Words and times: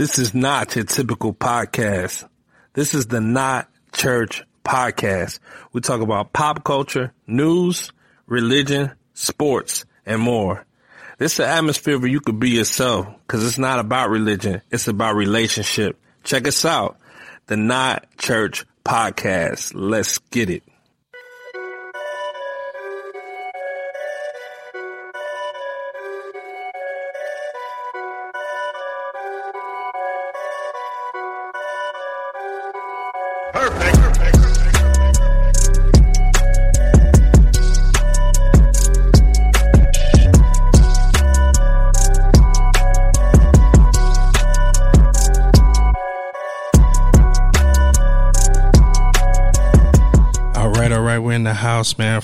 This 0.00 0.18
is 0.18 0.32
not 0.32 0.74
your 0.76 0.86
typical 0.86 1.34
podcast. 1.34 2.26
This 2.72 2.94
is 2.94 3.08
the 3.08 3.20
Not 3.20 3.68
Church 3.92 4.42
podcast. 4.64 5.40
We 5.74 5.82
talk 5.82 6.00
about 6.00 6.32
pop 6.32 6.64
culture, 6.64 7.12
news, 7.26 7.92
religion, 8.26 8.92
sports, 9.12 9.84
and 10.06 10.22
more. 10.22 10.64
This 11.18 11.34
is 11.34 11.40
an 11.40 11.50
atmosphere 11.50 11.98
where 11.98 12.08
you 12.08 12.20
could 12.20 12.40
be 12.40 12.48
yourself 12.48 13.08
because 13.26 13.44
it's 13.44 13.58
not 13.58 13.78
about 13.78 14.08
religion. 14.08 14.62
It's 14.70 14.88
about 14.88 15.16
relationship. 15.16 16.00
Check 16.24 16.48
us 16.48 16.64
out. 16.64 16.96
The 17.48 17.58
Not 17.58 18.06
Church 18.16 18.64
podcast. 18.86 19.72
Let's 19.74 20.16
get 20.16 20.48
it. 20.48 20.62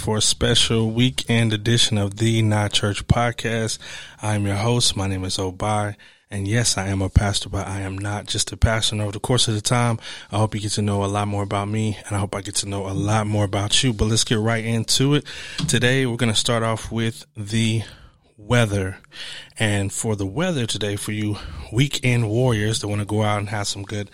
For 0.06 0.18
a 0.18 0.22
special 0.22 0.92
weekend 0.92 1.52
edition 1.52 1.98
of 1.98 2.18
the 2.18 2.40
Not 2.40 2.72
Church 2.72 3.04
podcast. 3.08 3.80
I'm 4.22 4.46
your 4.46 4.54
host. 4.54 4.96
My 4.96 5.08
name 5.08 5.24
is 5.24 5.36
Obai. 5.36 5.96
And 6.30 6.46
yes, 6.46 6.78
I 6.78 6.86
am 6.86 7.02
a 7.02 7.08
pastor, 7.08 7.48
but 7.48 7.66
I 7.66 7.80
am 7.80 7.98
not 7.98 8.26
just 8.26 8.52
a 8.52 8.56
pastor. 8.56 8.94
And 8.94 9.02
over 9.02 9.10
the 9.10 9.18
course 9.18 9.48
of 9.48 9.54
the 9.54 9.60
time, 9.60 9.98
I 10.30 10.38
hope 10.38 10.54
you 10.54 10.60
get 10.60 10.70
to 10.72 10.82
know 10.82 11.04
a 11.04 11.06
lot 11.06 11.26
more 11.26 11.42
about 11.42 11.66
me 11.66 11.98
and 12.06 12.14
I 12.14 12.20
hope 12.20 12.36
I 12.36 12.40
get 12.40 12.54
to 12.56 12.68
know 12.68 12.86
a 12.86 12.94
lot 12.94 13.26
more 13.26 13.44
about 13.44 13.82
you. 13.82 13.92
But 13.92 14.04
let's 14.04 14.22
get 14.22 14.38
right 14.38 14.64
into 14.64 15.14
it. 15.14 15.24
Today, 15.66 16.06
we're 16.06 16.14
going 16.14 16.32
to 16.32 16.38
start 16.38 16.62
off 16.62 16.92
with 16.92 17.26
the 17.36 17.82
weather. 18.36 18.98
And 19.58 19.92
for 19.92 20.14
the 20.14 20.24
weather 20.24 20.66
today, 20.66 20.94
for 20.94 21.10
you 21.10 21.36
weekend 21.72 22.30
warriors 22.30 22.78
that 22.78 22.86
want 22.86 23.00
to 23.00 23.06
go 23.06 23.24
out 23.24 23.40
and 23.40 23.48
have 23.48 23.66
some 23.66 23.82
good 23.82 24.08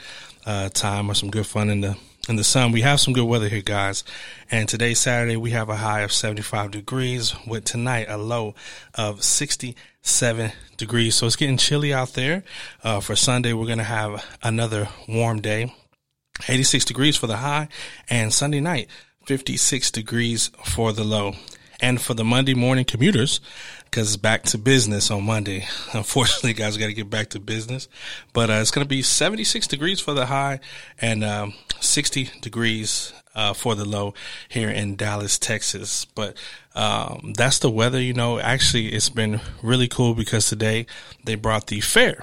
uh, 0.47 0.71
time 0.71 1.11
or 1.11 1.15
some 1.15 1.31
good 1.31 1.47
fun 1.47 1.69
in 1.69 1.83
the 1.83 1.99
in 2.29 2.37
the 2.37 2.45
sun. 2.45 2.73
We 2.73 2.83
have 2.83 3.01
some 3.01 3.15
good 3.15 3.25
weather 3.25 3.49
here, 3.49 3.63
guys. 3.63 4.05
And 4.51 4.69
today, 4.69 4.95
Saturday, 4.95 5.37
we 5.37 5.51
have 5.51 5.69
a 5.69 5.77
high 5.77 6.01
of 6.01 6.13
75 6.13 6.71
degrees 6.71 7.35
with 7.47 7.65
tonight 7.65 8.07
a 8.09 8.17
low 8.17 8.55
of 8.95 9.25
67 9.25 10.53
degrees. 10.77 11.15
So 11.17 11.27
it's 11.27 11.37
getting 11.37 11.57
chilly 11.57 11.93
out 11.93 12.15
there. 12.15 12.45
Uh, 12.85 13.01
for 13.01 13.17
Sunday, 13.17 13.53
we're 13.53 13.67
going 13.67 13.79
to 13.79 13.85
have 13.85 14.25
another 14.43 14.89
warm 15.09 15.41
day. 15.41 15.75
86 16.49 16.85
degrees 16.85 17.17
for 17.17 17.27
the 17.27 17.39
high 17.39 17.69
and 18.09 18.33
Sunday 18.33 18.61
night, 18.61 18.89
56 19.27 19.91
degrees 19.91 20.51
for 20.65 20.93
the 20.93 21.05
low. 21.05 21.35
And 21.81 22.01
for 22.01 22.15
the 22.15 22.25
Monday 22.25 22.55
morning 22.55 22.85
commuters, 22.85 23.41
because 23.93 24.17
back 24.17 24.43
to 24.43 24.57
business 24.57 25.11
on 25.11 25.23
Monday. 25.23 25.67
Unfortunately, 25.93 26.55
guys, 26.55 26.79
got 26.79 26.87
to 26.87 26.95
get 26.95 27.11
back 27.11 27.29
to 27.29 27.39
business. 27.39 27.89
But 28.33 28.49
uh, 28.49 28.55
it's 28.55 28.71
going 28.71 28.85
to 28.85 28.89
be 28.89 29.03
76 29.03 29.67
degrees 29.67 30.01
for 30.01 30.15
the 30.15 30.27
high 30.27 30.61
and 30.99 31.23
um, 31.23 31.53
60 31.79 32.31
degrees 32.41 33.13
uh, 33.35 33.53
for 33.53 33.75
the 33.75 33.85
low 33.85 34.15
here 34.49 34.71
in 34.71 34.97
Dallas, 34.97 35.39
Texas. 35.39 36.07
But 36.07 36.39
um, 36.75 37.35
that's 37.37 37.59
the 37.59 37.71
weather. 37.71 38.01
You 38.01 38.15
know, 38.15 38.39
actually, 38.39 38.89
it's 38.89 39.11
been 39.11 39.41
really 39.63 39.89
cool 39.89 40.15
because 40.15 40.49
today 40.49 40.87
they 41.25 41.35
brought 41.35 41.67
the 41.67 41.81
fair 41.81 42.23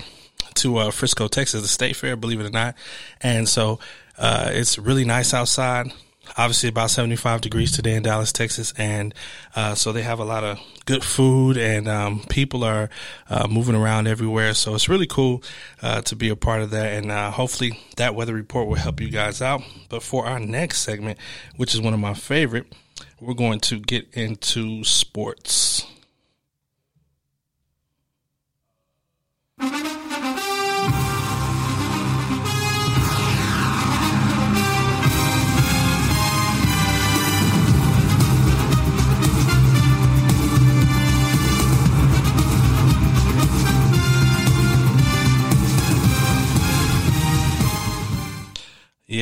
to 0.56 0.78
uh, 0.78 0.92
Frisco, 0.92 1.28
Texas, 1.28 1.62
the 1.62 1.68
state 1.68 1.96
fair, 1.96 2.16
believe 2.16 2.40
it 2.40 2.48
or 2.48 2.52
not. 2.52 2.74
And 3.22 3.48
so 3.48 3.80
uh, 4.18 4.50
it's 4.52 4.80
really 4.80 5.06
nice 5.06 5.36
outside 5.36 5.94
obviously 6.38 6.70
about 6.70 6.92
75 6.92 7.42
degrees 7.42 7.72
today 7.72 7.96
in 7.96 8.04
Dallas, 8.04 8.32
Texas. 8.32 8.74
And, 8.78 9.14
uh, 9.56 9.76
so 9.76 9.92
they 9.92 10.04
have 10.04 10.20
a 10.20 10.26
lot 10.26 10.44
of 10.44 10.60
good 10.86 11.04
food 11.04 11.58
and, 11.58 11.88
um, 11.88 12.24
people 12.30 12.64
are, 12.64 12.90
uh, 13.30 13.48
moving 13.48 13.76
around 13.76 14.08
everywhere. 14.08 14.54
So 14.54 14.76
it's 14.76 14.90
really 14.90 15.08
cool, 15.08 15.44
uh, 15.82 16.02
to 16.02 16.16
be 16.16 16.30
a 16.30 16.36
part 16.36 16.62
of 16.62 16.72
that. 16.72 16.94
And, 16.94 17.12
uh, 17.12 17.32
hopefully 17.32 17.80
that 17.98 18.16
weather 18.16 18.34
report 18.34 18.68
will 18.68 18.76
help 18.76 19.02
you 19.02 19.10
guys 19.10 19.42
out. 19.42 19.62
But 19.90 20.04
for 20.04 20.26
our 20.26 20.40
next 20.40 20.80
segment, 20.80 21.18
which 21.56 21.74
is 21.74 21.82
one 21.82 21.94
of 21.94 22.00
my 22.00 22.14
favorite, 22.14 22.72
we're 23.20 23.34
going 23.34 23.60
to 23.62 23.80
get 23.80 24.08
into 24.14 24.84
sports. 24.84 25.86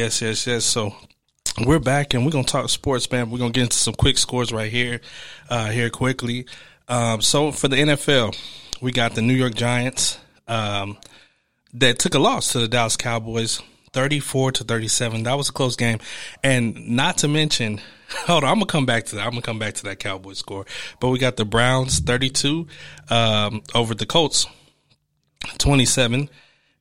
Yes, 0.07 0.21
yes, 0.21 0.47
yes. 0.47 0.63
So 0.63 0.95
we're 1.65 1.79
back 1.79 2.13
and 2.13 2.23
we're 2.23 2.31
gonna 2.31 2.45
talk 2.45 2.69
sports, 2.69 3.11
man. 3.11 3.29
We're 3.29 3.39
gonna 3.39 3.51
get 3.51 3.63
into 3.63 3.75
some 3.75 3.93
quick 3.93 4.17
scores 4.17 4.53
right 4.53 4.71
here, 4.71 5.01
uh, 5.49 5.69
here 5.69 5.89
quickly. 5.89 6.45
Um, 6.87 7.19
so 7.19 7.51
for 7.51 7.67
the 7.67 7.75
NFL, 7.75 8.33
we 8.79 8.93
got 8.93 9.15
the 9.15 9.21
New 9.21 9.33
York 9.33 9.53
Giants 9.53 10.17
um, 10.47 10.95
that 11.73 11.99
took 11.99 12.15
a 12.15 12.19
loss 12.19 12.53
to 12.53 12.59
the 12.59 12.69
Dallas 12.69 12.95
Cowboys, 12.95 13.61
thirty-four 13.91 14.53
to 14.53 14.63
thirty-seven. 14.63 15.23
That 15.23 15.33
was 15.33 15.49
a 15.49 15.51
close 15.51 15.75
game, 15.75 15.99
and 16.41 16.87
not 16.87 17.17
to 17.17 17.27
mention. 17.27 17.81
Hold 18.27 18.45
on, 18.45 18.49
I'm 18.51 18.55
gonna 18.55 18.67
come 18.67 18.85
back 18.85 19.07
to 19.07 19.15
that. 19.15 19.25
I'm 19.25 19.31
gonna 19.31 19.41
come 19.41 19.59
back 19.59 19.73
to 19.73 19.83
that 19.83 19.99
Cowboys 19.99 20.37
score. 20.37 20.65
But 21.01 21.09
we 21.09 21.19
got 21.19 21.35
the 21.35 21.43
Browns 21.43 21.99
32 21.99 22.65
um, 23.09 23.61
over 23.75 23.93
the 23.93 24.05
Colts 24.05 24.47
27, 25.57 26.29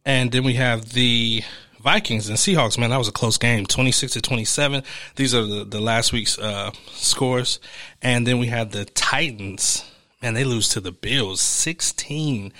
and 0.04 0.31
then 0.31 0.44
we 0.44 0.53
have 0.54 0.91
the 0.91 1.43
Vikings 1.87 2.29
and 2.29 2.37
Seahawks, 2.37 2.77
man, 2.77 2.91
that 2.91 2.97
was 2.97 3.07
a 3.07 3.13
close 3.13 3.39
game, 3.39 3.65
26 3.65 4.15
to 4.15 4.21
27. 4.21 4.83
These 5.15 5.37
are 5.37 5.47
the, 5.47 5.65
the 5.65 5.79
last 5.79 6.13
week's 6.13 6.37
uh, 6.37 6.73
scores. 6.95 7.61
And 8.03 8.27
then 8.27 8.41
we 8.41 8.49
had 8.49 8.73
the 8.73 8.87
Titans, 8.87 9.89
man, 10.21 10.35
they 10.35 10.43
lose 10.43 10.69
to 10.71 10.81
the 10.81 10.91
Bills, 10.91 11.41
16, 11.41 12.53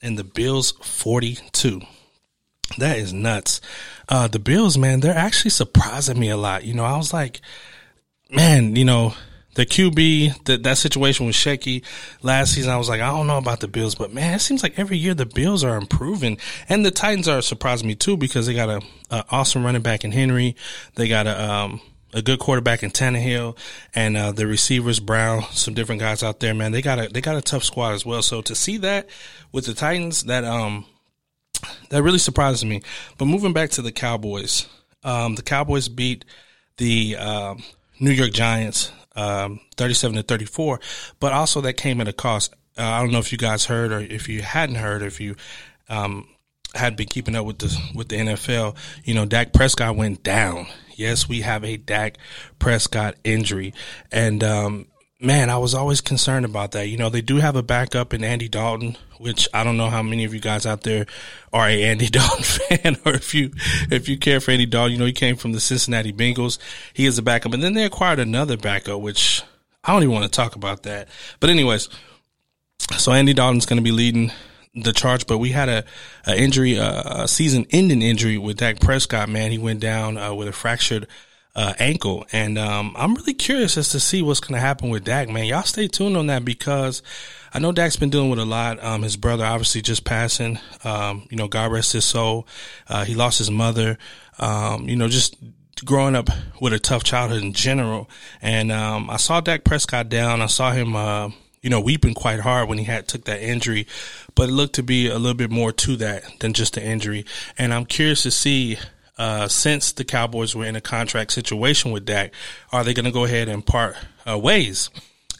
and 0.00 0.18
the 0.18 0.24
Bills 0.24 0.70
42. 0.82 1.82
That 2.78 2.96
is 2.96 3.12
nuts. 3.12 3.60
Uh, 4.08 4.28
the 4.28 4.38
Bills, 4.38 4.78
man, 4.78 5.00
they're 5.00 5.14
actually 5.14 5.50
surprising 5.50 6.18
me 6.18 6.30
a 6.30 6.38
lot. 6.38 6.64
You 6.64 6.72
know, 6.72 6.84
I 6.84 6.96
was 6.96 7.12
like, 7.12 7.42
man, 8.30 8.76
you 8.76 8.86
know, 8.86 9.12
the 9.54 9.66
QB, 9.66 10.44
that 10.44 10.62
that 10.62 10.78
situation 10.78 11.26
was 11.26 11.34
shaky 11.34 11.82
last 12.22 12.54
season. 12.54 12.70
I 12.72 12.76
was 12.76 12.88
like, 12.88 13.00
I 13.00 13.08
don't 13.08 13.26
know 13.26 13.38
about 13.38 13.60
the 13.60 13.68
Bills, 13.68 13.94
but 13.94 14.12
man, 14.12 14.34
it 14.34 14.40
seems 14.40 14.62
like 14.62 14.78
every 14.78 14.96
year 14.96 15.14
the 15.14 15.26
Bills 15.26 15.64
are 15.64 15.76
improving, 15.76 16.38
and 16.68 16.84
the 16.84 16.90
Titans 16.90 17.28
are 17.28 17.42
surprising 17.42 17.88
me 17.88 17.94
too 17.94 18.16
because 18.16 18.46
they 18.46 18.54
got 18.54 18.68
a, 18.68 18.82
a 19.10 19.24
awesome 19.30 19.64
running 19.64 19.82
back 19.82 20.04
in 20.04 20.12
Henry. 20.12 20.56
They 20.94 21.08
got 21.08 21.26
a 21.26 21.42
um, 21.42 21.80
a 22.12 22.22
good 22.22 22.38
quarterback 22.38 22.82
in 22.82 22.90
Tannehill, 22.90 23.56
and 23.94 24.16
uh, 24.16 24.32
the 24.32 24.46
receivers 24.46 25.00
Brown, 25.00 25.42
some 25.52 25.74
different 25.74 26.00
guys 26.00 26.22
out 26.22 26.40
there. 26.40 26.54
Man, 26.54 26.72
they 26.72 26.82
got 26.82 26.98
a 26.98 27.08
they 27.08 27.20
got 27.20 27.36
a 27.36 27.42
tough 27.42 27.64
squad 27.64 27.92
as 27.92 28.06
well. 28.06 28.22
So 28.22 28.42
to 28.42 28.54
see 28.54 28.78
that 28.78 29.08
with 29.52 29.66
the 29.66 29.74
Titans, 29.74 30.24
that 30.24 30.44
um 30.44 30.86
that 31.90 32.02
really 32.02 32.18
surprises 32.18 32.64
me. 32.64 32.82
But 33.18 33.26
moving 33.26 33.52
back 33.52 33.70
to 33.70 33.82
the 33.82 33.92
Cowboys, 33.92 34.66
um, 35.04 35.34
the 35.34 35.42
Cowboys 35.42 35.88
beat 35.88 36.24
the 36.76 37.16
um, 37.16 37.62
New 37.98 38.10
York 38.10 38.32
Giants 38.32 38.92
um, 39.16 39.60
37 39.76 40.16
to 40.16 40.22
34, 40.22 40.80
but 41.18 41.32
also 41.32 41.60
that 41.60 41.74
came 41.74 42.00
at 42.00 42.08
a 42.08 42.12
cost. 42.12 42.54
Uh, 42.78 42.82
I 42.82 43.00
don't 43.00 43.12
know 43.12 43.18
if 43.18 43.32
you 43.32 43.38
guys 43.38 43.66
heard 43.66 43.92
or 43.92 44.00
if 44.00 44.28
you 44.28 44.42
hadn't 44.42 44.76
heard, 44.76 45.02
if 45.02 45.20
you, 45.20 45.36
um, 45.88 46.28
had 46.74 46.96
been 46.96 47.08
keeping 47.08 47.34
up 47.34 47.44
with 47.44 47.58
the 47.58 47.76
with 47.94 48.08
the 48.08 48.16
NFL, 48.16 48.76
you 49.04 49.14
know, 49.14 49.24
Dak 49.24 49.52
Prescott 49.52 49.96
went 49.96 50.22
down. 50.22 50.66
Yes, 50.94 51.28
we 51.28 51.40
have 51.40 51.64
a 51.64 51.76
Dak 51.76 52.18
Prescott 52.58 53.16
injury, 53.24 53.74
and 54.12 54.44
um, 54.44 54.86
man, 55.20 55.50
I 55.50 55.58
was 55.58 55.74
always 55.74 56.00
concerned 56.00 56.46
about 56.46 56.72
that. 56.72 56.88
You 56.88 56.96
know, 56.96 57.10
they 57.10 57.20
do 57.20 57.36
have 57.36 57.54
a 57.54 57.62
backup 57.62 58.14
in 58.14 58.24
Andy 58.24 58.48
Dalton, 58.48 58.96
which 59.18 59.46
I 59.52 59.62
don't 59.62 59.76
know 59.76 59.90
how 59.90 60.02
many 60.02 60.24
of 60.24 60.32
you 60.32 60.40
guys 60.40 60.64
out 60.64 60.82
there 60.82 61.06
are 61.52 61.68
a 61.68 61.84
Andy 61.84 62.06
Dalton 62.10 62.42
fan, 62.42 62.96
or 63.04 63.12
if 63.12 63.34
you 63.34 63.52
if 63.90 64.08
you 64.08 64.16
care 64.18 64.40
for 64.40 64.50
Andy 64.50 64.66
Dalton. 64.66 64.92
You 64.92 64.98
know, 64.98 65.06
he 65.06 65.12
came 65.12 65.36
from 65.36 65.52
the 65.52 65.60
Cincinnati 65.60 66.12
Bengals. 66.12 66.58
He 66.94 67.06
is 67.06 67.18
a 67.18 67.22
backup, 67.22 67.52
and 67.52 67.62
then 67.62 67.74
they 67.74 67.84
acquired 67.84 68.18
another 68.18 68.56
backup, 68.56 69.00
which 69.00 69.42
I 69.84 69.92
don't 69.92 70.02
even 70.02 70.14
want 70.14 70.24
to 70.24 70.36
talk 70.36 70.56
about 70.56 70.84
that. 70.84 71.08
But 71.38 71.50
anyways, 71.50 71.88
so 72.96 73.12
Andy 73.12 73.34
Dalton's 73.34 73.66
going 73.66 73.78
to 73.78 73.84
be 73.84 73.92
leading 73.92 74.32
the 74.74 74.92
charge, 74.92 75.26
but 75.26 75.38
we 75.38 75.50
had 75.50 75.68
a, 75.68 75.84
a 76.26 76.40
injury, 76.40 76.76
a 76.76 77.26
season 77.26 77.66
ending 77.70 78.02
injury 78.02 78.38
with 78.38 78.58
Dak 78.58 78.80
Prescott. 78.80 79.28
Man, 79.28 79.50
he 79.50 79.58
went 79.58 79.80
down 79.80 80.16
uh, 80.16 80.32
with 80.32 80.48
a 80.48 80.52
fractured 80.52 81.08
uh, 81.54 81.74
ankle. 81.78 82.26
And 82.32 82.58
um, 82.58 82.94
I'm 82.96 83.14
really 83.14 83.34
curious 83.34 83.76
as 83.76 83.88
to 83.90 84.00
see 84.00 84.22
what's 84.22 84.40
going 84.40 84.54
to 84.54 84.60
happen 84.60 84.88
with 84.88 85.04
Dak, 85.04 85.28
man. 85.28 85.46
Y'all 85.46 85.62
stay 85.62 85.88
tuned 85.88 86.16
on 86.16 86.26
that 86.28 86.44
because 86.44 87.02
I 87.52 87.58
know 87.58 87.72
Dak's 87.72 87.96
been 87.96 88.10
dealing 88.10 88.30
with 88.30 88.38
a 88.38 88.44
lot. 88.44 88.82
Um, 88.82 89.02
his 89.02 89.16
brother 89.16 89.44
obviously 89.44 89.82
just 89.82 90.04
passing. 90.04 90.58
Um, 90.84 91.26
you 91.30 91.36
know, 91.36 91.48
God 91.48 91.72
rest 91.72 91.92
his 91.92 92.04
soul. 92.04 92.46
Uh, 92.88 93.04
he 93.04 93.14
lost 93.14 93.38
his 93.38 93.50
mother. 93.50 93.98
Um, 94.38 94.88
you 94.88 94.96
know, 94.96 95.08
just 95.08 95.36
growing 95.84 96.14
up 96.14 96.28
with 96.60 96.72
a 96.72 96.78
tough 96.78 97.04
childhood 97.04 97.42
in 97.42 97.52
general. 97.52 98.08
And 98.40 98.70
um, 98.70 99.10
I 99.10 99.16
saw 99.16 99.40
Dak 99.40 99.64
Prescott 99.64 100.08
down. 100.08 100.42
I 100.42 100.46
saw 100.46 100.72
him. 100.72 100.94
Uh, 100.94 101.30
you 101.62 101.68
know, 101.68 101.80
weeping 101.80 102.14
quite 102.14 102.40
hard 102.40 102.70
when 102.70 102.78
he 102.78 102.84
had 102.84 103.06
took 103.06 103.24
that 103.24 103.42
injury, 103.42 103.86
but 104.34 104.48
it 104.48 104.52
looked 104.52 104.76
to 104.76 104.82
be 104.82 105.08
a 105.08 105.18
little 105.18 105.36
bit 105.36 105.50
more 105.50 105.72
to 105.72 105.94
that 105.96 106.22
than 106.40 106.54
just 106.54 106.72
the 106.72 106.82
injury. 106.82 107.26
And 107.58 107.74
I'm 107.74 107.84
curious 107.84 108.22
to 108.22 108.30
see 108.30 108.78
uh, 109.20 109.48
since 109.48 109.92
the 109.92 110.02
Cowboys 110.02 110.56
were 110.56 110.64
in 110.64 110.76
a 110.76 110.80
contract 110.80 111.30
situation 111.30 111.90
with 111.90 112.06
Dak, 112.06 112.32
are 112.72 112.82
they 112.82 112.94
going 112.94 113.04
to 113.04 113.10
go 113.10 113.24
ahead 113.24 113.50
and 113.50 113.64
part 113.64 113.94
uh, 114.26 114.38
ways 114.38 114.88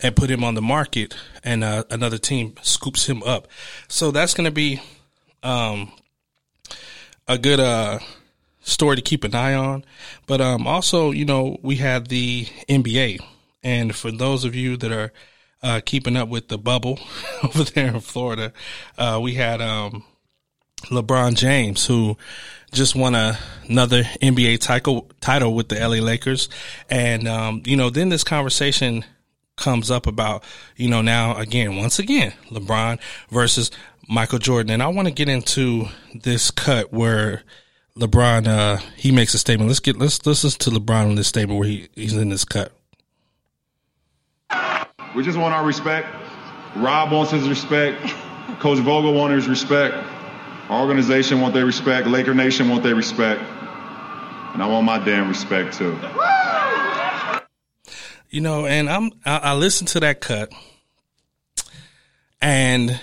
and 0.02 0.14
put 0.14 0.30
him 0.30 0.44
on 0.44 0.54
the 0.54 0.60
market 0.60 1.14
and 1.42 1.64
uh, 1.64 1.84
another 1.88 2.18
team 2.18 2.54
scoops 2.60 3.06
him 3.06 3.22
up? 3.22 3.48
So 3.88 4.10
that's 4.10 4.34
going 4.34 4.44
to 4.44 4.50
be 4.50 4.82
um, 5.42 5.92
a 7.26 7.38
good 7.38 7.58
uh, 7.58 8.00
story 8.60 8.96
to 8.96 9.02
keep 9.02 9.24
an 9.24 9.34
eye 9.34 9.54
on. 9.54 9.86
But 10.26 10.42
um, 10.42 10.66
also, 10.66 11.10
you 11.10 11.24
know, 11.24 11.56
we 11.62 11.76
had 11.76 12.08
the 12.08 12.44
NBA. 12.68 13.20
And 13.62 13.96
for 13.96 14.10
those 14.10 14.44
of 14.44 14.54
you 14.54 14.76
that 14.76 14.92
are 14.92 15.10
uh, 15.62 15.80
keeping 15.82 16.18
up 16.18 16.28
with 16.28 16.48
the 16.48 16.58
bubble 16.58 17.00
over 17.42 17.64
there 17.64 17.94
in 17.94 18.00
Florida, 18.00 18.52
uh, 18.98 19.18
we 19.22 19.36
had 19.36 19.62
um, 19.62 20.04
LeBron 20.90 21.34
James, 21.34 21.86
who 21.86 22.18
just 22.72 22.94
won 22.94 23.14
a, 23.14 23.38
another 23.68 24.02
NBA 24.02 24.60
title 24.60 25.10
title 25.20 25.54
with 25.54 25.68
the 25.68 25.76
LA 25.76 25.96
Lakers, 26.04 26.48
and 26.88 27.26
um, 27.26 27.62
you 27.64 27.76
know, 27.76 27.90
then 27.90 28.08
this 28.08 28.24
conversation 28.24 29.04
comes 29.56 29.90
up 29.90 30.06
about 30.06 30.42
you 30.76 30.88
know 30.88 31.02
now 31.02 31.36
again 31.36 31.76
once 31.76 31.98
again 31.98 32.32
LeBron 32.50 32.98
versus 33.30 33.70
Michael 34.08 34.38
Jordan, 34.38 34.72
and 34.72 34.82
I 34.82 34.88
want 34.88 35.06
to 35.06 35.14
get 35.14 35.28
into 35.28 35.86
this 36.14 36.50
cut 36.50 36.92
where 36.92 37.42
LeBron 37.96 38.46
uh, 38.46 38.76
he 38.96 39.12
makes 39.12 39.34
a 39.34 39.38
statement. 39.38 39.68
Let's 39.68 39.80
get 39.80 39.98
let's 39.98 40.24
listen 40.26 40.50
to 40.50 40.70
LeBron 40.70 41.10
in 41.10 41.14
this 41.14 41.28
statement 41.28 41.58
where 41.58 41.68
he, 41.68 41.88
he's 41.94 42.14
in 42.14 42.28
this 42.28 42.44
cut. 42.44 42.72
We 45.14 45.24
just 45.24 45.38
want 45.38 45.54
our 45.54 45.64
respect. 45.64 46.08
Rob 46.76 47.12
wants 47.12 47.32
his 47.32 47.48
respect. 47.48 48.00
Coach 48.60 48.78
Vogel 48.78 49.12
wants 49.12 49.34
his 49.34 49.48
respect. 49.48 49.96
Organization 50.70 51.40
want 51.40 51.52
their 51.52 51.66
respect. 51.66 52.06
Laker 52.06 52.32
Nation 52.32 52.68
want 52.68 52.84
their 52.84 52.94
respect. 52.94 53.40
And 53.40 54.62
I 54.62 54.66
want 54.66 54.84
my 54.84 55.04
damn 55.04 55.28
respect 55.28 55.74
too. 55.76 55.98
You 58.30 58.40
know, 58.40 58.66
and 58.66 58.88
I'm 58.88 59.10
I, 59.26 59.36
I 59.38 59.54
listened 59.54 59.88
to 59.88 60.00
that 60.00 60.20
cut, 60.20 60.52
and 62.40 63.00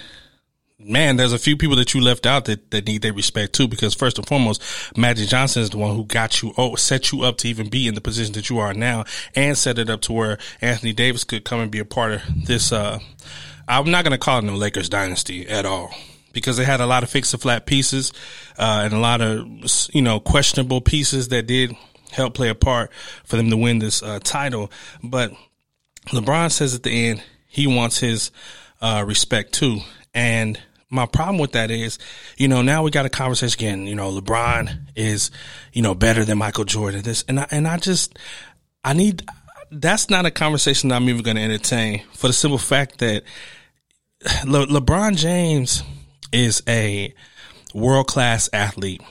man, 0.80 1.18
there's 1.18 1.34
a 1.34 1.40
few 1.40 1.58
people 1.58 1.76
that 1.78 1.94
you 1.94 2.00
left 2.00 2.26
out 2.26 2.46
that, 2.46 2.72
that 2.72 2.88
need 2.88 3.02
their 3.02 3.12
respect 3.12 3.54
too. 3.54 3.68
Because 3.68 3.94
first 3.94 4.18
and 4.18 4.26
foremost, 4.26 4.64
Magic 4.98 5.28
Johnson 5.28 5.64
is 5.64 5.70
the 5.70 5.78
one 5.78 5.96
who 5.96 6.06
got 6.06 6.42
you, 6.42 6.54
oh, 6.58 6.76
set 6.76 7.12
you 7.12 7.24
up 7.24 7.38
to 7.40 7.50
even 7.50 7.70
be 7.70 7.88
in 7.88 7.96
the 7.96 8.02
position 8.02 8.34
that 8.36 8.50
you 8.50 8.60
are 8.60 8.74
now, 8.74 9.04
and 9.36 9.58
set 9.58 9.78
it 9.78 9.90
up 9.90 10.00
to 10.02 10.14
where 10.14 10.38
Anthony 10.62 10.94
Davis 10.94 11.26
could 11.26 11.44
come 11.44 11.60
and 11.60 11.72
be 11.72 11.80
a 11.80 11.86
part 11.86 12.14
of 12.14 12.22
this. 12.46 12.72
Uh, 12.72 13.00
I'm 13.68 13.92
not 13.92 14.06
going 14.06 14.14
to 14.14 14.18
call 14.18 14.40
it 14.40 14.46
no 14.46 14.56
Lakers 14.56 14.88
dynasty 14.88 15.46
at 15.50 15.66
all 15.66 15.94
because 16.38 16.58
they 16.58 16.66
had 16.66 16.82
a 16.82 16.86
lot 16.86 17.04
of 17.04 17.10
fix 17.10 17.32
the 17.32 17.38
flat 17.38 17.66
pieces 17.66 18.14
uh, 18.58 18.82
and 18.84 18.94
a 18.94 19.00
lot 19.00 19.22
of 19.22 19.46
you 19.94 20.02
know 20.02 20.20
questionable 20.20 20.82
pieces 20.82 21.30
that 21.30 21.48
did 21.48 21.76
help 22.12 22.34
play 22.34 22.50
a 22.50 22.56
part 22.56 22.92
for 23.24 23.36
them 23.36 23.50
to 23.50 23.58
win 23.58 23.80
this 23.80 24.02
uh, 24.02 24.20
title. 24.24 24.72
But 25.04 25.34
LeBron 26.08 26.52
says 26.52 26.74
at 26.76 26.84
the 26.84 27.08
end 27.08 27.24
he 27.48 27.68
wants 27.68 28.00
his 28.00 28.32
uh, 28.82 29.04
respect 29.06 29.54
too, 29.54 29.80
and 30.14 30.60
my 30.90 31.06
problem 31.06 31.38
with 31.38 31.52
that 31.52 31.70
is, 31.70 32.00
you 32.38 32.48
know, 32.48 32.62
now 32.62 32.84
we 32.84 32.92
got 32.92 33.06
a 33.06 33.10
conversation 33.10 33.60
again. 33.60 33.88
You 33.88 33.96
know, 33.96 34.10
LeBron 34.10 34.88
is, 34.96 35.32
you 35.74 35.82
know, 35.82 35.94
better 35.94 36.24
than 36.24 36.38
Michael 36.38 36.64
Jordan. 36.64 37.02
This 37.02 37.26
and 37.28 37.40
I 37.40 37.48
and 37.52 37.68
I 37.68 37.78
just 37.78 38.18
I 38.84 38.94
need. 38.94 39.26
That's 39.70 40.10
not 40.10 40.26
a 40.26 40.32
conversation 40.32 40.90
that 40.90 40.96
I'm 40.96 41.10
even 41.10 41.24
going 41.24 41.36
to 41.36 41.42
entertain 41.42 42.04
for 42.14 42.28
the 42.28 42.34
simple 42.34 42.58
fact 42.58 43.00
that 43.00 43.24
Le- 44.46 44.68
LeBron 44.68 45.18
James 45.18 45.84
is 46.32 46.62
a 46.68 47.14
world 47.74 48.08
class 48.08 48.50
athlete. 48.54 49.02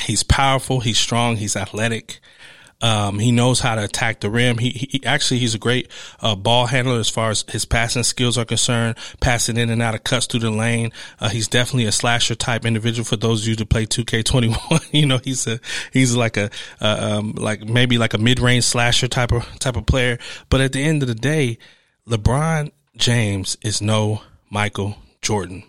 He's 0.00 0.22
powerful. 0.22 0.80
He's 0.80 0.98
strong. 0.98 1.36
He's 1.36 1.56
athletic. 1.56 2.20
Um, 2.80 3.18
he 3.18 3.32
knows 3.32 3.58
how 3.58 3.74
to 3.74 3.82
attack 3.82 4.20
the 4.20 4.30
rim. 4.30 4.58
He, 4.58 4.70
he 4.70 5.04
actually 5.04 5.40
he's 5.40 5.54
a 5.54 5.58
great 5.58 5.90
uh, 6.20 6.36
ball 6.36 6.66
handler 6.66 7.00
as 7.00 7.08
far 7.08 7.30
as 7.30 7.44
his 7.48 7.64
passing 7.64 8.04
skills 8.04 8.38
are 8.38 8.44
concerned. 8.44 8.96
Passing 9.20 9.56
in 9.56 9.68
and 9.70 9.82
out 9.82 9.96
of 9.96 10.04
cuts 10.04 10.26
through 10.26 10.40
the 10.40 10.50
lane. 10.50 10.92
Uh, 11.20 11.28
he's 11.28 11.48
definitely 11.48 11.86
a 11.86 11.92
slasher 11.92 12.36
type 12.36 12.64
individual. 12.64 13.04
For 13.04 13.16
those 13.16 13.42
of 13.42 13.48
you 13.48 13.56
to 13.56 13.66
play 13.66 13.86
2K21, 13.86 14.88
you 14.92 15.06
know 15.06 15.18
he's 15.18 15.46
a 15.48 15.58
he's 15.92 16.14
like 16.14 16.36
a 16.36 16.50
uh, 16.80 17.18
um, 17.18 17.32
like 17.32 17.64
maybe 17.68 17.98
like 17.98 18.14
a 18.14 18.18
mid 18.18 18.38
range 18.38 18.64
slasher 18.64 19.08
type 19.08 19.32
of 19.32 19.44
type 19.58 19.76
of 19.76 19.86
player. 19.86 20.18
But 20.48 20.60
at 20.60 20.72
the 20.72 20.82
end 20.82 21.02
of 21.02 21.08
the 21.08 21.16
day, 21.16 21.58
LeBron 22.06 22.70
James 22.96 23.56
is 23.62 23.82
no 23.82 24.22
Michael 24.50 24.96
Jordan. 25.20 25.64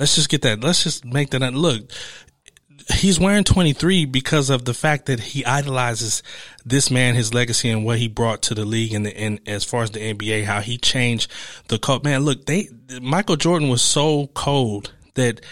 Let's 0.00 0.14
just 0.14 0.30
get 0.30 0.40
that. 0.42 0.64
Let's 0.64 0.82
just 0.82 1.04
make 1.04 1.30
that. 1.30 1.52
Look, 1.52 1.90
he's 2.94 3.20
wearing 3.20 3.44
23 3.44 4.06
because 4.06 4.48
of 4.48 4.64
the 4.64 4.72
fact 4.72 5.06
that 5.06 5.20
he 5.20 5.44
idolizes 5.44 6.22
this 6.64 6.90
man, 6.90 7.14
his 7.14 7.34
legacy 7.34 7.68
and 7.68 7.84
what 7.84 7.98
he 7.98 8.08
brought 8.08 8.40
to 8.44 8.54
the 8.54 8.64
league 8.64 8.94
and 8.94 9.04
the, 9.04 9.14
and 9.14 9.40
as 9.46 9.62
far 9.62 9.82
as 9.82 9.90
the 9.90 10.00
NBA, 10.00 10.44
how 10.44 10.60
he 10.60 10.78
changed 10.78 11.30
the 11.68 11.78
code. 11.78 12.02
Man, 12.02 12.22
look, 12.22 12.46
they, 12.46 12.68
Michael 13.02 13.36
Jordan 13.36 13.68
was 13.68 13.82
so 13.82 14.28
cold 14.28 14.92
that 15.14 15.42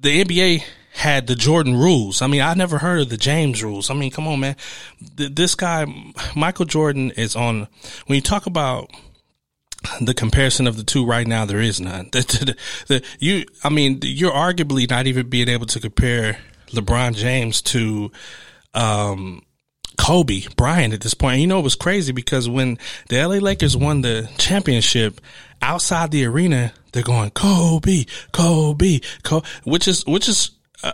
the 0.00 0.24
NBA 0.24 0.64
had 0.92 1.28
the 1.28 1.36
Jordan 1.36 1.76
rules. 1.76 2.22
I 2.22 2.26
mean, 2.26 2.40
I 2.40 2.54
never 2.54 2.78
heard 2.78 3.02
of 3.02 3.08
the 3.08 3.16
James 3.16 3.62
rules. 3.62 3.88
I 3.88 3.94
mean, 3.94 4.10
come 4.10 4.26
on, 4.26 4.40
man. 4.40 4.56
This 5.00 5.54
guy, 5.54 5.86
Michael 6.34 6.66
Jordan 6.66 7.12
is 7.12 7.36
on, 7.36 7.68
when 8.06 8.16
you 8.16 8.20
talk 8.20 8.46
about 8.46 8.90
the 10.00 10.14
comparison 10.14 10.66
of 10.66 10.76
the 10.76 10.84
two 10.84 11.04
right 11.06 11.26
now, 11.26 11.44
there 11.44 11.60
is 11.60 11.80
none. 11.80 12.10
The, 12.12 12.20
the, 12.20 12.56
the, 12.86 13.04
you, 13.18 13.44
I 13.62 13.68
mean, 13.68 14.00
you're 14.02 14.32
arguably 14.32 14.88
not 14.88 15.06
even 15.06 15.28
being 15.28 15.48
able 15.48 15.66
to 15.66 15.80
compare 15.80 16.38
LeBron 16.70 17.14
James 17.14 17.62
to, 17.62 18.10
um, 18.72 19.42
Kobe 19.96 20.42
Bryant 20.56 20.92
at 20.92 21.00
this 21.00 21.14
point. 21.14 21.34
And 21.34 21.42
you 21.42 21.46
know, 21.46 21.60
it 21.60 21.62
was 21.62 21.76
crazy 21.76 22.12
because 22.12 22.48
when 22.48 22.78
the 23.08 23.24
LA 23.24 23.36
Lakers 23.36 23.76
won 23.76 24.00
the 24.00 24.28
championship 24.38 25.20
outside 25.62 26.10
the 26.10 26.24
arena, 26.24 26.72
they're 26.92 27.02
going 27.02 27.30
Kobe, 27.30 28.04
Kobe, 28.32 29.00
Kobe, 29.22 29.46
which 29.62 29.86
is, 29.86 30.04
which 30.04 30.28
is, 30.28 30.50
uh, 30.82 30.92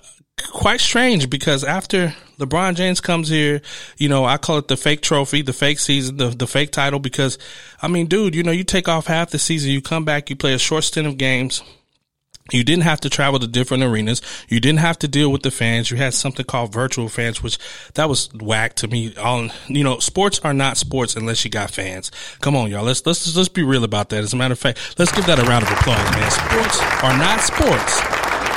quite 0.52 0.80
strange 0.80 1.28
because 1.28 1.64
after 1.64 2.14
LeBron 2.40 2.74
James 2.74 3.00
comes 3.00 3.28
here, 3.28 3.62
you 3.96 4.08
know, 4.08 4.24
I 4.24 4.36
call 4.38 4.58
it 4.58 4.68
the 4.68 4.76
fake 4.76 5.02
trophy, 5.02 5.42
the 5.42 5.52
fake 5.52 5.78
season, 5.78 6.16
the, 6.16 6.28
the 6.28 6.46
fake 6.46 6.72
title 6.72 6.98
because 6.98 7.38
I 7.80 7.88
mean, 7.88 8.06
dude, 8.06 8.34
you 8.34 8.42
know, 8.42 8.50
you 8.50 8.64
take 8.64 8.88
off 8.88 9.06
half 9.06 9.30
the 9.30 9.38
season, 9.38 9.70
you 9.70 9.80
come 9.80 10.04
back, 10.04 10.30
you 10.30 10.36
play 10.36 10.54
a 10.54 10.58
short 10.58 10.84
stint 10.84 11.06
of 11.06 11.18
games. 11.18 11.62
You 12.52 12.64
didn't 12.64 12.82
have 12.82 13.00
to 13.02 13.10
travel 13.10 13.38
to 13.38 13.46
different 13.46 13.84
arenas. 13.84 14.22
You 14.48 14.58
didn't 14.60 14.80
have 14.80 14.98
to 15.00 15.08
deal 15.08 15.30
with 15.30 15.42
the 15.42 15.52
fans. 15.52 15.90
You 15.90 15.96
had 15.98 16.14
something 16.14 16.44
called 16.44 16.72
virtual 16.72 17.08
fans, 17.08 17.42
which 17.42 17.58
that 17.94 18.08
was 18.08 18.28
whack 18.34 18.74
to 18.76 18.88
me. 18.88 19.14
All 19.16 19.48
you 19.68 19.84
know, 19.84 19.98
sports 19.98 20.40
are 20.40 20.54
not 20.54 20.76
sports 20.76 21.14
unless 21.14 21.44
you 21.44 21.50
got 21.50 21.70
fans. 21.70 22.10
Come 22.40 22.56
on, 22.56 22.70
y'all. 22.70 22.84
Let's 22.84 23.04
let's 23.06 23.36
let's 23.36 23.48
be 23.48 23.62
real 23.62 23.84
about 23.84 24.08
that. 24.08 24.24
As 24.24 24.32
a 24.32 24.36
matter 24.36 24.52
of 24.52 24.58
fact, 24.58 24.98
let's 24.98 25.12
give 25.12 25.26
that 25.26 25.38
a 25.38 25.44
round 25.44 25.64
of 25.64 25.70
applause, 25.70 26.10
man. 26.10 26.30
Sports 26.30 26.80
are 27.04 27.16
not 27.16 27.40
sports 27.40 28.00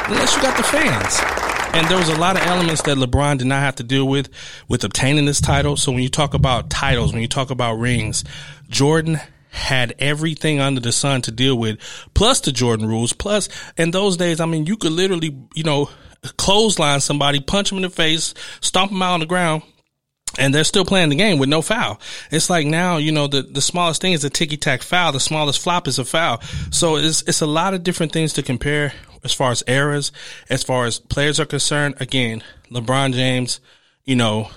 unless 0.07 0.35
you 0.35 0.41
got 0.41 0.57
the 0.57 0.63
fans. 0.63 1.42
And 1.73 1.87
there 1.87 1.97
was 1.97 2.09
a 2.09 2.19
lot 2.19 2.35
of 2.35 2.45
elements 2.45 2.83
that 2.83 2.97
LeBron 2.97 3.39
did 3.39 3.47
not 3.47 3.61
have 3.61 3.75
to 3.77 3.83
deal 3.83 4.07
with 4.07 4.29
with 4.67 4.83
obtaining 4.83 5.25
this 5.25 5.41
title. 5.41 5.75
So 5.75 5.91
when 5.91 6.03
you 6.03 6.09
talk 6.09 6.35
about 6.35 6.69
titles, 6.69 7.13
when 7.13 7.23
you 7.23 7.27
talk 7.27 7.49
about 7.49 7.79
rings, 7.79 8.23
Jordan 8.69 9.19
had 9.49 9.95
everything 9.99 10.59
under 10.59 10.81
the 10.81 10.91
sun 10.91 11.21
to 11.23 11.31
deal 11.31 11.55
with, 11.55 11.79
plus 12.13 12.41
the 12.41 12.51
Jordan 12.51 12.87
rules. 12.87 13.13
Plus, 13.13 13.49
in 13.77 13.91
those 13.91 14.17
days, 14.17 14.39
I 14.39 14.45
mean, 14.45 14.65
you 14.65 14.77
could 14.77 14.91
literally, 14.91 15.35
you 15.55 15.63
know, 15.63 15.89
clothesline 16.37 17.01
somebody, 17.01 17.39
punch 17.39 17.69
them 17.69 17.77
in 17.77 17.83
the 17.83 17.89
face, 17.89 18.33
stomp 18.61 18.91
them 18.91 19.01
out 19.01 19.13
on 19.13 19.19
the 19.19 19.25
ground, 19.25 19.63
and 20.37 20.53
they're 20.53 20.63
still 20.63 20.85
playing 20.85 21.09
the 21.09 21.15
game 21.15 21.37
with 21.37 21.49
no 21.49 21.61
foul. 21.61 21.99
It's 22.31 22.49
like 22.49 22.65
now, 22.65 22.97
you 22.97 23.11
know, 23.11 23.27
the, 23.27 23.43
the 23.43 23.61
smallest 23.61 24.01
thing 24.01 24.13
is 24.13 24.23
a 24.23 24.29
ticky 24.29 24.57
tack 24.57 24.81
foul. 24.81 25.11
The 25.11 25.19
smallest 25.19 25.61
flop 25.61 25.87
is 25.87 25.99
a 25.99 26.05
foul. 26.05 26.41
So 26.71 26.95
it's, 26.97 27.21
it's 27.23 27.41
a 27.41 27.47
lot 27.47 27.73
of 27.73 27.83
different 27.83 28.11
things 28.11 28.33
to 28.33 28.43
compare 28.43 28.93
as 29.23 29.33
far 29.33 29.51
as 29.51 29.63
eras, 29.67 30.11
as 30.49 30.63
far 30.63 30.85
as 30.85 30.99
players 30.99 31.39
are 31.39 31.45
concerned. 31.45 31.95
Again, 31.99 32.43
LeBron 32.71 33.13
James, 33.13 33.59
you 34.03 34.15
know, 34.15 34.49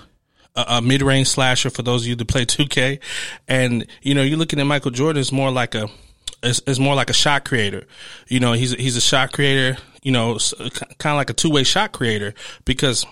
a, 0.55 0.65
a 0.67 0.81
mid 0.81 1.01
range 1.01 1.27
slasher 1.27 1.69
for 1.69 1.83
those 1.83 2.03
of 2.03 2.07
you 2.07 2.15
that 2.15 2.27
play 2.27 2.45
2K. 2.45 2.99
And, 3.47 3.85
you 4.01 4.13
know, 4.13 4.23
you're 4.23 4.37
looking 4.37 4.59
at 4.59 4.65
Michael 4.65 4.91
Jordan 4.91 5.19
is 5.19 5.31
more 5.31 5.51
like 5.51 5.75
a, 5.75 5.89
is, 6.43 6.61
is 6.67 6.79
more 6.79 6.95
like 6.95 7.09
a 7.09 7.13
shot 7.13 7.45
creator. 7.45 7.85
You 8.27 8.39
know, 8.39 8.53
he's, 8.53 8.71
he's 8.71 8.97
a 8.97 9.01
shot 9.01 9.31
creator, 9.31 9.77
you 10.03 10.11
know, 10.11 10.35
uh, 10.35 10.69
kind 10.69 11.13
of 11.13 11.17
like 11.17 11.29
a 11.29 11.33
two 11.33 11.49
way 11.49 11.63
shot 11.63 11.91
creator 11.91 12.33
because 12.65 13.05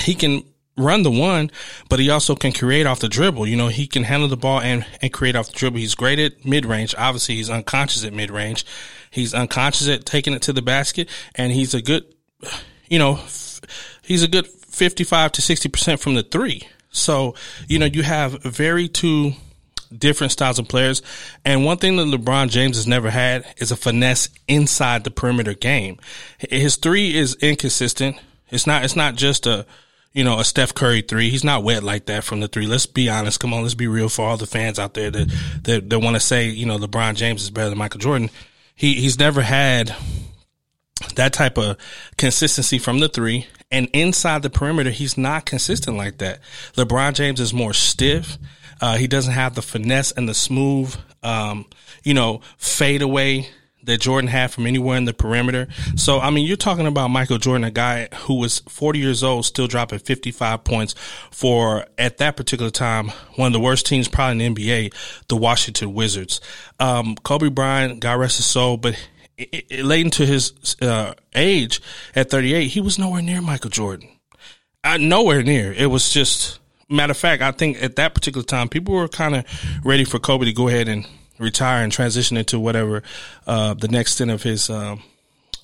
he 0.00 0.14
can 0.14 0.42
run 0.76 1.02
the 1.02 1.10
one, 1.10 1.50
but 1.88 1.98
he 1.98 2.10
also 2.10 2.34
can 2.34 2.52
create 2.52 2.86
off 2.86 3.00
the 3.00 3.08
dribble. 3.08 3.46
You 3.46 3.56
know, 3.56 3.68
he 3.68 3.86
can 3.86 4.04
handle 4.04 4.28
the 4.28 4.36
ball 4.36 4.60
and, 4.60 4.86
and 5.00 5.12
create 5.12 5.36
off 5.36 5.48
the 5.48 5.52
dribble. 5.52 5.78
He's 5.78 5.94
great 5.94 6.18
at 6.18 6.44
mid 6.44 6.64
range. 6.64 6.94
Obviously, 6.96 7.36
he's 7.36 7.50
unconscious 7.50 8.04
at 8.04 8.12
mid 8.12 8.30
range. 8.30 8.64
He's 9.10 9.34
unconscious 9.34 9.88
at 9.88 10.06
taking 10.06 10.32
it 10.32 10.42
to 10.42 10.52
the 10.52 10.62
basket, 10.62 11.08
and 11.34 11.52
he's 11.52 11.74
a 11.74 11.82
good, 11.82 12.04
you 12.88 12.98
know, 12.98 13.14
f- 13.14 13.60
he's 14.02 14.22
a 14.22 14.28
good 14.28 14.46
55 14.46 15.32
to 15.32 15.42
60% 15.42 15.98
from 15.98 16.14
the 16.14 16.22
three. 16.22 16.66
So, 16.90 17.34
you 17.68 17.78
know, 17.78 17.86
you 17.86 18.02
have 18.02 18.42
very 18.42 18.88
two 18.88 19.32
different 19.96 20.32
styles 20.32 20.58
of 20.58 20.68
players. 20.68 21.02
And 21.44 21.64
one 21.64 21.76
thing 21.76 21.96
that 21.96 22.06
LeBron 22.06 22.48
James 22.48 22.76
has 22.76 22.86
never 22.86 23.10
had 23.10 23.44
is 23.58 23.70
a 23.70 23.76
finesse 23.76 24.28
inside 24.48 25.04
the 25.04 25.10
perimeter 25.10 25.54
game. 25.54 25.98
His 26.38 26.76
three 26.76 27.14
is 27.14 27.34
inconsistent. 27.36 28.16
It's 28.50 28.66
not, 28.66 28.84
it's 28.84 28.96
not 28.96 29.16
just 29.16 29.46
a, 29.46 29.66
you 30.12 30.24
know, 30.24 30.38
a 30.38 30.44
Steph 30.44 30.74
Curry 30.74 31.02
three. 31.02 31.30
He's 31.30 31.44
not 31.44 31.64
wet 31.64 31.82
like 31.82 32.06
that 32.06 32.24
from 32.24 32.40
the 32.40 32.48
three. 32.48 32.66
Let's 32.66 32.86
be 32.86 33.08
honest. 33.08 33.40
Come 33.40 33.54
on, 33.54 33.62
let's 33.62 33.74
be 33.74 33.86
real 33.86 34.08
for 34.08 34.26
all 34.26 34.36
the 34.36 34.46
fans 34.46 34.78
out 34.78 34.94
there 34.94 35.10
that 35.10 35.32
that, 35.64 35.90
that 35.90 35.98
want 35.98 36.16
to 36.16 36.20
say, 36.20 36.48
you 36.48 36.66
know, 36.66 36.78
LeBron 36.78 37.14
James 37.14 37.42
is 37.42 37.50
better 37.50 37.70
than 37.70 37.78
Michael 37.78 38.00
Jordan. 38.00 38.30
He 38.74 38.94
he's 38.94 39.18
never 39.18 39.42
had 39.42 39.94
that 41.14 41.32
type 41.32 41.58
of 41.58 41.76
consistency 42.16 42.78
from 42.78 43.00
the 43.00 43.08
three. 43.08 43.46
And 43.70 43.88
inside 43.94 44.42
the 44.42 44.50
perimeter, 44.50 44.90
he's 44.90 45.16
not 45.16 45.46
consistent 45.46 45.96
like 45.96 46.18
that. 46.18 46.40
LeBron 46.74 47.14
James 47.14 47.40
is 47.40 47.54
more 47.54 47.72
stiff. 47.72 48.36
Uh, 48.80 48.96
he 48.96 49.06
doesn't 49.06 49.32
have 49.32 49.54
the 49.54 49.62
finesse 49.62 50.12
and 50.12 50.28
the 50.28 50.34
smooth, 50.34 50.94
um, 51.22 51.64
you 52.02 52.12
know, 52.12 52.42
fade 52.58 53.00
away 53.00 53.48
that 53.84 54.00
Jordan 54.00 54.28
had 54.28 54.50
from 54.50 54.66
anywhere 54.66 54.96
in 54.96 55.04
the 55.04 55.12
perimeter. 55.12 55.68
So, 55.96 56.20
I 56.20 56.30
mean, 56.30 56.46
you're 56.46 56.56
talking 56.56 56.86
about 56.86 57.08
Michael 57.08 57.38
Jordan, 57.38 57.64
a 57.64 57.70
guy 57.70 58.08
who 58.14 58.34
was 58.34 58.60
40 58.68 58.98
years 58.98 59.22
old, 59.22 59.44
still 59.44 59.66
dropping 59.66 59.98
55 59.98 60.64
points 60.64 60.94
for, 61.30 61.86
at 61.98 62.18
that 62.18 62.36
particular 62.36 62.70
time, 62.70 63.08
one 63.36 63.48
of 63.48 63.52
the 63.52 63.60
worst 63.60 63.86
teams 63.86 64.08
probably 64.08 64.44
in 64.44 64.54
the 64.54 64.62
NBA, 64.62 64.94
the 65.28 65.36
Washington 65.36 65.94
Wizards. 65.94 66.40
Um, 66.78 67.16
Kobe 67.16 67.48
Bryant, 67.48 68.00
God 68.00 68.14
rest 68.14 68.36
his 68.36 68.46
soul, 68.46 68.76
but 68.76 68.94
it, 69.36 69.66
it, 69.70 69.84
late 69.84 70.04
into 70.04 70.26
his 70.26 70.76
uh, 70.80 71.14
age 71.34 71.80
at 72.14 72.30
38, 72.30 72.68
he 72.68 72.80
was 72.80 72.98
nowhere 72.98 73.22
near 73.22 73.40
Michael 73.40 73.70
Jordan. 73.70 74.08
Nowhere 74.98 75.42
near. 75.42 75.72
It 75.72 75.86
was 75.86 76.10
just, 76.10 76.58
matter 76.88 77.12
of 77.12 77.16
fact, 77.16 77.42
I 77.42 77.52
think 77.52 77.82
at 77.82 77.96
that 77.96 78.14
particular 78.14 78.44
time, 78.44 78.68
people 78.68 78.94
were 78.94 79.08
kind 79.08 79.36
of 79.36 79.44
ready 79.84 80.04
for 80.04 80.18
Kobe 80.18 80.44
to 80.46 80.52
go 80.52 80.68
ahead 80.68 80.88
and 80.88 81.06
retire 81.42 81.82
and 81.82 81.92
transition 81.92 82.36
into 82.36 82.58
whatever 82.58 83.02
uh, 83.46 83.74
the 83.74 83.88
next 83.88 84.14
stint 84.14 84.30
of 84.30 84.42
his 84.42 84.70
uh, 84.70 84.96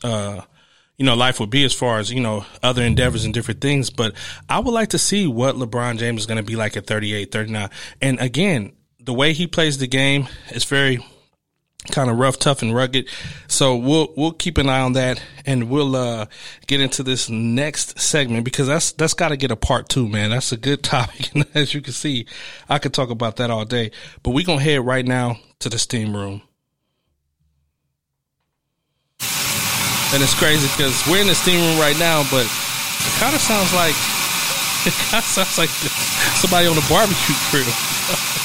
uh, 0.04 0.40
you 0.96 1.04
know 1.06 1.14
life 1.14 1.40
would 1.40 1.50
be 1.50 1.64
as 1.64 1.72
far 1.72 1.98
as 1.98 2.12
you 2.12 2.20
know 2.20 2.44
other 2.62 2.82
endeavors 2.82 3.24
and 3.24 3.32
different 3.32 3.60
things. 3.60 3.90
But 3.90 4.14
i 4.48 4.58
would 4.58 4.72
like 4.72 4.90
to 4.90 4.98
see 4.98 5.26
what 5.26 5.54
lebron 5.54 5.98
james 5.98 6.22
is 6.22 6.26
going 6.26 6.36
to 6.36 6.42
be 6.42 6.56
like 6.56 6.76
at 6.76 6.86
38 6.86 7.32
39 7.32 7.70
and 8.02 8.20
again 8.20 8.72
the 9.00 9.14
way 9.14 9.32
he 9.32 9.46
plays 9.46 9.78
the 9.78 9.86
game 9.86 10.28
is 10.50 10.64
very 10.64 10.98
kind 11.90 12.10
of 12.10 12.18
rough, 12.18 12.38
tough, 12.38 12.62
and 12.62 12.74
rugged. 12.74 13.08
So 13.46 13.76
we'll 13.76 14.12
we'll 14.16 14.32
keep 14.32 14.58
an 14.58 14.68
eye 14.68 14.80
on 14.80 14.92
that, 14.94 15.22
and 15.46 15.70
we'll 15.70 15.96
uh, 15.96 16.26
get 16.66 16.80
into 16.80 17.02
this 17.02 17.30
next 17.30 17.98
segment 17.98 18.44
because 18.44 18.66
that's 18.66 18.92
that's 18.92 19.14
got 19.14 19.28
to 19.28 19.36
get 19.36 19.50
a 19.50 19.56
part 19.56 19.88
two, 19.88 20.08
man. 20.08 20.30
That's 20.30 20.52
a 20.52 20.56
good 20.56 20.82
topic, 20.84 21.34
and 21.34 21.46
as 21.54 21.74
you 21.74 21.80
can 21.80 21.92
see, 21.92 22.26
I 22.68 22.78
could 22.78 22.92
talk 22.92 23.10
about 23.10 23.36
that 23.36 23.50
all 23.50 23.64
day. 23.64 23.90
But 24.22 24.30
we're 24.30 24.44
gonna 24.46 24.60
head 24.60 24.84
right 24.84 25.04
now 25.04 25.38
to 25.60 25.68
the 25.68 25.78
steam 25.78 26.14
room, 26.14 26.42
and 29.20 30.22
it's 30.22 30.38
crazy 30.38 30.66
because 30.76 31.06
we're 31.06 31.20
in 31.22 31.28
the 31.28 31.34
steam 31.34 31.60
room 31.60 31.78
right 31.78 31.98
now, 31.98 32.22
but 32.30 32.44
it 32.44 33.14
kind 33.20 33.34
of 33.34 33.40
sounds 33.40 33.72
like 33.72 33.94
it 34.86 34.94
kind 35.10 35.22
of 35.22 35.30
sounds 35.30 35.58
like 35.58 35.70
somebody 36.38 36.66
on 36.66 36.76
a 36.76 36.88
barbecue 36.88 37.34
grill. 37.50 38.37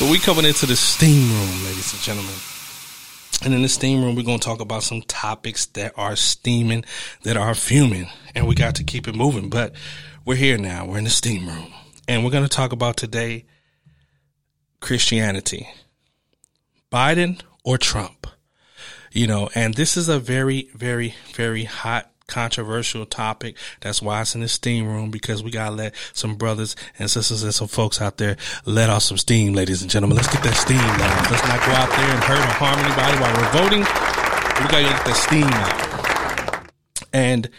But 0.00 0.12
we 0.12 0.20
coming 0.20 0.44
into 0.44 0.64
the 0.64 0.76
steam 0.76 1.28
room, 1.28 1.64
ladies 1.64 1.92
and 1.92 2.00
gentlemen. 2.00 2.34
And 3.42 3.52
in 3.52 3.62
the 3.62 3.68
steam 3.68 4.04
room, 4.04 4.14
we're 4.14 4.22
going 4.22 4.38
to 4.38 4.44
talk 4.44 4.60
about 4.60 4.84
some 4.84 5.02
topics 5.02 5.66
that 5.66 5.92
are 5.96 6.14
steaming, 6.14 6.84
that 7.24 7.36
are 7.36 7.52
fuming, 7.52 8.08
and 8.32 8.46
we 8.46 8.54
got 8.54 8.76
to 8.76 8.84
keep 8.84 9.08
it 9.08 9.16
moving. 9.16 9.50
But 9.50 9.74
we're 10.24 10.36
here 10.36 10.56
now. 10.56 10.86
We're 10.86 10.98
in 10.98 11.04
the 11.04 11.10
steam 11.10 11.48
room. 11.48 11.72
And 12.06 12.24
we're 12.24 12.30
going 12.30 12.44
to 12.44 12.48
talk 12.48 12.70
about 12.70 12.96
today 12.96 13.46
Christianity. 14.78 15.68
Biden 16.92 17.40
or 17.64 17.76
Trump? 17.76 18.28
You 19.10 19.26
know, 19.26 19.50
and 19.56 19.74
this 19.74 19.96
is 19.96 20.08
a 20.08 20.20
very, 20.20 20.68
very, 20.76 21.16
very 21.34 21.64
hot 21.64 22.12
controversial 22.28 23.04
topic. 23.06 23.56
That's 23.80 24.00
why 24.00 24.20
it's 24.20 24.34
in 24.34 24.42
the 24.42 24.48
steam 24.48 24.86
room 24.86 25.10
because 25.10 25.42
we 25.42 25.50
gotta 25.50 25.74
let 25.74 25.94
some 26.12 26.36
brothers 26.36 26.76
and 26.98 27.10
sisters 27.10 27.42
and 27.42 27.52
some 27.52 27.66
folks 27.66 28.00
out 28.00 28.18
there 28.18 28.36
let 28.64 28.90
off 28.90 29.02
some 29.02 29.18
steam, 29.18 29.54
ladies 29.54 29.82
and 29.82 29.90
gentlemen. 29.90 30.16
Let's 30.16 30.32
get 30.32 30.44
that 30.44 30.54
steam 30.54 30.78
down. 30.78 31.32
Let's 31.32 31.48
not 31.48 31.58
go 31.66 31.72
out 31.72 31.90
there 31.90 32.10
and 32.10 32.22
hurt 32.22 32.38
or 32.38 32.52
harm 32.54 32.78
anybody 32.78 33.18
while 33.18 33.34
we're 33.36 33.52
voting. 33.52 33.80
We 33.80 34.70
gotta 34.70 34.84
get 34.84 35.04
that 35.04 35.16
steam 35.16 35.44
out. 35.44 36.70
And 37.12 37.50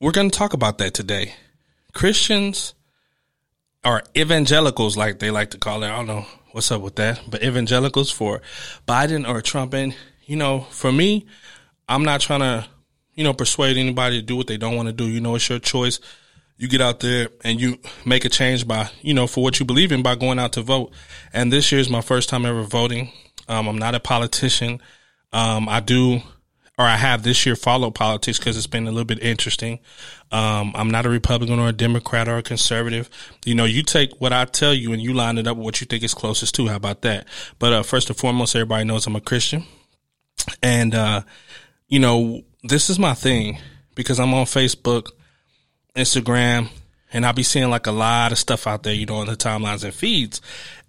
we're 0.00 0.12
gonna 0.12 0.30
talk 0.30 0.54
about 0.54 0.78
that 0.78 0.94
today. 0.94 1.34
Christians 1.92 2.74
or 3.84 4.02
evangelicals, 4.16 4.96
like 4.96 5.18
they 5.18 5.30
like 5.30 5.50
to 5.50 5.58
call 5.58 5.82
it. 5.82 5.88
I 5.88 5.96
don't 5.96 6.06
know 6.06 6.26
what's 6.52 6.70
up 6.70 6.82
with 6.82 6.96
that, 6.96 7.20
but 7.28 7.42
evangelicals 7.42 8.10
for 8.10 8.40
Biden 8.86 9.28
or 9.28 9.40
Trump. 9.42 9.74
And, 9.74 9.94
you 10.24 10.36
know, 10.36 10.60
for 10.70 10.92
me, 10.92 11.26
I'm 11.88 12.04
not 12.04 12.20
trying 12.20 12.40
to 12.40 12.66
you 13.18 13.24
know, 13.24 13.34
persuade 13.34 13.76
anybody 13.76 14.20
to 14.20 14.24
do 14.24 14.36
what 14.36 14.46
they 14.46 14.56
don't 14.56 14.76
want 14.76 14.86
to 14.86 14.92
do. 14.92 15.04
You 15.04 15.20
know, 15.20 15.34
it's 15.34 15.48
your 15.48 15.58
choice. 15.58 15.98
You 16.56 16.68
get 16.68 16.80
out 16.80 17.00
there 17.00 17.30
and 17.42 17.60
you 17.60 17.78
make 18.06 18.24
a 18.24 18.28
change 18.28 18.64
by, 18.64 18.90
you 19.02 19.12
know, 19.12 19.26
for 19.26 19.42
what 19.42 19.58
you 19.58 19.66
believe 19.66 19.90
in 19.90 20.04
by 20.04 20.14
going 20.14 20.38
out 20.38 20.52
to 20.52 20.62
vote. 20.62 20.92
And 21.32 21.52
this 21.52 21.72
year 21.72 21.80
is 21.80 21.90
my 21.90 22.00
first 22.00 22.28
time 22.28 22.46
ever 22.46 22.62
voting. 22.62 23.10
Um, 23.48 23.66
I'm 23.66 23.76
not 23.76 23.96
a 23.96 24.00
politician. 24.00 24.80
Um, 25.32 25.68
I 25.68 25.80
do, 25.80 26.20
or 26.78 26.84
I 26.84 26.94
have 26.94 27.24
this 27.24 27.44
year 27.44 27.56
followed 27.56 27.96
politics 27.96 28.38
because 28.38 28.56
it's 28.56 28.68
been 28.68 28.86
a 28.86 28.92
little 28.92 29.04
bit 29.04 29.20
interesting. 29.20 29.80
Um, 30.30 30.70
I'm 30.76 30.92
not 30.92 31.04
a 31.04 31.08
Republican 31.08 31.58
or 31.58 31.70
a 31.70 31.72
Democrat 31.72 32.28
or 32.28 32.36
a 32.36 32.42
conservative. 32.44 33.10
You 33.44 33.56
know, 33.56 33.64
you 33.64 33.82
take 33.82 34.12
what 34.20 34.32
I 34.32 34.44
tell 34.44 34.72
you 34.72 34.92
and 34.92 35.02
you 35.02 35.12
line 35.12 35.38
it 35.38 35.48
up 35.48 35.56
with 35.56 35.64
what 35.64 35.80
you 35.80 35.88
think 35.88 36.04
is 36.04 36.14
closest 36.14 36.54
to. 36.54 36.68
How 36.68 36.76
about 36.76 37.02
that? 37.02 37.26
But, 37.58 37.72
uh, 37.72 37.82
first 37.82 38.10
and 38.10 38.16
foremost, 38.16 38.54
everybody 38.54 38.84
knows 38.84 39.08
I'm 39.08 39.16
a 39.16 39.20
Christian. 39.20 39.64
And, 40.62 40.94
uh, 40.94 41.22
you 41.88 41.98
know, 41.98 42.42
this 42.62 42.90
is 42.90 42.98
my 42.98 43.14
thing 43.14 43.58
because 43.94 44.20
I'm 44.20 44.34
on 44.34 44.46
Facebook, 44.46 45.10
Instagram, 45.94 46.68
and 47.12 47.24
I'll 47.24 47.32
be 47.32 47.42
seeing 47.42 47.70
like 47.70 47.86
a 47.86 47.92
lot 47.92 48.32
of 48.32 48.38
stuff 48.38 48.66
out 48.66 48.82
there, 48.82 48.94
you 48.94 49.06
know, 49.06 49.16
on 49.16 49.26
the 49.26 49.36
timelines 49.36 49.84
and 49.84 49.94
feeds. 49.94 50.40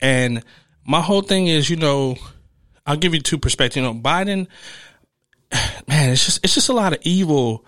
And 0.02 0.44
my 0.86 1.02
whole 1.02 1.22
thing 1.22 1.48
is, 1.48 1.70
you 1.70 1.76
know, 1.76 2.18
I'll 2.86 2.98
give 2.98 3.14
you 3.14 3.22
two 3.22 3.38
perspectives. 3.38 3.78
You 3.78 3.84
know, 3.84 3.94
Biden, 3.94 4.48
man, 5.88 6.10
it's 6.10 6.26
just 6.26 6.44
it's 6.44 6.56
just 6.56 6.70
a 6.70 6.74
lot 6.74 6.94
of 6.94 7.00
evil 7.04 7.66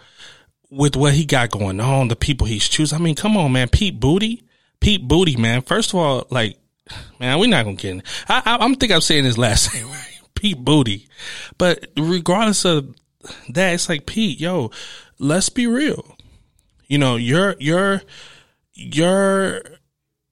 with 0.69 0.95
what 0.95 1.13
he 1.13 1.25
got 1.25 1.51
going 1.51 1.79
on, 1.79 2.07
the 2.07 2.15
people 2.15 2.47
he's 2.47 2.67
choosing. 2.67 2.97
I 2.97 3.01
mean, 3.01 3.15
come 3.15 3.37
on, 3.37 3.51
man, 3.51 3.67
Pete 3.67 3.99
Booty, 3.99 4.43
Pete 4.79 5.07
Booty, 5.07 5.35
man. 5.35 5.61
First 5.61 5.93
of 5.93 5.99
all, 5.99 6.27
like, 6.29 6.57
man, 7.19 7.39
we're 7.39 7.49
not 7.49 7.65
gonna 7.65 7.75
get. 7.75 7.91
In. 7.91 8.03
I, 8.27 8.41
I, 8.45 8.57
I'm 8.57 8.75
think 8.75 8.91
I'm 8.91 9.01
saying 9.01 9.25
his 9.25 9.37
last 9.37 9.73
name 9.73 9.87
right, 9.87 10.19
Pete 10.33 10.57
Booty. 10.57 11.07
But 11.57 11.87
regardless 11.97 12.65
of 12.65 12.95
that 13.49 13.73
it's 13.73 13.89
like 13.89 14.05
Pete, 14.05 14.39
yo, 14.39 14.71
let's 15.19 15.49
be 15.49 15.67
real. 15.67 16.17
You 16.87 16.97
know, 16.97 17.15
you're 17.15 17.55
you're 17.59 18.01
you're 18.73 19.61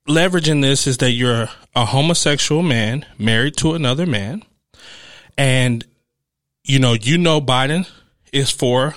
leveraging 0.07 0.61
this 0.61 0.87
is 0.87 0.97
that 0.97 1.11
you're 1.11 1.49
a 1.75 1.85
homosexual 1.85 2.63
man 2.63 3.05
married 3.17 3.55
to 3.57 3.73
another 3.73 4.05
man, 4.05 4.43
and 5.37 5.85
you 6.63 6.79
know 6.79 6.93
you 6.93 7.17
know 7.17 7.39
Biden 7.39 7.89
is 8.33 8.51
for 8.51 8.95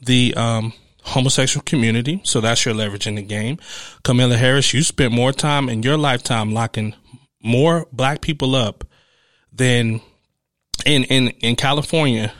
the 0.00 0.34
um, 0.36 0.72
homosexual 1.02 1.64
community, 1.64 2.20
so 2.24 2.40
that's 2.40 2.64
your 2.64 2.74
leverage 2.74 3.06
in 3.06 3.16
the 3.16 3.22
game. 3.22 3.58
Kamala 4.04 4.36
Harris, 4.36 4.72
you 4.72 4.82
spent 4.82 5.12
more 5.12 5.32
time 5.32 5.68
in 5.68 5.82
your 5.82 5.96
lifetime 5.96 6.52
locking 6.52 6.94
more 7.42 7.86
black 7.92 8.20
people 8.20 8.54
up 8.54 8.84
than 9.52 10.00
in 10.84 11.04
in 11.04 11.28
in 11.40 11.56
California 11.56 12.32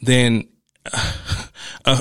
then 0.00 0.48
a, 1.84 2.00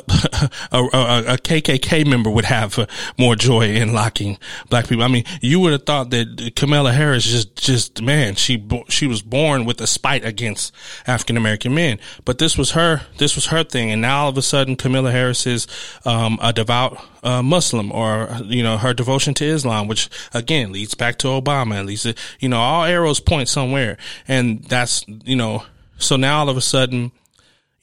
a, 0.71 0.79
a, 0.81 1.37
KKK 1.37 2.05
member 2.05 2.29
would 2.29 2.45
have 2.45 2.77
uh, 2.77 2.85
more 3.17 3.35
joy 3.35 3.61
in 3.61 3.93
locking 3.93 4.37
black 4.69 4.87
people. 4.87 5.03
I 5.03 5.07
mean, 5.07 5.23
you 5.41 5.59
would 5.59 5.71
have 5.71 5.85
thought 5.85 6.09
that 6.11 6.53
Kamala 6.55 6.91
Harris 6.91 7.25
just, 7.25 7.55
just 7.55 8.01
man, 8.01 8.35
she 8.35 8.67
she 8.89 9.07
was 9.07 9.21
born 9.21 9.65
with 9.65 9.81
a 9.81 9.87
spite 9.87 10.25
against 10.25 10.73
African 11.07 11.37
American 11.37 11.73
men. 11.73 11.99
But 12.25 12.37
this 12.37 12.57
was 12.57 12.71
her, 12.71 13.01
this 13.17 13.35
was 13.35 13.47
her 13.47 13.63
thing, 13.63 13.91
and 13.91 14.01
now 14.01 14.23
all 14.23 14.29
of 14.29 14.37
a 14.37 14.41
sudden, 14.41 14.75
Kamala 14.75 15.11
Harris 15.11 15.47
is 15.47 15.67
um, 16.05 16.37
a 16.41 16.53
devout 16.53 16.99
uh, 17.23 17.41
Muslim, 17.41 17.91
or 17.91 18.29
you 18.45 18.63
know, 18.63 18.77
her 18.77 18.93
devotion 18.93 19.33
to 19.35 19.45
Islam, 19.45 19.87
which 19.87 20.09
again 20.33 20.71
leads 20.71 20.93
back 20.93 21.17
to 21.19 21.27
Obama. 21.27 21.75
At 21.75 21.85
least, 21.85 22.07
you 22.39 22.49
know, 22.49 22.59
all 22.59 22.85
arrows 22.85 23.19
point 23.19 23.49
somewhere, 23.49 23.97
and 24.27 24.63
that's 24.65 25.05
you 25.07 25.35
know, 25.35 25.63
so 25.97 26.15
now 26.15 26.39
all 26.39 26.49
of 26.49 26.57
a 26.57 26.61
sudden 26.61 27.11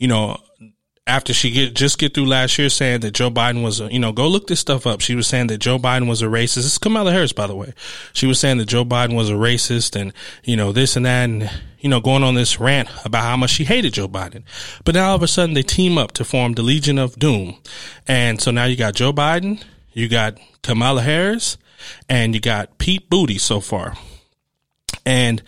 you 0.03 0.09
know, 0.09 0.37
after 1.07 1.33
she 1.33 1.53
get 1.53 1.75
just 1.75 1.97
get 1.97 2.13
through 2.13 2.27
last 2.27 2.59
year 2.59 2.69
saying 2.69 3.03
that 3.03 3.13
Joe 3.13 3.31
Biden 3.31 3.63
was 3.63 3.79
a, 3.81 3.93
you 3.93 4.01
know, 4.01 4.11
go 4.11 4.27
look 4.27 4.49
this 4.49 4.59
stuff 4.59 4.85
up. 4.85 5.01
She 5.01 5.15
was 5.15 5.29
saying 5.29 5.47
that 5.47 5.59
Joe 5.59 5.79
Biden 5.79 6.09
was 6.09 6.23
a 6.23 6.27
racist. 6.27 6.59
Is 6.59 6.77
Kamala 6.77 7.13
Harris, 7.13 7.33
by 7.33 7.47
the 7.47 7.55
way. 7.55 7.73
She 8.13 8.27
was 8.27 8.41
saying 8.41 8.59
that 8.59 8.65
Joe 8.65 8.85
Biden 8.85 9.15
was 9.15 9.31
a 9.31 9.35
racist 9.35 9.95
and, 9.95 10.13
you 10.43 10.57
know, 10.57 10.73
this 10.73 10.97
and 10.97 11.07
that 11.07 11.23
and, 11.23 11.49
you 11.79 11.89
know, 11.89 12.01
going 12.01 12.25
on 12.25 12.35
this 12.35 12.59
rant 12.59 12.89
about 13.05 13.23
how 13.23 13.37
much 13.37 13.51
she 13.51 13.63
hated 13.63 13.93
Joe 13.93 14.09
Biden. 14.09 14.43
But 14.85 14.97
now 14.97 15.11
all 15.11 15.15
of 15.15 15.23
a 15.23 15.29
sudden 15.29 15.55
they 15.55 15.63
team 15.63 15.99
up 15.99 16.11
to 16.15 16.25
form 16.25 16.55
the 16.55 16.63
Legion 16.63 16.99
of 16.99 17.17
Doom. 17.17 17.59
And 18.09 18.41
so 18.41 18.51
now 18.51 18.65
you 18.65 18.75
got 18.75 18.95
Joe 18.95 19.13
Biden, 19.13 19.63
you 19.93 20.09
got 20.09 20.37
Kamala 20.65 21.03
Harris, 21.03 21.59
and 22.09 22.35
you 22.35 22.41
got 22.41 22.79
Pete 22.79 23.09
Booty 23.09 23.39
so 23.39 23.61
far. 23.61 23.97
And 25.07 25.45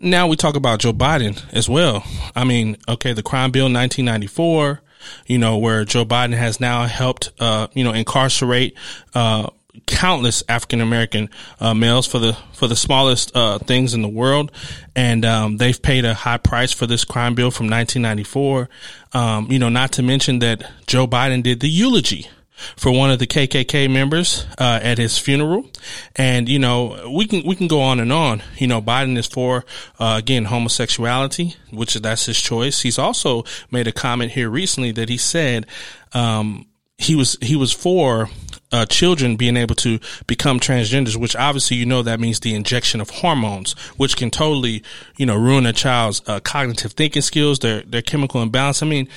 now 0.00 0.26
we 0.26 0.36
talk 0.36 0.56
about 0.56 0.80
Joe 0.80 0.92
Biden 0.92 1.42
as 1.52 1.68
well. 1.68 2.04
I 2.34 2.44
mean, 2.44 2.76
okay, 2.88 3.12
the 3.12 3.22
crime 3.22 3.50
bill 3.50 3.64
1994, 3.64 4.80
you 5.26 5.38
know, 5.38 5.58
where 5.58 5.84
Joe 5.84 6.04
Biden 6.04 6.34
has 6.34 6.60
now 6.60 6.86
helped, 6.86 7.30
uh, 7.38 7.68
you 7.72 7.84
know, 7.84 7.92
incarcerate, 7.92 8.74
uh, 9.14 9.48
countless 9.86 10.42
African 10.48 10.80
American 10.80 11.28
uh, 11.60 11.74
males 11.74 12.06
for 12.06 12.18
the 12.18 12.32
for 12.52 12.66
the 12.66 12.76
smallest 12.76 13.36
uh, 13.36 13.58
things 13.58 13.94
in 13.94 14.02
the 14.02 14.08
world, 14.08 14.50
and 14.94 15.24
um, 15.24 15.58
they've 15.58 15.80
paid 15.80 16.04
a 16.04 16.14
high 16.14 16.38
price 16.38 16.72
for 16.72 16.86
this 16.86 17.04
crime 17.04 17.34
bill 17.34 17.50
from 17.50 17.66
1994. 17.66 18.68
Um, 19.12 19.50
you 19.50 19.58
know, 19.58 19.68
not 19.68 19.92
to 19.92 20.02
mention 20.02 20.38
that 20.40 20.70
Joe 20.86 21.06
Biden 21.06 21.42
did 21.42 21.60
the 21.60 21.68
eulogy 21.68 22.28
for 22.76 22.90
one 22.90 23.10
of 23.10 23.18
the 23.18 23.26
KKK 23.26 23.90
members 23.90 24.46
uh, 24.58 24.80
at 24.82 24.98
his 24.98 25.18
funeral, 25.18 25.70
and 26.14 26.48
you 26.48 26.58
know 26.58 27.10
we 27.14 27.26
can 27.26 27.46
we 27.46 27.54
can 27.54 27.68
go 27.68 27.80
on 27.80 28.00
and 28.00 28.12
on. 28.12 28.42
You 28.56 28.66
know, 28.66 28.80
Biden 28.80 29.16
is 29.16 29.26
for 29.26 29.64
uh, 29.98 30.16
again 30.18 30.46
homosexuality, 30.46 31.56
which 31.70 31.94
that's 31.94 32.26
his 32.26 32.40
choice. 32.40 32.80
He's 32.80 32.98
also 32.98 33.44
made 33.70 33.86
a 33.86 33.92
comment 33.92 34.32
here 34.32 34.48
recently 34.48 34.92
that 34.92 35.08
he 35.08 35.18
said 35.18 35.66
um, 36.12 36.66
he 36.98 37.14
was 37.14 37.36
he 37.42 37.56
was 37.56 37.72
for 37.72 38.30
uh, 38.72 38.86
children 38.86 39.36
being 39.36 39.56
able 39.56 39.74
to 39.76 39.98
become 40.26 40.58
transgenders, 40.58 41.16
which 41.16 41.36
obviously 41.36 41.76
you 41.76 41.86
know 41.86 42.02
that 42.02 42.20
means 42.20 42.40
the 42.40 42.54
injection 42.54 43.00
of 43.00 43.10
hormones, 43.10 43.72
which 43.96 44.16
can 44.16 44.30
totally 44.30 44.82
you 45.16 45.26
know 45.26 45.36
ruin 45.36 45.66
a 45.66 45.72
child's 45.72 46.22
uh, 46.26 46.40
cognitive 46.40 46.92
thinking 46.92 47.22
skills, 47.22 47.58
their 47.58 47.82
their 47.82 48.02
chemical 48.02 48.42
imbalance. 48.42 48.82
I 48.82 48.86
mean 48.86 49.08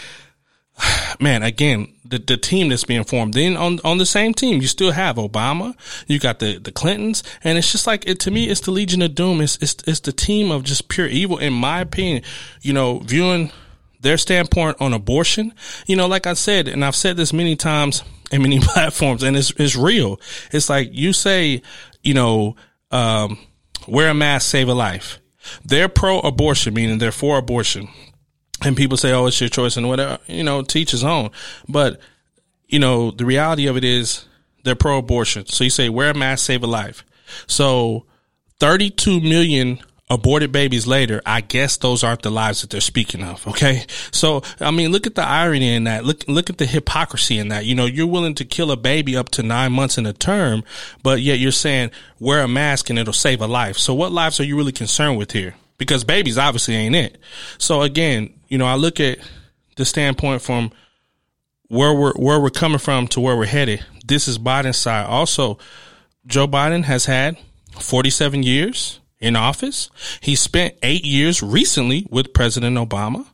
man, 1.19 1.43
again, 1.43 1.93
the, 2.05 2.19
the 2.19 2.37
team 2.37 2.69
that's 2.69 2.83
being 2.83 3.03
formed. 3.03 3.33
Then 3.33 3.55
on, 3.57 3.79
on 3.83 3.97
the 3.97 4.05
same 4.05 4.33
team, 4.33 4.61
you 4.61 4.67
still 4.67 4.91
have 4.91 5.17
Obama, 5.17 5.75
you 6.07 6.19
got 6.19 6.39
the, 6.39 6.57
the 6.57 6.71
Clintons, 6.71 7.23
and 7.43 7.57
it's 7.57 7.71
just 7.71 7.87
like, 7.87 8.07
it, 8.07 8.19
to 8.21 8.31
me, 8.31 8.49
it's 8.49 8.61
the 8.61 8.71
Legion 8.71 9.01
of 9.01 9.15
Doom. 9.15 9.41
It's, 9.41 9.57
it's, 9.57 9.75
it's 9.85 9.99
the 10.01 10.11
team 10.11 10.51
of 10.51 10.63
just 10.63 10.89
pure 10.89 11.07
evil, 11.07 11.37
in 11.37 11.53
my 11.53 11.81
opinion, 11.81 12.23
you 12.61 12.73
know, 12.73 12.99
viewing 12.99 13.51
their 14.01 14.17
standpoint 14.17 14.77
on 14.79 14.93
abortion, 14.93 15.53
you 15.85 15.95
know, 15.95 16.07
like 16.07 16.25
I 16.25 16.33
said, 16.33 16.67
and 16.67 16.85
I've 16.85 16.95
said 16.95 17.17
this 17.17 17.33
many 17.33 17.55
times 17.55 18.03
in 18.31 18.41
many 18.41 18.59
platforms, 18.61 19.23
and 19.23 19.35
it's, 19.35 19.51
it's 19.57 19.75
real. 19.75 20.19
It's 20.51 20.69
like 20.69 20.89
you 20.91 21.13
say, 21.13 21.61
you 22.03 22.13
know, 22.13 22.55
um, 22.91 23.37
wear 23.87 24.09
a 24.09 24.13
mask, 24.13 24.49
save 24.49 24.69
a 24.69 24.73
life. 24.73 25.19
They're 25.65 25.89
pro 25.89 26.19
abortion, 26.19 26.73
meaning 26.73 26.97
they're 26.97 27.11
for 27.11 27.37
abortion 27.37 27.87
and 28.63 28.75
people 28.75 28.97
say, 28.97 29.11
"Oh, 29.11 29.27
it's 29.27 29.39
your 29.39 29.49
choice," 29.49 29.77
and 29.77 29.87
whatever, 29.87 30.19
you 30.27 30.43
know, 30.43 30.61
teach 30.61 30.91
his 30.91 31.03
own. 31.03 31.31
But 31.67 31.99
you 32.67 32.79
know, 32.79 33.11
the 33.11 33.25
reality 33.25 33.67
of 33.67 33.77
it 33.77 33.83
is 33.83 34.25
they're 34.63 34.75
pro-abortion. 34.75 35.47
So 35.47 35.63
you 35.63 35.69
say, 35.69 35.89
"Wear 35.89 36.11
a 36.11 36.13
mask, 36.13 36.45
save 36.45 36.63
a 36.63 36.67
life." 36.67 37.03
So, 37.47 38.05
32 38.59 39.21
million 39.21 39.79
aborted 40.09 40.51
babies 40.51 40.87
later, 40.87 41.21
I 41.25 41.41
guess 41.41 41.77
those 41.77 42.03
aren't 42.03 42.23
the 42.23 42.31
lives 42.31 42.61
that 42.61 42.71
they're 42.71 42.81
speaking 42.81 43.23
of. 43.23 43.47
Okay. 43.47 43.85
So, 44.11 44.41
I 44.59 44.71
mean, 44.71 44.91
look 44.91 45.05
at 45.05 45.15
the 45.15 45.23
irony 45.23 45.73
in 45.75 45.83
that. 45.83 46.03
Look, 46.03 46.27
look 46.27 46.49
at 46.49 46.57
the 46.57 46.65
hypocrisy 46.65 47.37
in 47.37 47.49
that. 47.49 47.65
You 47.65 47.75
know, 47.75 47.85
you're 47.85 48.07
willing 48.07 48.35
to 48.35 48.45
kill 48.45 48.71
a 48.71 48.77
baby 48.77 49.15
up 49.15 49.29
to 49.29 49.43
nine 49.43 49.71
months 49.71 49.97
in 49.97 50.05
a 50.05 50.13
term, 50.13 50.63
but 51.03 51.21
yet 51.21 51.39
you're 51.39 51.51
saying 51.51 51.91
wear 52.19 52.41
a 52.41 52.47
mask 52.47 52.89
and 52.89 52.97
it'll 52.97 53.13
save 53.13 53.41
a 53.41 53.47
life. 53.47 53.77
So 53.77 53.93
what 53.93 54.11
lives 54.11 54.39
are 54.39 54.45
you 54.45 54.57
really 54.57 54.71
concerned 54.71 55.17
with 55.17 55.31
here? 55.31 55.55
Because 55.77 56.03
babies 56.03 56.37
obviously 56.37 56.75
ain't 56.75 56.95
it. 56.95 57.17
So 57.57 57.83
again, 57.83 58.33
you 58.49 58.57
know, 58.57 58.65
I 58.65 58.75
look 58.75 58.99
at 58.99 59.19
the 59.77 59.85
standpoint 59.85 60.41
from 60.41 60.71
where 61.67 61.93
we're 61.93 62.13
where 62.13 62.39
we're 62.39 62.49
coming 62.49 62.79
from 62.79 63.07
to 63.09 63.21
where 63.21 63.37
we're 63.37 63.45
headed. 63.45 63.85
This 64.05 64.27
is 64.27 64.37
Biden's 64.37 64.77
side. 64.77 65.05
Also, 65.05 65.59
Joe 66.25 66.47
Biden 66.47 66.83
has 66.83 67.05
had 67.05 67.37
47 67.79 68.43
years 68.43 68.99
in 69.19 69.35
office. 69.35 69.89
He 70.19 70.35
spent 70.35 70.75
eight 70.83 71.05
years 71.05 71.41
recently 71.41 72.07
with 72.09 72.33
President 72.33 72.77
Obama. 72.77 73.25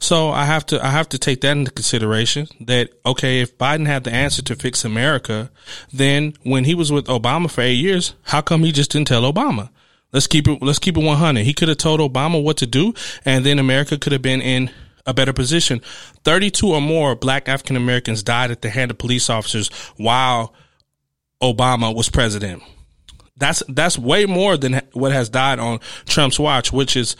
So 0.00 0.30
I 0.30 0.46
have 0.46 0.66
to 0.66 0.84
I 0.84 0.90
have 0.90 1.08
to 1.10 1.18
take 1.18 1.42
that 1.42 1.56
into 1.56 1.70
consideration 1.70 2.48
that 2.60 2.90
okay, 3.06 3.40
if 3.40 3.56
Biden 3.56 3.86
had 3.86 4.02
the 4.02 4.12
answer 4.12 4.42
to 4.42 4.56
fix 4.56 4.84
America, 4.84 5.50
then 5.92 6.34
when 6.42 6.64
he 6.64 6.74
was 6.74 6.90
with 6.90 7.06
Obama 7.06 7.48
for 7.48 7.60
eight 7.60 7.74
years, 7.74 8.14
how 8.24 8.40
come 8.40 8.64
he 8.64 8.72
just 8.72 8.90
didn't 8.90 9.06
tell 9.06 9.32
Obama? 9.32 9.70
Let's 10.12 10.26
keep 10.26 10.48
it. 10.48 10.62
Let's 10.62 10.78
keep 10.78 10.96
it 10.96 11.04
100. 11.04 11.44
He 11.44 11.52
could 11.52 11.68
have 11.68 11.78
told 11.78 12.00
Obama 12.00 12.42
what 12.42 12.58
to 12.58 12.66
do, 12.66 12.94
and 13.24 13.44
then 13.44 13.58
America 13.58 13.98
could 13.98 14.12
have 14.12 14.22
been 14.22 14.40
in 14.40 14.70
a 15.06 15.14
better 15.14 15.32
position. 15.32 15.80
32 16.24 16.68
or 16.68 16.80
more 16.80 17.14
black 17.14 17.48
African 17.48 17.76
Americans 17.76 18.22
died 18.22 18.50
at 18.50 18.62
the 18.62 18.70
hand 18.70 18.90
of 18.90 18.98
police 18.98 19.30
officers 19.30 19.68
while 19.96 20.52
Obama 21.42 21.94
was 21.94 22.08
president. 22.08 22.62
That's 23.36 23.62
that's 23.68 23.98
way 23.98 24.26
more 24.26 24.56
than 24.56 24.80
what 24.92 25.12
has 25.12 25.28
died 25.28 25.58
on 25.58 25.80
Trump's 26.06 26.38
watch, 26.38 26.72
which 26.72 26.96
is 26.96 27.16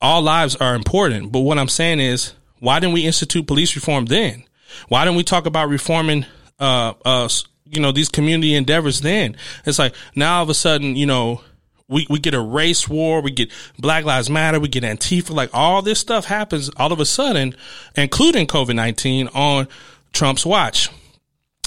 all 0.00 0.22
lives 0.22 0.56
are 0.56 0.74
important. 0.74 1.30
But 1.32 1.40
what 1.40 1.58
I'm 1.58 1.68
saying 1.68 2.00
is, 2.00 2.32
why 2.58 2.80
didn't 2.80 2.94
we 2.94 3.06
institute 3.06 3.46
police 3.46 3.76
reform 3.76 4.06
then? 4.06 4.44
Why 4.88 5.04
didn't 5.04 5.16
we 5.16 5.24
talk 5.24 5.46
about 5.46 5.68
reforming 5.68 6.26
uh 6.58 6.94
uh 7.04 7.28
you 7.66 7.80
know 7.80 7.92
these 7.92 8.08
community 8.08 8.54
endeavors 8.54 9.02
then? 9.02 9.36
It's 9.66 9.78
like 9.78 9.94
now 10.14 10.38
all 10.38 10.42
of 10.44 10.48
a 10.48 10.54
sudden, 10.54 10.96
you 10.96 11.06
know, 11.06 11.42
we, 11.90 12.06
we 12.08 12.18
get 12.18 12.34
a 12.34 12.40
race 12.40 12.88
war, 12.88 13.20
we 13.20 13.32
get 13.32 13.50
Black 13.78 14.04
Lives 14.04 14.30
Matter, 14.30 14.60
we 14.60 14.68
get 14.68 14.84
Antifa, 14.84 15.30
like 15.30 15.50
all 15.52 15.82
this 15.82 15.98
stuff 15.98 16.24
happens 16.24 16.70
all 16.76 16.92
of 16.92 17.00
a 17.00 17.04
sudden, 17.04 17.54
including 17.96 18.46
COVID 18.46 18.74
19 18.74 19.28
on 19.34 19.68
Trump's 20.12 20.46
watch. 20.46 20.88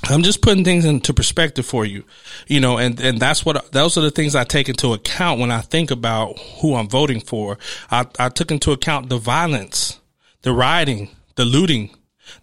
I'm 0.06 0.24
just 0.24 0.42
putting 0.42 0.66
things 0.66 0.84
into 0.84 1.14
perspective 1.14 1.66
for 1.66 1.86
you, 1.86 2.04
you 2.48 2.60
know, 2.60 2.78
and, 2.78 3.00
and 3.00 3.20
that's 3.20 3.46
what, 3.46 3.72
those 3.72 3.98
are 3.98 4.02
the 4.02 4.12
things 4.12 4.36
I 4.36 4.44
take 4.44 4.68
into 4.68 4.94
account 4.94 5.40
when 5.40 5.52
I 5.52 5.62
think 5.62 5.92
about 5.92 6.38
who 6.60 6.76
I'm 6.76 6.90
voting 6.90 7.22
for. 7.22 7.58
I, 7.90 8.06
I 8.20 8.30
took 8.30 8.52
into 8.52 8.72
account 8.72 9.10
the 9.10 9.18
violence, 9.18 10.00
the 10.42 10.52
rioting, 10.52 11.10
the 11.36 11.46
looting, 11.46 11.96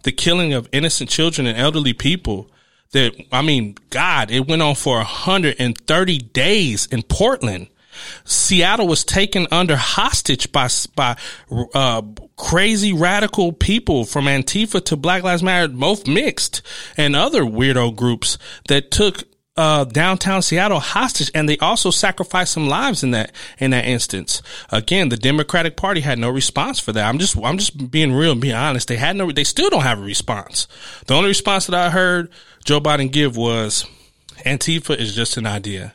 the 0.03 0.11
killing 0.11 0.53
of 0.53 0.69
innocent 0.71 1.09
children 1.09 1.45
and 1.45 1.57
elderly 1.57 1.93
people, 1.93 2.49
that 2.91 3.13
I 3.31 3.41
mean, 3.41 3.75
God, 3.89 4.31
it 4.31 4.47
went 4.47 4.61
on 4.61 4.75
for 4.75 4.97
130 4.97 6.17
days 6.17 6.85
in 6.87 7.03
Portland. 7.03 7.67
Seattle 8.23 8.87
was 8.87 9.03
taken 9.03 9.47
under 9.51 9.75
hostage 9.75 10.51
by 10.51 10.69
by 10.95 11.17
uh, 11.73 12.01
crazy 12.37 12.93
radical 12.93 13.51
people 13.53 14.05
from 14.05 14.25
Antifa 14.25 14.83
to 14.85 14.95
Black 14.95 15.23
Lives 15.23 15.43
Matter, 15.43 15.67
both 15.67 16.07
mixed, 16.07 16.61
and 16.97 17.15
other 17.15 17.43
weirdo 17.43 17.95
groups 17.95 18.37
that 18.67 18.91
took 18.91 19.23
uh, 19.57 19.83
downtown 19.83 20.41
Seattle 20.41 20.79
hostage, 20.79 21.29
and 21.35 21.47
they 21.47 21.57
also 21.57 21.91
sacrificed 21.91 22.53
some 22.53 22.67
lives 22.67 23.03
in 23.03 23.11
that 23.11 23.33
in 23.59 23.71
that 23.71 23.85
instance. 23.85 24.41
Again, 24.69 25.09
the 25.09 25.17
Democratic 25.17 25.75
Party 25.75 26.01
had 26.01 26.19
no 26.19 26.29
response 26.29 26.79
for 26.79 26.93
that. 26.93 27.07
I'm 27.07 27.19
just 27.19 27.37
I'm 27.37 27.57
just 27.57 27.91
being 27.91 28.13
real 28.13 28.31
and 28.31 28.41
being 28.41 28.55
honest. 28.55 28.87
They 28.87 28.95
had 28.95 29.15
no. 29.15 29.31
They 29.31 29.43
still 29.43 29.69
don't 29.69 29.83
have 29.83 29.99
a 29.99 30.03
response. 30.03 30.67
The 31.07 31.13
only 31.13 31.29
response 31.29 31.67
that 31.67 31.75
I 31.75 31.89
heard 31.89 32.31
Joe 32.63 32.79
Biden 32.79 33.11
give 33.11 33.35
was 33.35 33.85
Antifa 34.45 34.97
is 34.97 35.15
just 35.15 35.37
an 35.37 35.45
idea. 35.45 35.93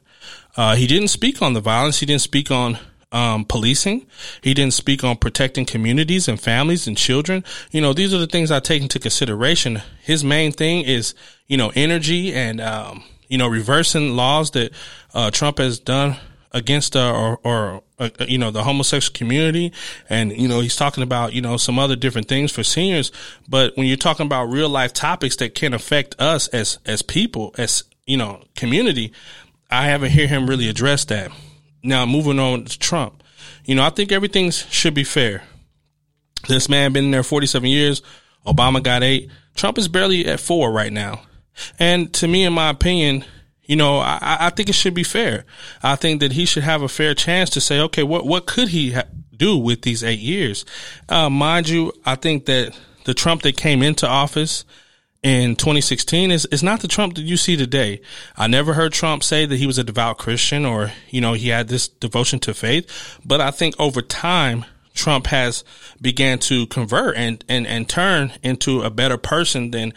Uh, 0.56 0.74
he 0.74 0.86
didn't 0.86 1.08
speak 1.08 1.42
on 1.42 1.52
the 1.52 1.60
violence. 1.60 2.00
He 2.00 2.06
didn't 2.06 2.22
speak 2.22 2.50
on 2.50 2.78
um, 3.12 3.44
policing. 3.44 4.06
He 4.42 4.54
didn't 4.54 4.74
speak 4.74 5.04
on 5.04 5.16
protecting 5.16 5.66
communities 5.66 6.28
and 6.28 6.40
families 6.40 6.86
and 6.86 6.96
children. 6.96 7.44
You 7.70 7.80
know, 7.80 7.92
these 7.92 8.12
are 8.12 8.18
the 8.18 8.26
things 8.26 8.50
I 8.50 8.60
take 8.60 8.82
into 8.82 8.98
consideration. 8.98 9.82
His 10.02 10.24
main 10.24 10.52
thing 10.52 10.84
is, 10.84 11.14
you 11.46 11.56
know, 11.56 11.72
energy 11.74 12.34
and, 12.34 12.60
um, 12.60 13.04
you 13.28 13.38
know, 13.38 13.48
reversing 13.48 14.16
laws 14.16 14.52
that 14.52 14.72
uh, 15.14 15.30
Trump 15.30 15.58
has 15.58 15.78
done 15.78 16.16
against 16.56 16.96
uh, 16.96 17.12
or, 17.12 17.38
or 17.44 17.82
uh, 17.98 18.08
you 18.26 18.38
know 18.38 18.50
the 18.50 18.64
homosexual 18.64 19.14
community. 19.16 19.72
And 20.08 20.32
you 20.32 20.48
know 20.48 20.60
he's 20.60 20.76
talking 20.76 21.02
about 21.02 21.32
you 21.32 21.40
know 21.40 21.56
some 21.56 21.78
other 21.78 21.96
different 21.96 22.28
things 22.28 22.50
for 22.50 22.64
seniors. 22.64 23.12
But 23.48 23.76
when 23.76 23.86
you're 23.86 23.96
talking 23.96 24.26
about 24.26 24.46
real 24.46 24.68
life 24.68 24.92
topics 24.92 25.36
that 25.36 25.54
can 25.54 25.74
affect 25.74 26.20
us 26.20 26.48
as 26.48 26.78
as 26.86 27.02
people 27.02 27.54
as 27.58 27.84
you 28.06 28.16
know 28.16 28.42
community 28.54 29.12
i 29.70 29.86
haven't 29.86 30.12
hear 30.12 30.26
him 30.26 30.48
really 30.48 30.68
address 30.68 31.04
that. 31.06 31.30
Now 31.82 32.06
moving 32.06 32.38
on 32.38 32.64
to 32.64 32.78
trump. 32.78 33.22
You 33.64 33.74
know 33.74 33.84
i 33.84 33.90
think 33.90 34.10
everything 34.10 34.50
should 34.50 34.94
be 34.94 35.04
fair. 35.04 35.44
This 36.48 36.68
man 36.68 36.92
been 36.92 37.10
there 37.10 37.24
47 37.24 37.68
years. 37.68 38.02
Obama 38.46 38.80
got 38.80 39.02
eight. 39.02 39.30
Trump 39.56 39.78
is 39.78 39.88
barely 39.88 40.26
at 40.26 40.38
four 40.38 40.70
right 40.70 40.92
now 40.92 41.22
and 41.78 42.12
to 42.14 42.28
me 42.28 42.44
in 42.44 42.52
my 42.52 42.70
opinion 42.70 43.24
you 43.66 43.74
know, 43.74 43.98
I, 43.98 44.18
I 44.22 44.50
think 44.50 44.68
it 44.68 44.76
should 44.76 44.94
be 44.94 45.02
fair. 45.02 45.44
I 45.82 45.96
think 45.96 46.20
that 46.20 46.30
he 46.32 46.46
should 46.46 46.62
have 46.62 46.82
a 46.82 46.88
fair 46.88 47.14
chance 47.14 47.50
to 47.50 47.60
say, 47.60 47.80
okay, 47.80 48.04
what 48.04 48.24
what 48.24 48.46
could 48.46 48.68
he 48.68 48.92
ha- 48.92 49.02
do 49.36 49.58
with 49.58 49.82
these 49.82 50.04
eight 50.04 50.20
years? 50.20 50.64
Uh, 51.08 51.28
mind 51.28 51.68
you, 51.68 51.92
I 52.04 52.14
think 52.14 52.46
that 52.46 52.78
the 53.04 53.14
Trump 53.14 53.42
that 53.42 53.56
came 53.56 53.82
into 53.82 54.06
office 54.06 54.64
in 55.22 55.56
2016 55.56 56.30
is, 56.30 56.46
is 56.46 56.62
not 56.62 56.80
the 56.80 56.88
Trump 56.88 57.14
that 57.16 57.22
you 57.22 57.36
see 57.36 57.56
today. 57.56 58.00
I 58.36 58.46
never 58.46 58.74
heard 58.74 58.92
Trump 58.92 59.24
say 59.24 59.46
that 59.46 59.56
he 59.56 59.66
was 59.66 59.78
a 59.78 59.84
devout 59.84 60.18
Christian 60.18 60.64
or, 60.64 60.92
you 61.10 61.20
know, 61.20 61.32
he 61.32 61.48
had 61.48 61.68
this 61.68 61.88
devotion 61.88 62.38
to 62.40 62.54
faith. 62.54 63.18
But 63.24 63.40
I 63.40 63.50
think 63.50 63.74
over 63.80 64.02
time, 64.02 64.64
Trump 64.94 65.26
has 65.26 65.64
began 66.00 66.38
to 66.38 66.66
convert 66.66 67.16
and, 67.16 67.44
and, 67.48 67.66
and 67.66 67.88
turn 67.88 68.32
into 68.42 68.82
a 68.82 68.90
better 68.90 69.18
person 69.18 69.70
than 69.72 69.92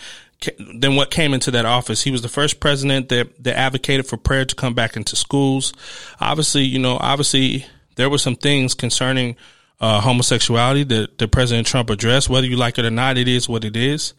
than 0.75 0.95
what 0.95 1.11
came 1.11 1.33
into 1.33 1.51
that 1.51 1.65
office. 1.65 2.03
He 2.03 2.11
was 2.11 2.21
the 2.21 2.29
first 2.29 2.59
president 2.59 3.09
that, 3.09 3.43
that 3.43 3.57
advocated 3.57 4.07
for 4.07 4.17
prayer 4.17 4.45
to 4.45 4.55
come 4.55 4.73
back 4.73 4.95
into 4.95 5.15
schools. 5.15 5.73
Obviously, 6.19 6.63
you 6.63 6.79
know, 6.79 6.97
obviously 6.99 7.65
there 7.95 8.09
were 8.09 8.17
some 8.17 8.35
things 8.35 8.73
concerning 8.73 9.35
uh, 9.81 10.01
homosexuality 10.01 10.83
that, 10.83 11.17
that 11.17 11.31
President 11.31 11.67
Trump 11.67 11.89
addressed. 11.89 12.29
Whether 12.29 12.47
you 12.47 12.57
like 12.57 12.77
it 12.77 12.85
or 12.85 12.91
not, 12.91 13.17
it 13.17 13.27
is 13.27 13.47
what 13.47 13.63
it 13.63 13.75
is. 13.75 14.13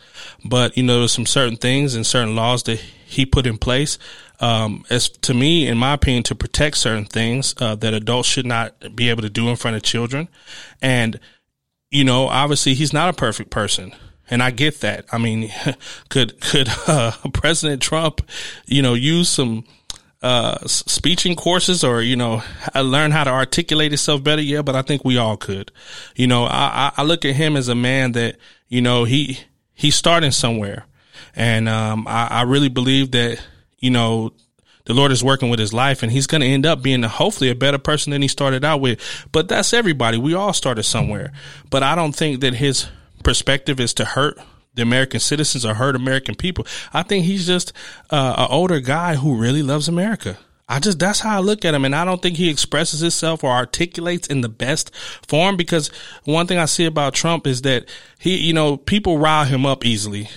But 0.44 0.76
you 0.76 0.82
know, 0.82 1.00
there's 1.00 1.12
some 1.12 1.26
certain 1.26 1.56
things 1.56 1.94
and 1.94 2.06
certain 2.06 2.34
laws 2.34 2.62
that 2.64 2.78
he 2.78 3.26
put 3.26 3.46
in 3.46 3.58
place. 3.58 3.98
Um, 4.40 4.84
as 4.88 5.10
to 5.10 5.34
me, 5.34 5.68
in 5.68 5.76
my 5.76 5.92
opinion, 5.94 6.22
to 6.24 6.34
protect 6.34 6.78
certain 6.78 7.04
things 7.04 7.54
uh, 7.58 7.74
that 7.76 7.92
adults 7.92 8.28
should 8.28 8.46
not 8.46 8.96
be 8.96 9.10
able 9.10 9.20
to 9.20 9.28
do 9.28 9.50
in 9.50 9.56
front 9.56 9.76
of 9.76 9.82
children. 9.82 10.28
And 10.80 11.20
you 11.90 12.04
know, 12.04 12.28
obviously, 12.28 12.74
he's 12.74 12.92
not 12.92 13.10
a 13.10 13.16
perfect 13.16 13.50
person 13.50 13.92
and 14.30 14.42
I 14.42 14.50
get 14.50 14.80
that. 14.80 15.04
I 15.12 15.18
mean, 15.18 15.52
could 16.08 16.40
could 16.40 16.68
uh, 16.86 17.12
President 17.32 17.82
Trump, 17.82 18.22
you 18.66 18.80
know, 18.80 18.94
use 18.94 19.28
some 19.28 19.64
uh, 20.22 20.66
speeching 20.66 21.34
courses 21.34 21.82
or 21.82 22.02
you 22.02 22.16
know 22.16 22.42
learn 22.74 23.10
how 23.10 23.24
to 23.24 23.30
articulate 23.30 23.90
himself 23.90 24.22
better? 24.22 24.42
Yeah, 24.42 24.62
but 24.62 24.76
I 24.76 24.82
think 24.82 25.04
we 25.04 25.18
all 25.18 25.36
could. 25.36 25.72
You 26.14 26.26
know, 26.26 26.44
I, 26.44 26.92
I 26.96 27.02
look 27.02 27.24
at 27.24 27.34
him 27.34 27.56
as 27.56 27.68
a 27.68 27.74
man 27.74 28.12
that 28.12 28.36
you 28.68 28.80
know 28.80 29.04
he 29.04 29.40
he's 29.74 29.96
starting 29.96 30.30
somewhere, 30.30 30.86
and 31.34 31.68
um, 31.68 32.06
I, 32.06 32.28
I 32.28 32.42
really 32.42 32.68
believe 32.68 33.10
that 33.10 33.42
you 33.78 33.90
know 33.90 34.32
the 34.84 34.94
Lord 34.94 35.12
is 35.12 35.22
working 35.22 35.50
with 35.50 35.60
his 35.60 35.72
life 35.72 36.02
and 36.02 36.10
he's 36.10 36.26
going 36.26 36.40
to 36.40 36.46
end 36.46 36.66
up 36.66 36.82
being 36.82 37.02
hopefully 37.02 37.50
a 37.50 37.54
better 37.54 37.78
person 37.78 38.10
than 38.10 38.22
he 38.22 38.28
started 38.28 38.64
out 38.64 38.80
with. 38.80 38.98
But 39.30 39.48
that's 39.48 39.72
everybody. 39.72 40.18
We 40.18 40.34
all 40.34 40.52
started 40.52 40.82
somewhere. 40.82 41.32
But 41.68 41.82
I 41.82 41.94
don't 41.94 42.12
think 42.12 42.40
that 42.40 42.54
his 42.54 42.88
perspective 43.22 43.80
is 43.80 43.94
to 43.94 44.04
hurt 44.04 44.38
the 44.74 44.82
American 44.82 45.20
citizens 45.20 45.64
or 45.64 45.74
hurt 45.74 45.96
American 45.96 46.34
people. 46.34 46.66
I 46.92 47.02
think 47.02 47.24
he's 47.24 47.46
just 47.46 47.72
uh, 48.10 48.34
an 48.38 48.46
older 48.50 48.80
guy 48.80 49.16
who 49.16 49.36
really 49.36 49.62
loves 49.62 49.88
America. 49.88 50.38
I 50.68 50.78
just 50.78 51.00
that's 51.00 51.18
how 51.18 51.36
I 51.36 51.40
look 51.40 51.64
at 51.64 51.74
him, 51.74 51.84
and 51.84 51.96
I 51.96 52.04
don't 52.04 52.22
think 52.22 52.36
he 52.36 52.48
expresses 52.48 53.00
himself 53.00 53.42
or 53.42 53.50
articulates 53.50 54.28
in 54.28 54.40
the 54.40 54.48
best 54.48 54.94
form. 55.26 55.56
Because 55.56 55.88
one 56.24 56.46
thing 56.46 56.58
I 56.58 56.66
see 56.66 56.84
about 56.84 57.12
Trump 57.12 57.44
is 57.48 57.62
that 57.62 57.88
he, 58.20 58.36
you 58.36 58.52
know, 58.52 58.76
people 58.76 59.18
rile 59.18 59.44
him 59.44 59.66
up 59.66 59.84
easily, 59.84 60.28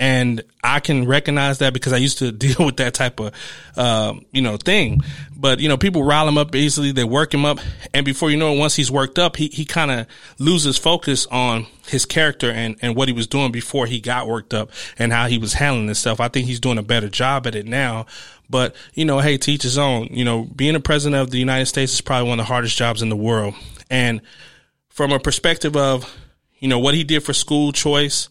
and 0.00 0.42
I 0.62 0.78
can 0.78 1.06
recognize 1.06 1.58
that 1.58 1.72
because 1.72 1.92
I 1.92 1.96
used 1.96 2.18
to 2.18 2.30
deal 2.32 2.64
with 2.64 2.76
that 2.76 2.94
type 2.94 3.18
of, 3.20 3.32
um, 3.76 4.24
you 4.32 4.42
know, 4.42 4.56
thing. 4.56 5.00
But, 5.36 5.60
you 5.60 5.68
know, 5.68 5.76
people 5.76 6.04
rile 6.04 6.28
him 6.28 6.38
up 6.38 6.54
easily. 6.54 6.92
They 6.92 7.04
work 7.04 7.34
him 7.34 7.44
up. 7.44 7.58
And 7.92 8.04
before 8.04 8.30
you 8.30 8.36
know 8.36 8.54
it, 8.54 8.58
once 8.58 8.76
he's 8.76 8.90
worked 8.90 9.18
up, 9.18 9.36
he, 9.36 9.48
he 9.48 9.64
kind 9.64 9.90
of 9.90 10.06
loses 10.38 10.78
focus 10.78 11.26
on 11.26 11.66
his 11.86 12.04
character 12.04 12.50
and, 12.50 12.76
and 12.80 12.94
what 12.94 13.08
he 13.08 13.14
was 13.14 13.26
doing 13.26 13.50
before 13.50 13.86
he 13.86 14.00
got 14.00 14.28
worked 14.28 14.54
up 14.54 14.70
and 14.98 15.12
how 15.12 15.26
he 15.26 15.38
was 15.38 15.54
handling 15.54 15.86
himself. 15.86 16.20
I 16.20 16.28
think 16.28 16.46
he's 16.46 16.60
doing 16.60 16.78
a 16.78 16.82
better 16.82 17.08
job 17.08 17.46
at 17.46 17.54
it 17.54 17.66
now. 17.66 18.06
But, 18.50 18.74
you 18.94 19.04
know, 19.04 19.18
hey, 19.18 19.36
teach 19.36 19.62
his 19.62 19.78
own. 19.78 20.08
You 20.10 20.24
know, 20.24 20.44
being 20.44 20.74
a 20.74 20.80
president 20.80 21.20
of 21.20 21.30
the 21.30 21.38
United 21.38 21.66
States 21.66 21.92
is 21.92 22.00
probably 22.00 22.28
one 22.28 22.40
of 22.40 22.46
the 22.46 22.48
hardest 22.48 22.76
jobs 22.76 23.02
in 23.02 23.08
the 23.08 23.16
world. 23.16 23.54
And 23.90 24.22
from 24.88 25.12
a 25.12 25.18
perspective 25.18 25.76
of, 25.76 26.12
you 26.58 26.68
know, 26.68 26.78
what 26.78 26.94
he 26.94 27.04
did 27.04 27.22
for 27.22 27.32
school 27.32 27.72
choice, 27.72 28.28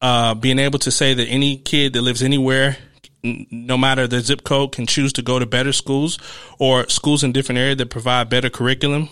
uh, 0.00 0.34
being 0.34 0.58
able 0.58 0.78
to 0.80 0.90
say 0.90 1.14
that 1.14 1.24
any 1.26 1.56
kid 1.56 1.92
that 1.94 2.02
lives 2.02 2.22
anywhere, 2.22 2.76
no 3.22 3.76
matter 3.76 4.06
the 4.06 4.20
zip 4.20 4.44
code, 4.44 4.72
can 4.72 4.86
choose 4.86 5.12
to 5.14 5.22
go 5.22 5.38
to 5.38 5.46
better 5.46 5.72
schools 5.72 6.18
or 6.58 6.88
schools 6.88 7.24
in 7.24 7.32
different 7.32 7.58
areas 7.58 7.78
that 7.78 7.90
provide 7.90 8.28
better 8.28 8.50
curriculum. 8.50 9.08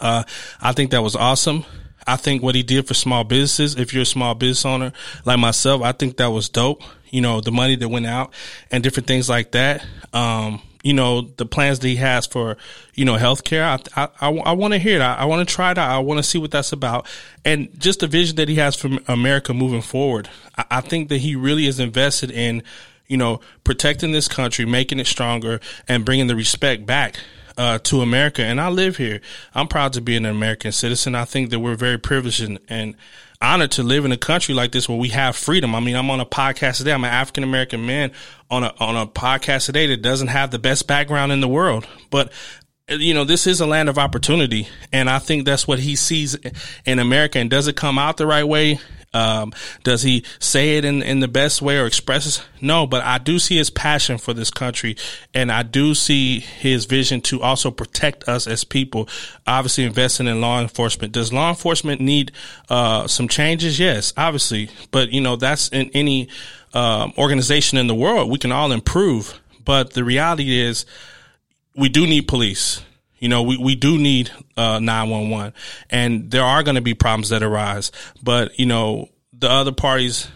Uh, 0.00 0.24
I 0.60 0.72
think 0.72 0.90
that 0.90 1.02
was 1.02 1.16
awesome. 1.16 1.64
I 2.06 2.16
think 2.16 2.42
what 2.42 2.54
he 2.54 2.62
did 2.62 2.86
for 2.86 2.94
small 2.94 3.24
businesses, 3.24 3.74
if 3.74 3.92
you're 3.92 4.04
a 4.04 4.06
small 4.06 4.34
business 4.34 4.64
owner 4.64 4.92
like 5.24 5.40
myself, 5.40 5.82
I 5.82 5.92
think 5.92 6.18
that 6.18 6.30
was 6.30 6.48
dope. 6.48 6.82
You 7.10 7.20
know, 7.20 7.40
the 7.40 7.50
money 7.50 7.76
that 7.76 7.88
went 7.88 8.06
out 8.06 8.32
and 8.70 8.82
different 8.82 9.06
things 9.06 9.28
like 9.28 9.52
that. 9.52 9.84
Um, 10.12 10.62
you 10.86 10.92
know, 10.92 11.22
the 11.22 11.44
plans 11.44 11.80
that 11.80 11.88
he 11.88 11.96
has 11.96 12.28
for, 12.28 12.56
you 12.94 13.04
know, 13.04 13.16
healthcare. 13.16 13.64
I, 13.96 14.04
I, 14.04 14.08
I, 14.20 14.30
I 14.30 14.52
want 14.52 14.72
to 14.72 14.78
hear 14.78 15.00
that. 15.00 15.18
I 15.18 15.24
want 15.24 15.46
to 15.46 15.52
try 15.52 15.72
it 15.72 15.78
out. 15.78 15.90
I 15.90 15.98
want 15.98 16.18
to 16.18 16.22
see 16.22 16.38
what 16.38 16.52
that's 16.52 16.70
about. 16.70 17.08
And 17.44 17.68
just 17.80 17.98
the 17.98 18.06
vision 18.06 18.36
that 18.36 18.48
he 18.48 18.54
has 18.54 18.76
for 18.76 18.90
America 19.08 19.52
moving 19.52 19.82
forward. 19.82 20.28
I, 20.56 20.64
I 20.70 20.80
think 20.82 21.08
that 21.08 21.18
he 21.18 21.34
really 21.34 21.66
is 21.66 21.80
invested 21.80 22.30
in, 22.30 22.62
you 23.08 23.16
know, 23.16 23.40
protecting 23.64 24.12
this 24.12 24.28
country, 24.28 24.64
making 24.64 25.00
it 25.00 25.08
stronger 25.08 25.60
and 25.88 26.04
bringing 26.04 26.28
the 26.28 26.36
respect 26.36 26.86
back 26.86 27.18
uh, 27.58 27.78
to 27.80 28.00
America. 28.00 28.44
And 28.44 28.60
I 28.60 28.68
live 28.68 28.96
here. 28.96 29.20
I'm 29.56 29.66
proud 29.66 29.92
to 29.94 30.00
be 30.00 30.16
an 30.16 30.24
American 30.24 30.70
citizen. 30.70 31.16
I 31.16 31.24
think 31.24 31.50
that 31.50 31.58
we're 31.58 31.74
very 31.74 31.98
privileged 31.98 32.42
and, 32.42 32.60
and 32.68 32.94
honored 33.40 33.72
to 33.72 33.82
live 33.82 34.04
in 34.04 34.12
a 34.12 34.16
country 34.16 34.54
like 34.54 34.72
this 34.72 34.88
where 34.88 34.98
we 34.98 35.08
have 35.10 35.36
freedom. 35.36 35.74
I 35.74 35.80
mean, 35.80 35.96
I'm 35.96 36.10
on 36.10 36.20
a 36.20 36.26
podcast 36.26 36.78
today. 36.78 36.92
I'm 36.92 37.04
an 37.04 37.10
African 37.10 37.44
American 37.44 37.86
man 37.86 38.12
on 38.50 38.64
a 38.64 38.74
on 38.78 38.96
a 38.96 39.06
podcast 39.06 39.66
today 39.66 39.86
that 39.88 40.02
doesn't 40.02 40.28
have 40.28 40.50
the 40.50 40.58
best 40.58 40.86
background 40.86 41.32
in 41.32 41.40
the 41.40 41.48
world, 41.48 41.86
but 42.10 42.32
you 42.88 43.14
know, 43.14 43.24
this 43.24 43.46
is 43.46 43.60
a 43.60 43.66
land 43.66 43.88
of 43.88 43.98
opportunity, 43.98 44.68
and 44.92 45.10
I 45.10 45.18
think 45.18 45.44
that's 45.44 45.66
what 45.66 45.80
he 45.80 45.96
sees 45.96 46.36
in 46.84 46.98
America. 46.98 47.38
And 47.38 47.50
does 47.50 47.66
it 47.66 47.76
come 47.76 47.98
out 47.98 48.16
the 48.16 48.26
right 48.26 48.44
way? 48.44 48.78
Um, 49.14 49.52
does 49.82 50.02
he 50.02 50.24
say 50.38 50.76
it 50.76 50.84
in, 50.84 51.02
in 51.02 51.20
the 51.20 51.28
best 51.28 51.62
way 51.62 51.78
or 51.78 51.86
expresses? 51.86 52.42
No, 52.60 52.86
but 52.86 53.02
I 53.02 53.18
do 53.18 53.38
see 53.38 53.56
his 53.56 53.70
passion 53.70 54.18
for 54.18 54.34
this 54.34 54.50
country 54.50 54.96
and 55.32 55.50
I 55.50 55.62
do 55.62 55.94
see 55.94 56.40
his 56.40 56.84
vision 56.84 57.20
to 57.22 57.40
also 57.40 57.70
protect 57.70 58.28
us 58.28 58.46
as 58.46 58.64
people, 58.64 59.08
obviously 59.46 59.84
investing 59.84 60.26
in 60.26 60.40
law 60.40 60.60
enforcement. 60.60 61.12
Does 61.12 61.32
law 61.32 61.48
enforcement 61.48 62.00
need, 62.00 62.32
uh, 62.68 63.06
some 63.06 63.28
changes? 63.28 63.78
Yes, 63.78 64.12
obviously. 64.16 64.68
But, 64.90 65.12
you 65.12 65.20
know, 65.20 65.36
that's 65.36 65.68
in 65.68 65.90
any, 65.94 66.28
um, 66.74 67.12
organization 67.16 67.78
in 67.78 67.86
the 67.86 67.94
world. 67.94 68.30
We 68.30 68.38
can 68.38 68.52
all 68.52 68.70
improve. 68.70 69.40
But 69.64 69.94
the 69.94 70.04
reality 70.04 70.60
is 70.60 70.84
we 71.74 71.88
do 71.88 72.06
need 72.06 72.28
police. 72.28 72.82
You 73.18 73.28
know, 73.28 73.42
we, 73.42 73.56
we 73.56 73.74
do 73.74 73.98
need 73.98 74.30
uh, 74.56 74.78
911 74.78 75.54
and 75.90 76.30
there 76.30 76.44
are 76.44 76.62
going 76.62 76.74
to 76.74 76.82
be 76.82 76.94
problems 76.94 77.30
that 77.30 77.42
arise. 77.42 77.92
But, 78.22 78.58
you 78.58 78.66
know, 78.66 79.08
the 79.32 79.50
other 79.50 79.72
parties, 79.72 80.28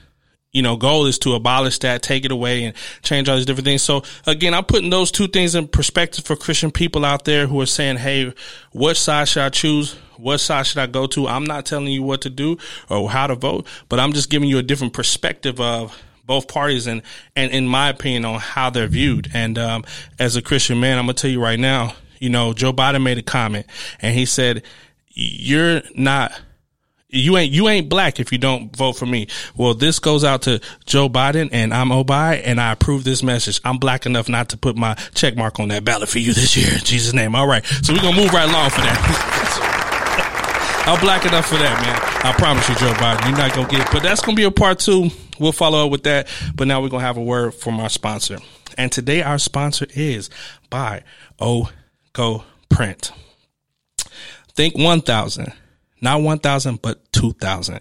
you 0.52 0.62
know, 0.62 0.76
goal 0.76 1.06
is 1.06 1.18
to 1.20 1.34
abolish 1.34 1.78
that, 1.80 2.02
take 2.02 2.24
it 2.24 2.32
away 2.32 2.64
and 2.64 2.74
change 3.02 3.28
all 3.28 3.36
these 3.36 3.46
different 3.46 3.66
things. 3.66 3.82
So 3.82 4.02
again, 4.26 4.54
I'm 4.54 4.64
putting 4.64 4.90
those 4.90 5.10
two 5.10 5.28
things 5.28 5.54
in 5.54 5.68
perspective 5.68 6.24
for 6.24 6.36
Christian 6.36 6.70
people 6.70 7.04
out 7.04 7.24
there 7.24 7.46
who 7.46 7.60
are 7.60 7.66
saying, 7.66 7.98
Hey, 7.98 8.32
what 8.72 8.96
side 8.96 9.28
should 9.28 9.42
I 9.42 9.50
choose? 9.50 9.96
What 10.16 10.38
side 10.38 10.66
should 10.66 10.78
I 10.78 10.86
go 10.86 11.06
to? 11.08 11.28
I'm 11.28 11.44
not 11.44 11.66
telling 11.66 11.88
you 11.88 12.02
what 12.02 12.22
to 12.22 12.30
do 12.30 12.58
or 12.88 13.08
how 13.10 13.26
to 13.26 13.34
vote, 13.34 13.66
but 13.88 14.00
I'm 14.00 14.12
just 14.12 14.28
giving 14.28 14.48
you 14.48 14.58
a 14.58 14.62
different 14.62 14.92
perspective 14.92 15.60
of 15.60 16.02
both 16.26 16.46
parties 16.46 16.86
and, 16.86 17.02
and 17.34 17.50
in 17.52 17.66
my 17.66 17.88
opinion 17.88 18.24
on 18.24 18.38
how 18.38 18.70
they're 18.70 18.86
viewed. 18.86 19.30
And, 19.32 19.58
um, 19.58 19.84
as 20.18 20.36
a 20.36 20.42
Christian 20.42 20.80
man, 20.80 20.98
I'm 20.98 21.06
going 21.06 21.16
to 21.16 21.22
tell 21.22 21.30
you 21.30 21.42
right 21.42 21.58
now, 21.58 21.94
you 22.20 22.28
know, 22.30 22.52
Joe 22.52 22.72
Biden 22.72 23.02
made 23.02 23.18
a 23.18 23.22
comment 23.22 23.66
and 24.00 24.14
he 24.14 24.26
said, 24.26 24.62
you're 25.09 25.83
not, 25.96 26.33
you 27.09 27.37
ain't 27.37 27.50
you 27.52 27.68
ain't 27.68 27.88
black 27.88 28.20
if 28.20 28.30
you 28.30 28.38
don't 28.38 28.74
vote 28.76 28.92
for 28.92 29.06
me. 29.06 29.26
Well, 29.56 29.74
this 29.74 29.98
goes 29.98 30.22
out 30.22 30.42
to 30.42 30.61
Joe 30.87 31.09
Biden 31.09 31.48
and 31.50 31.74
I'm 31.74 31.90
Obi 31.90 32.12
and 32.12 32.61
I 32.61 32.70
approve 32.70 33.02
this 33.02 33.22
message. 33.22 33.61
I'm 33.64 33.78
black 33.78 34.06
enough 34.06 34.28
not 34.28 34.50
to 34.50 34.56
put 34.56 34.76
my 34.76 34.94
check 35.14 35.37
mark 35.37 35.59
on 35.59 35.68
that 35.68 35.85
ballot 35.85 36.09
for 36.09 36.20
you 36.20 36.33
this 36.33 36.56
year 36.56 36.72
in 36.72 36.78
Jesus' 36.78 37.12
name. 37.12 37.35
All 37.35 37.48
right. 37.48 37.64
So 37.64 37.92
we're 37.92 38.02
gonna 38.02 38.16
move 38.16 38.33
right 38.33 38.48
along 38.48 38.70
for 38.70 38.83
that. 38.83 39.66
I'm 40.87 41.00
black 41.00 41.24
enough 41.26 41.46
for 41.46 41.56
that, 41.56 41.83
man. 41.83 42.33
I 42.33 42.33
promise 42.37 42.68
you, 42.68 42.74
Joe 42.76 42.92
Biden, 42.92 43.28
you're 43.28 43.38
not 43.38 43.54
gonna 43.54 43.68
get 43.68 43.90
but 43.92 44.02
that's 44.02 44.20
gonna 44.20 44.37
be 44.37 44.44
a 44.44 44.50
part 44.50 44.78
two. 44.78 45.11
We'll 45.38 45.52
follow 45.52 45.85
up 45.85 45.90
with 45.90 46.04
that. 46.04 46.28
But 46.54 46.68
now 46.68 46.80
we're 46.80 46.90
gonna 46.90 47.04
have 47.04 47.16
a 47.16 47.22
word 47.22 47.54
from 47.54 47.80
our 47.80 47.88
sponsor. 47.88 48.38
And 48.78 48.92
today 48.92 49.22
our 49.22 49.38
sponsor 49.38 49.87
is 49.94 50.30
by 50.68 51.02
O 51.40 51.70
go 52.12 52.44
print. 52.68 53.12
Think 54.54 54.76
1000, 54.76 55.52
not 56.00 56.22
1000, 56.22 56.82
but 56.82 57.12
2000. 57.12 57.80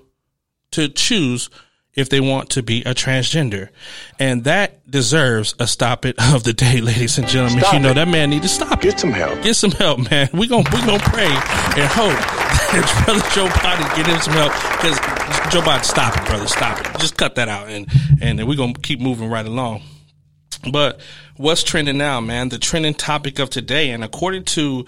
to 0.71 0.89
choose 0.89 1.49
if 1.95 2.09
they 2.09 2.19
want 2.19 2.49
to 2.51 2.63
be 2.63 2.81
a 2.81 2.93
transgender. 2.93 3.69
And 4.19 4.45
that 4.45 4.89
deserves 4.89 5.53
a 5.59 5.67
stop 5.67 6.05
it 6.05 6.15
of 6.33 6.43
the 6.43 6.53
day, 6.53 6.81
ladies 6.81 7.17
and 7.17 7.27
gentlemen. 7.27 7.59
Stop 7.59 7.73
you 7.73 7.79
know, 7.79 7.91
it. 7.91 7.95
that 7.95 8.07
man 8.07 8.29
need 8.29 8.41
to 8.41 8.49
stop 8.49 8.81
Get 8.81 8.99
some 8.99 9.11
help. 9.11 9.41
Get 9.43 9.55
some 9.55 9.71
help, 9.71 10.09
man. 10.09 10.29
We 10.33 10.47
gonna, 10.47 10.69
we 10.73 10.79
gonna 10.85 10.99
pray 10.99 11.25
and 11.25 11.89
hope 11.89 12.11
that 12.73 13.03
brother 13.05 13.21
Joe 13.33 13.47
Biden 13.47 13.95
get 13.95 14.07
him 14.07 14.19
some 14.19 14.33
help 14.33 14.53
because 14.53 14.97
Joe 15.53 15.61
Biden, 15.61 15.83
stop 15.83 16.17
it, 16.17 16.25
brother. 16.25 16.47
Stop 16.47 16.79
it. 16.79 16.99
Just 16.99 17.17
cut 17.17 17.35
that 17.35 17.47
out 17.47 17.69
and, 17.69 17.87
and 18.21 18.45
we're 18.47 18.57
gonna 18.57 18.73
keep 18.73 18.99
moving 18.99 19.29
right 19.29 19.45
along. 19.45 19.81
But 20.71 20.99
what's 21.35 21.63
trending 21.63 21.97
now, 21.97 22.21
man? 22.21 22.49
The 22.49 22.57
trending 22.57 22.93
topic 22.93 23.39
of 23.39 23.49
today, 23.49 23.91
and 23.91 24.03
according 24.03 24.45
to, 24.45 24.85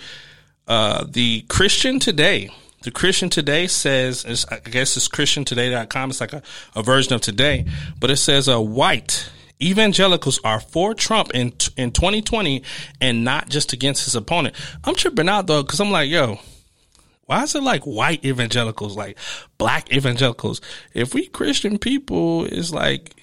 uh, 0.67 1.05
the 1.07 1.41
Christian 1.41 1.99
Today, 1.99 2.49
the 2.83 2.91
Christian 2.91 3.29
Today 3.29 3.67
says, 3.67 4.45
I 4.49 4.59
guess 4.59 4.95
it's 4.97 5.07
ChristianToday.com. 5.07 6.09
It's 6.09 6.21
like 6.21 6.33
a, 6.33 6.41
a 6.75 6.83
version 6.83 7.13
of 7.13 7.21
today, 7.21 7.65
but 7.99 8.09
it 8.09 8.17
says, 8.17 8.47
uh, 8.47 8.61
white 8.61 9.29
evangelicals 9.61 10.39
are 10.43 10.59
for 10.59 10.93
Trump 10.93 11.31
in, 11.33 11.53
in 11.77 11.91
2020 11.91 12.63
and 12.99 13.23
not 13.23 13.49
just 13.49 13.73
against 13.73 14.05
his 14.05 14.15
opponent. 14.15 14.55
I'm 14.83 14.95
tripping 14.95 15.29
out 15.29 15.47
though, 15.47 15.63
cause 15.63 15.79
I'm 15.79 15.91
like, 15.91 16.09
yo, 16.09 16.39
why 17.25 17.43
is 17.43 17.55
it 17.55 17.63
like 17.63 17.83
white 17.83 18.23
evangelicals, 18.25 18.95
like 18.95 19.17
black 19.57 19.91
evangelicals? 19.91 20.61
If 20.93 21.13
we 21.13 21.27
Christian 21.27 21.79
people 21.79 22.45
is 22.45 22.73
like, 22.73 23.15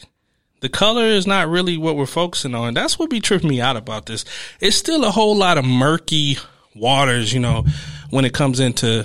the 0.63 0.69
color 0.69 1.05
is 1.05 1.27
not 1.27 1.49
really 1.49 1.77
what 1.77 1.97
we're 1.97 2.07
focusing 2.07 2.55
on. 2.55 2.73
That's 2.73 2.99
what 2.99 3.11
be 3.11 3.21
tripping 3.21 3.51
me 3.51 3.61
out 3.61 3.77
about 3.77 4.07
this. 4.07 4.25
It's 4.61 4.77
still 4.77 5.05
a 5.05 5.11
whole 5.11 5.37
lot 5.37 5.59
of 5.59 5.65
murky 5.65 6.39
waters, 6.75 7.33
you 7.33 7.41
know, 7.41 7.67
when 8.11 8.25
it 8.25 8.33
comes 8.33 8.61
into 8.61 9.05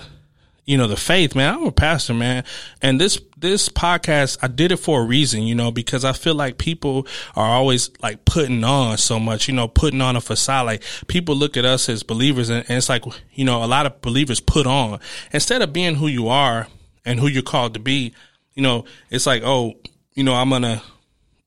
you 0.67 0.77
know, 0.77 0.87
the 0.87 0.97
faith, 0.97 1.33
man. 1.33 1.55
I'm 1.55 1.63
a 1.63 1.71
pastor, 1.71 2.13
man. 2.13 2.43
And 2.81 2.99
this, 2.99 3.21
this 3.37 3.69
podcast, 3.69 4.37
I 4.41 4.47
did 4.47 4.73
it 4.73 4.77
for 4.77 5.01
a 5.01 5.05
reason, 5.05 5.43
you 5.43 5.55
know, 5.55 5.71
because 5.71 6.03
I 6.03 6.11
feel 6.11 6.35
like 6.35 6.57
people 6.57 7.07
are 7.37 7.47
always 7.47 7.89
like 8.01 8.25
putting 8.25 8.65
on 8.65 8.97
so 8.97 9.17
much, 9.17 9.47
you 9.47 9.53
know, 9.53 9.69
putting 9.69 10.01
on 10.01 10.17
a 10.17 10.21
facade. 10.21 10.65
Like 10.65 10.83
people 11.07 11.35
look 11.35 11.55
at 11.55 11.63
us 11.63 11.87
as 11.87 12.03
believers 12.03 12.49
and, 12.49 12.65
and 12.67 12.77
it's 12.77 12.89
like, 12.89 13.05
you 13.31 13.45
know, 13.45 13.63
a 13.63 13.65
lot 13.65 13.85
of 13.85 14.01
believers 14.01 14.41
put 14.41 14.67
on 14.67 14.99
instead 15.31 15.61
of 15.61 15.71
being 15.71 15.95
who 15.95 16.07
you 16.07 16.27
are 16.27 16.67
and 17.05 17.17
who 17.17 17.27
you're 17.27 17.43
called 17.43 17.73
to 17.75 17.79
be, 17.79 18.13
you 18.53 18.61
know, 18.61 18.83
it's 19.09 19.25
like, 19.25 19.43
oh, 19.45 19.75
you 20.15 20.25
know, 20.25 20.33
I'm 20.33 20.49
to, 20.49 20.81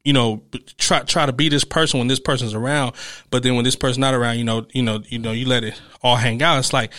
you 0.05 0.13
know, 0.13 0.43
try 0.79 1.01
try 1.01 1.27
to 1.27 1.33
be 1.33 1.49
this 1.49 1.65
person 1.65 1.99
when 1.99 2.09
this 2.09 2.21
person's 2.21 2.55
around, 2.55 2.95
but 3.31 3.43
then 3.43 3.55
when 3.55 3.65
this 3.65 3.77
person's 3.77 3.99
not 3.99 4.15
around, 4.15 4.39
you 4.39 4.45
know, 4.45 4.67
you 4.73 4.83
know, 4.83 5.03
you 5.09 5.19
know, 5.19 5.33
you 5.33 5.47
let 5.47 5.65
it 5.65 5.81
all 6.03 6.17
hang 6.17 6.43
out. 6.43 6.59
It's 6.59 6.73
like, 6.73 6.93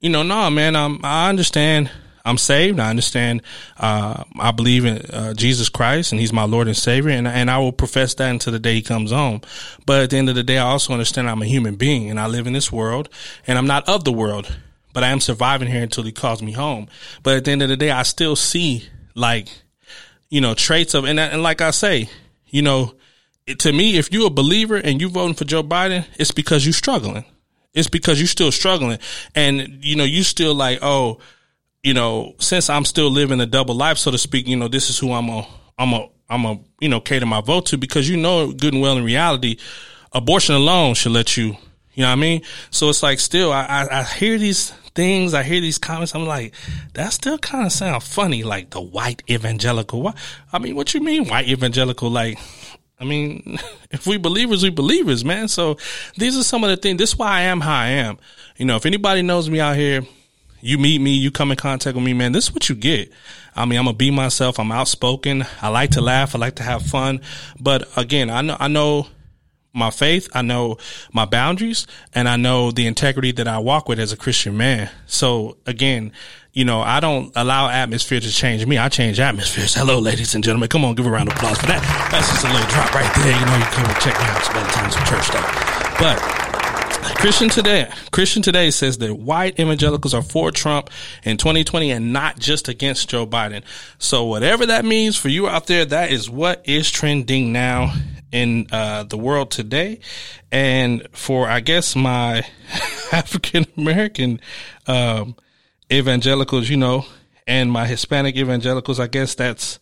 you 0.00 0.10
know, 0.10 0.22
no, 0.22 0.50
man, 0.50 0.76
um, 0.76 1.00
I 1.02 1.28
understand. 1.28 1.90
I'm 2.24 2.38
saved. 2.38 2.78
I 2.78 2.90
understand. 2.90 3.42
Uh, 3.76 4.24
I 4.38 4.52
believe 4.52 4.84
in 4.84 4.98
uh, 5.10 5.34
Jesus 5.34 5.68
Christ, 5.68 6.12
and 6.12 6.20
He's 6.20 6.32
my 6.32 6.44
Lord 6.44 6.68
and 6.68 6.76
Savior, 6.76 7.10
and 7.10 7.26
and 7.26 7.50
I 7.50 7.58
will 7.58 7.72
profess 7.72 8.14
that 8.14 8.30
until 8.30 8.52
the 8.52 8.58
day 8.58 8.74
He 8.74 8.82
comes 8.82 9.10
home. 9.10 9.40
But 9.86 10.02
at 10.02 10.10
the 10.10 10.18
end 10.18 10.28
of 10.28 10.34
the 10.34 10.42
day, 10.42 10.58
I 10.58 10.68
also 10.68 10.92
understand 10.92 11.28
I'm 11.28 11.42
a 11.42 11.46
human 11.46 11.74
being, 11.74 12.10
and 12.10 12.20
I 12.20 12.26
live 12.26 12.46
in 12.46 12.52
this 12.52 12.70
world, 12.70 13.08
and 13.46 13.58
I'm 13.58 13.66
not 13.66 13.88
of 13.88 14.04
the 14.04 14.12
world, 14.12 14.56
but 14.92 15.02
I 15.02 15.08
am 15.08 15.20
surviving 15.20 15.68
here 15.68 15.82
until 15.82 16.04
He 16.04 16.12
calls 16.12 16.42
me 16.42 16.52
home. 16.52 16.86
But 17.22 17.38
at 17.38 17.44
the 17.44 17.50
end 17.50 17.62
of 17.62 17.68
the 17.68 17.76
day, 17.76 17.90
I 17.90 18.02
still 18.04 18.36
see 18.36 18.88
like, 19.14 19.48
you 20.28 20.40
know, 20.40 20.54
traits 20.54 20.94
of, 20.94 21.04
and 21.04 21.18
and 21.18 21.42
like 21.42 21.60
I 21.60 21.72
say, 21.72 22.08
you 22.52 22.62
know, 22.62 22.94
to 23.58 23.72
me, 23.72 23.98
if 23.98 24.12
you're 24.12 24.28
a 24.28 24.30
believer 24.30 24.76
and 24.76 25.00
you're 25.00 25.10
voting 25.10 25.34
for 25.34 25.44
Joe 25.44 25.64
Biden, 25.64 26.06
it's 26.16 26.30
because 26.30 26.64
you're 26.64 26.72
struggling. 26.72 27.24
It's 27.74 27.88
because 27.88 28.20
you're 28.20 28.28
still 28.28 28.52
struggling. 28.52 28.98
And, 29.34 29.84
you 29.84 29.96
know, 29.96 30.04
you 30.04 30.22
still 30.22 30.54
like, 30.54 30.78
oh, 30.82 31.18
you 31.82 31.94
know, 31.94 32.34
since 32.38 32.70
I'm 32.70 32.84
still 32.84 33.10
living 33.10 33.40
a 33.40 33.46
double 33.46 33.74
life, 33.74 33.98
so 33.98 34.10
to 34.10 34.18
speak, 34.18 34.46
you 34.46 34.56
know, 34.56 34.68
this 34.68 34.90
is 34.90 34.98
who 34.98 35.12
I'm 35.12 35.28
a, 35.28 35.46
I'm 35.78 35.92
a, 35.92 36.08
I'm 36.28 36.44
a, 36.44 36.60
you 36.80 36.88
know, 36.88 37.00
cater 37.00 37.26
my 37.26 37.40
vote 37.40 37.66
to 37.66 37.78
because 37.78 38.08
you 38.08 38.16
know 38.16 38.52
good 38.52 38.74
and 38.74 38.82
well 38.82 38.96
in 38.96 39.04
reality, 39.04 39.56
abortion 40.12 40.54
alone 40.54 40.94
should 40.94 41.12
let 41.12 41.36
you, 41.36 41.56
you 41.94 42.02
know 42.02 42.08
what 42.08 42.18
I 42.18 42.20
mean? 42.20 42.42
So 42.70 42.88
it's 42.88 43.02
like 43.02 43.20
still, 43.20 43.52
I, 43.52 43.64
I, 43.64 44.00
I 44.00 44.02
hear 44.04 44.38
these 44.38 44.70
things, 44.94 45.34
I 45.34 45.42
hear 45.42 45.60
these 45.60 45.78
comments, 45.78 46.14
I'm 46.14 46.26
like, 46.26 46.54
that 46.94 47.12
still 47.12 47.38
kind 47.38 47.66
of 47.66 47.72
sound 47.72 48.02
funny, 48.02 48.42
like 48.42 48.70
the 48.70 48.80
white 48.80 49.22
evangelical. 49.28 50.02
What? 50.02 50.16
I 50.52 50.58
mean, 50.58 50.74
what 50.74 50.94
you 50.94 51.00
mean 51.00 51.28
white 51.28 51.48
evangelical? 51.48 52.10
Like, 52.10 52.38
I 52.98 53.04
mean, 53.04 53.58
if 53.90 54.06
we 54.06 54.16
believers, 54.16 54.62
we 54.62 54.70
believers, 54.70 55.24
man. 55.24 55.48
So 55.48 55.76
these 56.16 56.36
are 56.36 56.44
some 56.44 56.64
of 56.64 56.70
the 56.70 56.76
things. 56.76 56.98
This 56.98 57.10
is 57.10 57.18
why 57.18 57.38
I 57.38 57.40
am 57.42 57.60
how 57.60 57.78
I 57.78 57.88
am. 57.88 58.18
You 58.56 58.64
know, 58.64 58.76
if 58.76 58.86
anybody 58.86 59.22
knows 59.22 59.50
me 59.50 59.60
out 59.60 59.76
here, 59.76 60.02
you 60.60 60.78
meet 60.78 61.00
me, 61.00 61.10
you 61.12 61.30
come 61.30 61.50
in 61.50 61.56
contact 61.56 61.96
with 61.96 62.04
me, 62.04 62.14
man, 62.14 62.32
this 62.32 62.44
is 62.44 62.54
what 62.54 62.68
you 62.68 62.76
get. 62.76 63.10
I 63.54 63.66
mean, 63.66 63.78
I'm 63.78 63.84
gonna 63.84 63.96
be 63.96 64.10
myself. 64.10 64.58
I'm 64.58 64.72
outspoken. 64.72 65.44
I 65.60 65.68
like 65.68 65.90
to 65.90 66.00
laugh. 66.00 66.34
I 66.34 66.38
like 66.38 66.54
to 66.56 66.62
have 66.62 66.82
fun. 66.82 67.20
But 67.60 67.88
again, 67.98 68.30
I 68.30 68.40
know, 68.40 68.56
I 68.58 68.68
know 68.68 69.08
my 69.72 69.90
faith. 69.90 70.28
I 70.34 70.42
know 70.42 70.78
my 71.12 71.24
boundaries 71.24 71.86
and 72.14 72.28
I 72.28 72.36
know 72.36 72.70
the 72.70 72.86
integrity 72.86 73.32
that 73.32 73.48
I 73.48 73.58
walk 73.58 73.88
with 73.88 73.98
as 73.98 74.12
a 74.12 74.16
Christian 74.16 74.56
man. 74.56 74.90
So 75.06 75.56
again, 75.66 76.12
you 76.52 76.64
know, 76.64 76.82
I 76.82 77.00
don't 77.00 77.32
allow 77.34 77.70
atmosphere 77.70 78.20
to 78.20 78.30
change 78.30 78.66
me. 78.66 78.76
I 78.76 78.88
change 78.90 79.18
atmospheres. 79.18 79.74
Hello, 79.78 79.98
ladies 79.98 80.34
and 80.34 80.44
gentlemen. 80.44 80.68
Come 80.68 80.84
on, 80.84 80.94
give 80.94 81.06
a 81.06 81.10
round 81.10 81.30
of 81.30 81.36
applause 81.36 81.58
for 81.58 81.66
that. 81.66 81.82
That's 82.12 82.28
just 82.28 82.44
a 82.44 82.52
little 82.52 82.68
drop 82.68 82.94
right 82.94 83.10
there. 83.16 83.32
You 83.32 83.46
know, 83.46 83.56
you 83.56 83.64
come 83.72 83.86
and 83.86 84.00
check 84.00 84.18
me 84.18 84.24
out 84.26 84.44
some 84.44 84.56
other 84.56 84.70
times 84.70 84.94
for 84.94 85.04
church 85.06 85.26
stuff. 85.26 85.98
But 85.98 86.42
Christian 87.16 87.48
today, 87.48 87.90
Christian 88.10 88.42
today 88.42 88.70
says 88.70 88.98
that 88.98 89.14
white 89.14 89.58
evangelicals 89.58 90.12
are 90.12 90.22
for 90.22 90.50
Trump 90.50 90.90
in 91.24 91.36
2020 91.36 91.90
and 91.90 92.12
not 92.12 92.38
just 92.38 92.68
against 92.68 93.08
Joe 93.08 93.26
Biden. 93.26 93.62
So 93.98 94.24
whatever 94.24 94.66
that 94.66 94.84
means 94.84 95.16
for 95.16 95.28
you 95.28 95.48
out 95.48 95.66
there, 95.66 95.84
that 95.84 96.10
is 96.10 96.28
what 96.28 96.62
is 96.68 96.90
trending 96.90 97.52
now 97.52 97.94
in 98.32 98.66
uh, 98.72 99.04
the 99.04 99.18
world 99.18 99.50
today. 99.50 100.00
And 100.50 101.06
for, 101.12 101.48
I 101.48 101.60
guess, 101.60 101.94
my 101.94 102.44
African 103.12 103.66
American 103.76 104.40
um, 104.86 105.36
evangelicals, 105.92 106.68
you 106.68 106.78
know, 106.78 107.04
and 107.46 107.70
my 107.70 107.86
Hispanic 107.86 108.36
evangelicals, 108.36 108.98
I 108.98 109.06
guess 109.06 109.34
that's, 109.34 109.78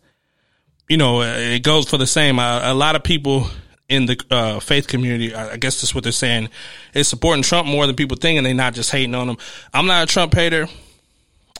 you 0.89 0.97
know, 0.97 1.23
it 1.23 1.63
goes 1.63 1.89
for 1.89 1.97
the 1.97 2.07
same. 2.07 2.39
Uh, 2.39 2.61
a 2.65 2.75
lot 2.75 2.97
of 2.97 3.05
people 3.05 3.47
in 3.89 4.07
the 4.07 4.21
uh, 4.31 4.61
faith 4.61 4.87
community, 4.87 5.35
I 5.35 5.57
guess 5.57 5.81
that's 5.81 5.95
what 5.95 6.05
they're 6.05 6.13
saying, 6.13 6.49
is 6.95 7.09
supporting 7.09 7.43
Trump 7.43 7.67
more 7.67 7.87
than 7.87 7.97
people 7.97 8.17
think, 8.17 8.39
and 8.39 8.47
they're 8.47 8.55
not 8.55 8.75
just 8.75 8.91
hating 8.91 9.15
on 9.15 9.29
him. 9.29 9.37
I'm 9.75 9.87
not 9.87 10.05
a 10.05 10.07
Trump 10.07 10.33
hater, 10.35 10.69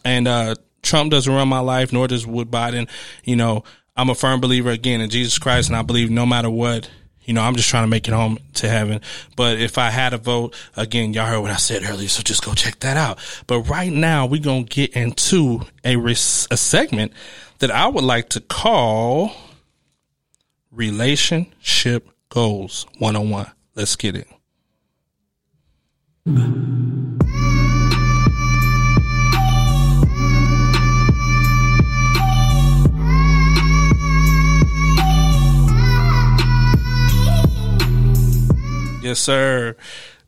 and 0.05 0.29
uh, 0.29 0.55
Trump 0.83 1.11
doesn't 1.11 1.33
run 1.33 1.49
my 1.49 1.59
life, 1.59 1.93
nor 1.93 2.07
does 2.07 2.27
Wood 2.27 2.51
Biden. 2.51 2.89
You 3.25 3.37
know, 3.37 3.65
I'm 4.01 4.09
a 4.09 4.15
firm 4.15 4.41
believer 4.41 4.71
again 4.71 5.03
in 5.03 5.11
Jesus 5.11 5.39
Christ, 5.39 5.69
and 5.69 5.77
I 5.77 5.83
believe 5.83 6.11
no 6.11 6.25
matter 6.25 6.49
what, 6.49 6.89
you 7.23 7.35
know, 7.35 7.43
I'm 7.43 7.55
just 7.55 7.69
trying 7.69 7.83
to 7.83 7.89
make 7.89 8.09
it 8.09 8.15
home 8.15 8.39
to 8.55 8.67
heaven. 8.67 9.03
But 9.37 9.61
if 9.61 9.77
I 9.77 9.91
had 9.91 10.15
a 10.15 10.17
vote, 10.17 10.57
again, 10.75 11.13
y'all 11.13 11.27
heard 11.27 11.41
what 11.41 11.51
I 11.51 11.57
said 11.57 11.83
earlier, 11.85 12.09
so 12.09 12.23
just 12.23 12.43
go 12.43 12.55
check 12.55 12.81
that 12.81 12.97
out. 12.97 13.19
But 13.47 13.61
right 13.69 13.93
now, 13.93 14.25
we're 14.25 14.41
to 14.41 14.63
get 14.63 14.97
into 14.97 15.61
a, 15.85 15.97
a 15.97 16.17
segment 16.17 17.13
that 17.59 17.71
I 17.71 17.89
would 17.89 18.03
like 18.03 18.31
to 18.31 18.41
call 18.41 19.33
Relationship 20.71 22.09
Goals 22.31 22.87
101. 23.01 23.51
Let's 23.75 23.97
get 23.97 24.17
it. 24.17 24.29
Yes, 39.03 39.19
sir. 39.19 39.77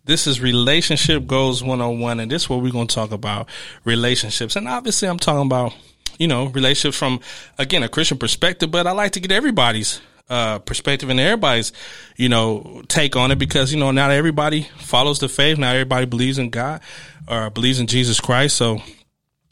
This 0.07 0.27
is 0.27 0.41
Relationship 0.41 1.27
Goals 1.27 1.63
101, 1.63 2.21
and 2.21 2.31
this 2.31 2.45
is 2.45 2.51
what 2.51 2.63
we're 2.63 2.73
going 2.73 2.87
to 2.87 2.95
talk 2.95 3.13
about 3.13 3.51
relationships. 3.85 4.57
And 4.57 4.67
obviously, 4.67 5.09
I'm 5.09 5.19
talking 5.19 5.45
about, 5.45 5.75
you 6.19 6.27
know, 6.27 6.47
relationships 6.47 6.97
from, 6.97 7.21
again, 7.59 7.83
a 7.83 7.89
Christian 7.91 8.17
perspective, 8.17 8.71
but 8.71 8.87
I 8.87 8.93
like 8.93 9.13
to 9.13 9.21
get 9.21 9.31
everybody's 9.31 10.01
uh, 10.31 10.59
perspective 10.61 11.11
and 11.11 11.21
everybody's, 11.21 11.73
you 12.17 12.31
know, 12.31 12.83
take 12.89 13.15
on 13.15 13.31
it 13.31 13.39
because, 13.39 13.75
you 13.75 13.79
know, 13.79 13.91
not 13.91 14.11
everybody 14.11 14.63
follows 14.79 15.19
the 15.19 15.29
faith. 15.29 15.59
Not 15.59 15.75
everybody 15.75 16.07
believes 16.07 16.39
in 16.39 16.49
God 16.49 16.81
or 17.29 17.51
believes 17.51 17.79
in 17.79 17.87
Jesus 17.87 18.21
Christ. 18.21 18.57
So 18.57 18.81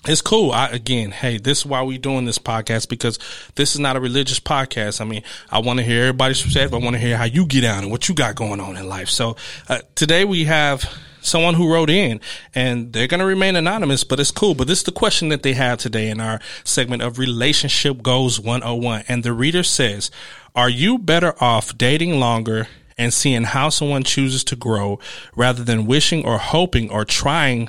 it's 0.06 0.22
cool. 0.22 0.50
I, 0.50 0.68
again, 0.68 1.10
hey, 1.10 1.36
this 1.36 1.60
is 1.60 1.66
why 1.66 1.82
we're 1.82 1.98
doing 1.98 2.24
this 2.24 2.38
podcast 2.38 2.88
because 2.88 3.18
this 3.56 3.74
is 3.74 3.80
not 3.80 3.96
a 3.96 4.00
religious 4.00 4.40
podcast. 4.40 5.00
I 5.00 5.04
mean, 5.04 5.22
I 5.50 5.58
want 5.58 5.78
to 5.78 5.84
hear 5.84 6.04
everybody's 6.04 6.42
perspective. 6.42 6.74
I 6.74 6.78
want 6.78 6.94
to 6.96 7.00
hear 7.00 7.18
how 7.18 7.24
you 7.24 7.44
get 7.44 7.62
down 7.62 7.82
and 7.82 7.90
what 7.90 8.08
you 8.08 8.14
got 8.14 8.34
going 8.34 8.60
on 8.60 8.76
in 8.76 8.88
life. 8.88 9.10
So 9.10 9.36
uh, 9.68 9.80
today 9.94 10.24
we 10.24 10.44
have 10.44 10.90
someone 11.20 11.52
who 11.52 11.70
wrote 11.70 11.90
in 11.90 12.18
and 12.54 12.94
they're 12.94 13.06
going 13.06 13.20
to 13.20 13.26
remain 13.26 13.56
anonymous, 13.56 14.04
but 14.04 14.18
it's 14.18 14.30
cool. 14.30 14.54
But 14.54 14.68
this 14.68 14.78
is 14.78 14.84
the 14.84 14.92
question 14.92 15.28
that 15.28 15.42
they 15.42 15.52
have 15.52 15.78
today 15.78 16.08
in 16.08 16.18
our 16.18 16.40
segment 16.64 17.02
of 17.02 17.18
relationship 17.18 18.02
goals 18.02 18.40
101. 18.40 19.04
And 19.06 19.22
the 19.22 19.34
reader 19.34 19.62
says, 19.62 20.10
are 20.54 20.70
you 20.70 20.98
better 20.98 21.34
off 21.42 21.76
dating 21.76 22.18
longer 22.18 22.68
and 22.96 23.12
seeing 23.12 23.44
how 23.44 23.68
someone 23.68 24.02
chooses 24.02 24.44
to 24.44 24.56
grow 24.56 24.98
rather 25.36 25.62
than 25.62 25.86
wishing 25.86 26.24
or 26.24 26.38
hoping 26.38 26.90
or 26.90 27.04
trying 27.04 27.68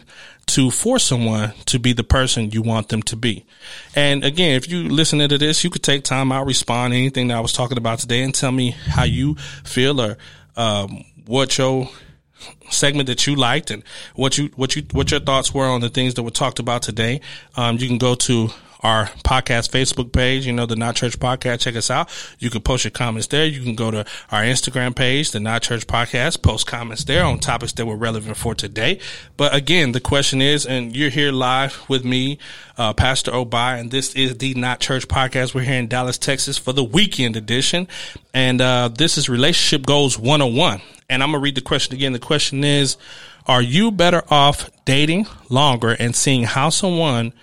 to 0.52 0.70
force 0.70 1.04
someone 1.04 1.54
to 1.66 1.80
be 1.80 1.94
the 1.94 2.04
person 2.04 2.52
you 2.52 2.62
want 2.62 2.90
them 2.90 3.02
to 3.04 3.16
be. 3.16 3.46
And 3.96 4.24
again, 4.24 4.56
if 4.56 4.70
you 4.70 4.90
listen 4.90 5.20
to 5.20 5.38
this, 5.38 5.64
you 5.64 5.70
could 5.70 5.84
take 5.84 6.04
time 6.04 6.32
out, 6.32 6.46
respond 6.46 6.92
to 6.92 6.98
anything 6.98 7.30
that 7.30 7.38
I 7.38 7.40
was 7.40 7.54
talking 7.54 7.78
about 7.78 8.00
today 8.00 8.22
and 8.22 8.36
tell 8.36 8.52
me 8.52 8.72
how 8.72 9.04
you 9.04 9.36
feel 9.64 10.02
or 10.02 10.18
um, 10.58 11.06
what 11.26 11.58
your 11.58 11.90
segment 12.70 13.08
that 13.08 13.28
you 13.28 13.36
liked 13.36 13.72
and 13.72 13.84
what 14.16 14.38
you 14.38 14.50
what 14.56 14.76
you 14.76 14.84
what 14.92 15.12
your 15.12 15.20
thoughts 15.20 15.54
were 15.54 15.68
on 15.68 15.80
the 15.80 15.90
things 15.90 16.16
that 16.16 16.24
were 16.24 16.32
talked 16.32 16.60
about 16.60 16.82
today. 16.82 17.22
Um, 17.56 17.78
you 17.78 17.88
can 17.88 17.98
go 17.98 18.16
to 18.16 18.50
our 18.84 19.06
podcast 19.24 19.70
Facebook 19.70 20.12
page, 20.12 20.46
you 20.46 20.54
know, 20.54 20.66
the 20.66 20.76
Not 20.76 20.96
Church 20.96 21.20
Podcast. 21.20 21.62
Check 21.62 21.76
us 21.76 21.92
out. 21.92 22.10
You 22.40 22.50
can 22.50 22.62
post 22.62 22.84
your 22.84 22.92
comments 22.92 23.28
there. 23.28 23.46
You 23.46 23.62
can 23.62 23.76
go 23.76 23.92
to 23.92 24.00
our 24.32 24.42
Instagram 24.42 24.96
page, 24.96 25.32
the 25.32 25.40
Not 25.40 25.62
Church 25.62 25.86
Podcast, 25.88 26.42
post 26.42 26.68
comments 26.68 27.04
there 27.04 27.24
on 27.24 27.40
topics 27.40 27.74
that 27.74 27.86
were 27.86 27.96
relevant 27.96 28.38
for 28.38 28.56
today. 28.56 29.00
But 29.38 29.54
again, 29.54 29.92
the 29.92 30.00
question 30.00 30.42
is, 30.42 30.66
and 30.66 30.96
you're 30.96 31.10
here 31.10 31.32
live 31.32 31.88
with 31.90 32.04
me, 32.04 32.40
uh, 32.78 32.94
Pastor 32.94 33.32
Obai, 33.32 33.80
and 33.80 33.92
this 33.92 34.16
is 34.16 34.38
the 34.38 34.54
Not 34.56 34.80
Church 34.80 35.08
Podcast. 35.08 35.54
We're 35.54 35.62
here 35.62 35.80
in 35.80 35.88
Dallas, 35.88 36.18
Texas 36.18 36.58
for 36.58 36.74
the 36.74 36.84
weekend 36.84 37.36
edition. 37.36 37.88
And, 38.34 38.62
uh, 38.62 38.90
this 38.90 39.18
is 39.18 39.30
Relationship 39.30 39.86
Goals 39.86 40.18
101. 40.18 40.82
And 41.10 41.22
I'm 41.22 41.32
going 41.32 41.42
to 41.42 41.44
read 41.44 41.56
the 41.56 41.62
question 41.62 41.94
again. 41.94 42.14
The 42.14 42.20
question 42.20 42.64
is, 42.64 42.98
are 43.46 43.62
you 43.62 43.92
better 43.92 44.24
off 44.30 44.70
dating 44.86 45.28
longer 45.50 45.92
and 45.92 46.16
seeing 46.16 46.44
how 46.44 46.70
someone 46.70 47.34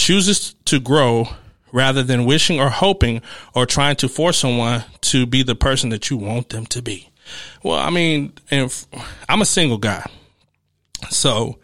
chooses 0.00 0.54
to 0.64 0.80
grow 0.80 1.28
rather 1.72 2.02
than 2.02 2.24
wishing 2.24 2.58
or 2.60 2.68
hoping 2.68 3.22
or 3.54 3.66
trying 3.66 3.96
to 3.96 4.08
force 4.08 4.38
someone 4.38 4.84
to 5.02 5.26
be 5.26 5.42
the 5.42 5.54
person 5.54 5.90
that 5.90 6.10
you 6.10 6.16
want 6.16 6.48
them 6.48 6.66
to 6.66 6.82
be. 6.82 7.08
Well, 7.62 7.78
I 7.78 7.90
mean, 7.90 8.32
if, 8.50 8.86
I'm 9.28 9.42
a 9.42 9.44
single 9.44 9.78
guy. 9.78 10.04
So 11.10 11.58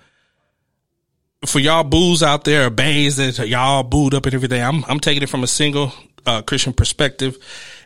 for 1.45 1.59
y'all 1.59 1.85
boos 1.85 2.23
out 2.23 2.45
there, 2.45 2.71
bays 2.71 3.17
that 3.17 3.49
y'all 3.49 3.83
booed 3.83 4.15
up 4.15 4.27
and 4.27 4.35
everything, 4.35 4.63
I'm, 4.63 4.85
I'm 4.87 5.01
taking 5.01 5.23
it 5.23 5.29
from 5.29 5.43
a 5.43 5.49
single 5.49 5.93
uh, 6.25 6.43
Christian 6.43 6.73
perspective. 6.73 7.37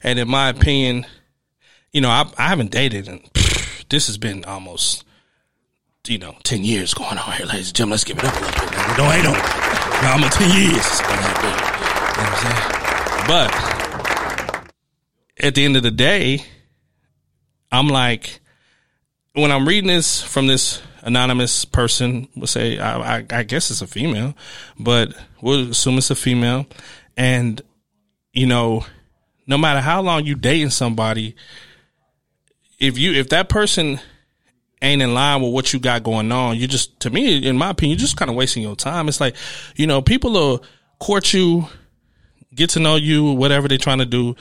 And 0.02 0.18
in 0.18 0.28
my 0.28 0.50
opinion, 0.50 1.06
you 1.92 2.00
know, 2.00 2.10
I, 2.10 2.30
I 2.36 2.48
haven't 2.48 2.70
dated 2.70 3.08
and 3.08 3.22
pff, 3.32 3.88
this 3.88 4.08
has 4.08 4.18
been 4.18 4.44
almost, 4.44 5.04
you 6.06 6.18
know, 6.18 6.36
10 6.42 6.64
years 6.64 6.92
going 6.92 7.18
on 7.18 7.32
here, 7.32 7.46
ladies 7.46 7.68
and 7.68 7.76
gentlemen. 7.76 7.92
Let's 7.92 8.04
give 8.04 8.18
it 8.18 8.24
up 8.24 8.36
a 8.36 8.44
little 8.44 8.68
bit. 8.68 8.96
Don't 8.96 9.12
hate 9.12 9.26
on 9.26 9.86
me. 9.86 9.89
Now 10.02 10.14
I'm 10.14 10.24
a 10.24 10.28
10 10.30 10.48
years. 10.48 11.00
You 11.00 11.06
know 11.06 11.22
what 12.16 12.26
I'm 12.26 12.36
saying? 12.42 12.80
But 13.26 14.70
at 15.42 15.54
the 15.54 15.64
end 15.64 15.76
of 15.76 15.82
the 15.82 15.90
day, 15.90 16.44
I'm 17.70 17.88
like, 17.88 18.40
when 19.34 19.52
I'm 19.52 19.68
reading 19.68 19.88
this 19.88 20.22
from 20.22 20.46
this 20.46 20.80
anonymous 21.02 21.64
person, 21.64 22.28
we'll 22.34 22.46
say, 22.46 22.78
I, 22.78 23.18
I, 23.18 23.26
I 23.30 23.42
guess 23.42 23.70
it's 23.70 23.82
a 23.82 23.86
female, 23.86 24.34
but 24.78 25.14
we'll 25.40 25.70
assume 25.70 25.98
it's 25.98 26.10
a 26.10 26.16
female. 26.16 26.66
And, 27.16 27.60
you 28.32 28.46
know, 28.46 28.84
no 29.46 29.58
matter 29.58 29.80
how 29.80 30.00
long 30.00 30.24
you 30.24 30.34
dating 30.34 30.70
somebody, 30.70 31.36
if 32.78 32.98
you, 32.98 33.12
if 33.12 33.28
that 33.28 33.48
person 33.48 34.00
ain't 34.82 35.02
in 35.02 35.14
line 35.14 35.42
with 35.42 35.52
what 35.52 35.72
you 35.72 35.80
got 35.80 36.02
going 36.02 36.32
on, 36.32 36.56
you 36.56 36.66
just, 36.66 36.98
to 37.00 37.10
me, 37.10 37.46
in 37.46 37.56
my 37.58 37.70
opinion, 37.70 37.98
you're 37.98 38.00
just 38.00 38.16
kind 38.16 38.30
of 38.30 38.36
wasting 38.36 38.62
your 38.62 38.76
time. 38.76 39.08
It's 39.08 39.20
like, 39.20 39.36
you 39.76 39.86
know, 39.86 40.00
people 40.00 40.32
will 40.32 40.64
court 40.98 41.32
you, 41.32 41.66
get 42.54 42.70
to 42.70 42.80
know 42.80 42.96
you, 42.96 43.32
whatever 43.32 43.68
they're 43.68 43.78
trying 43.78 43.98
to 43.98 44.06
do. 44.06 44.36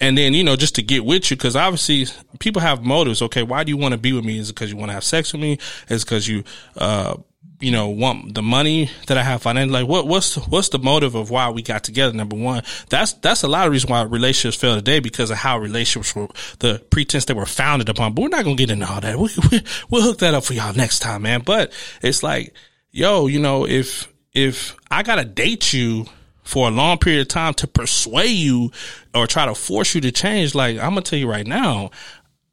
And 0.00 0.18
then, 0.18 0.34
you 0.34 0.44
know, 0.44 0.56
just 0.56 0.74
to 0.74 0.82
get 0.82 1.04
with 1.04 1.30
you, 1.30 1.36
because 1.36 1.56
obviously 1.56 2.06
people 2.38 2.60
have 2.60 2.84
motives. 2.84 3.22
Okay. 3.22 3.42
Why 3.42 3.64
do 3.64 3.70
you 3.70 3.76
want 3.76 3.92
to 3.92 3.98
be 3.98 4.12
with 4.12 4.24
me? 4.24 4.38
Is 4.38 4.50
it 4.50 4.54
because 4.54 4.70
you 4.70 4.76
want 4.76 4.90
to 4.90 4.94
have 4.94 5.04
sex 5.04 5.32
with 5.32 5.40
me? 5.40 5.58
Is 5.88 6.04
because 6.04 6.26
you, 6.26 6.44
uh, 6.76 7.16
you 7.64 7.70
know, 7.70 7.88
want 7.88 8.34
the 8.34 8.42
money 8.42 8.90
that 9.06 9.16
I 9.16 9.22
have 9.22 9.40
financially. 9.40 9.80
Like, 9.80 9.88
what, 9.88 10.06
what's, 10.06 10.34
what's 10.34 10.68
the 10.68 10.78
motive 10.78 11.14
of 11.14 11.30
why 11.30 11.48
we 11.48 11.62
got 11.62 11.82
together? 11.82 12.12
Number 12.12 12.36
one, 12.36 12.62
that's, 12.90 13.14
that's 13.14 13.42
a 13.42 13.48
lot 13.48 13.66
of 13.66 13.72
reason 13.72 13.88
why 13.88 14.02
relationships 14.02 14.60
fail 14.60 14.76
today 14.76 15.00
because 15.00 15.30
of 15.30 15.38
how 15.38 15.58
relationships 15.58 16.14
were, 16.14 16.28
the 16.58 16.84
pretense 16.90 17.24
they 17.24 17.32
were 17.32 17.46
founded 17.46 17.88
upon. 17.88 18.12
But 18.12 18.22
we're 18.22 18.28
not 18.28 18.44
going 18.44 18.58
to 18.58 18.62
get 18.62 18.70
into 18.70 18.86
all 18.86 19.00
that. 19.00 19.18
We, 19.18 19.30
we, 19.50 19.62
we'll 19.90 20.02
hook 20.02 20.18
that 20.18 20.34
up 20.34 20.44
for 20.44 20.52
y'all 20.52 20.74
next 20.74 20.98
time, 20.98 21.22
man. 21.22 21.40
But 21.40 21.72
it's 22.02 22.22
like, 22.22 22.54
yo, 22.90 23.28
you 23.28 23.40
know, 23.40 23.66
if, 23.66 24.12
if 24.34 24.76
I 24.90 25.02
got 25.02 25.16
to 25.16 25.24
date 25.24 25.72
you 25.72 26.04
for 26.42 26.68
a 26.68 26.70
long 26.70 26.98
period 26.98 27.22
of 27.22 27.28
time 27.28 27.54
to 27.54 27.66
persuade 27.66 28.26
you 28.26 28.72
or 29.14 29.26
try 29.26 29.46
to 29.46 29.54
force 29.54 29.94
you 29.94 30.02
to 30.02 30.12
change, 30.12 30.54
like, 30.54 30.76
I'm 30.76 30.90
going 30.90 31.02
to 31.02 31.10
tell 31.10 31.18
you 31.18 31.30
right 31.30 31.46
now, 31.46 31.92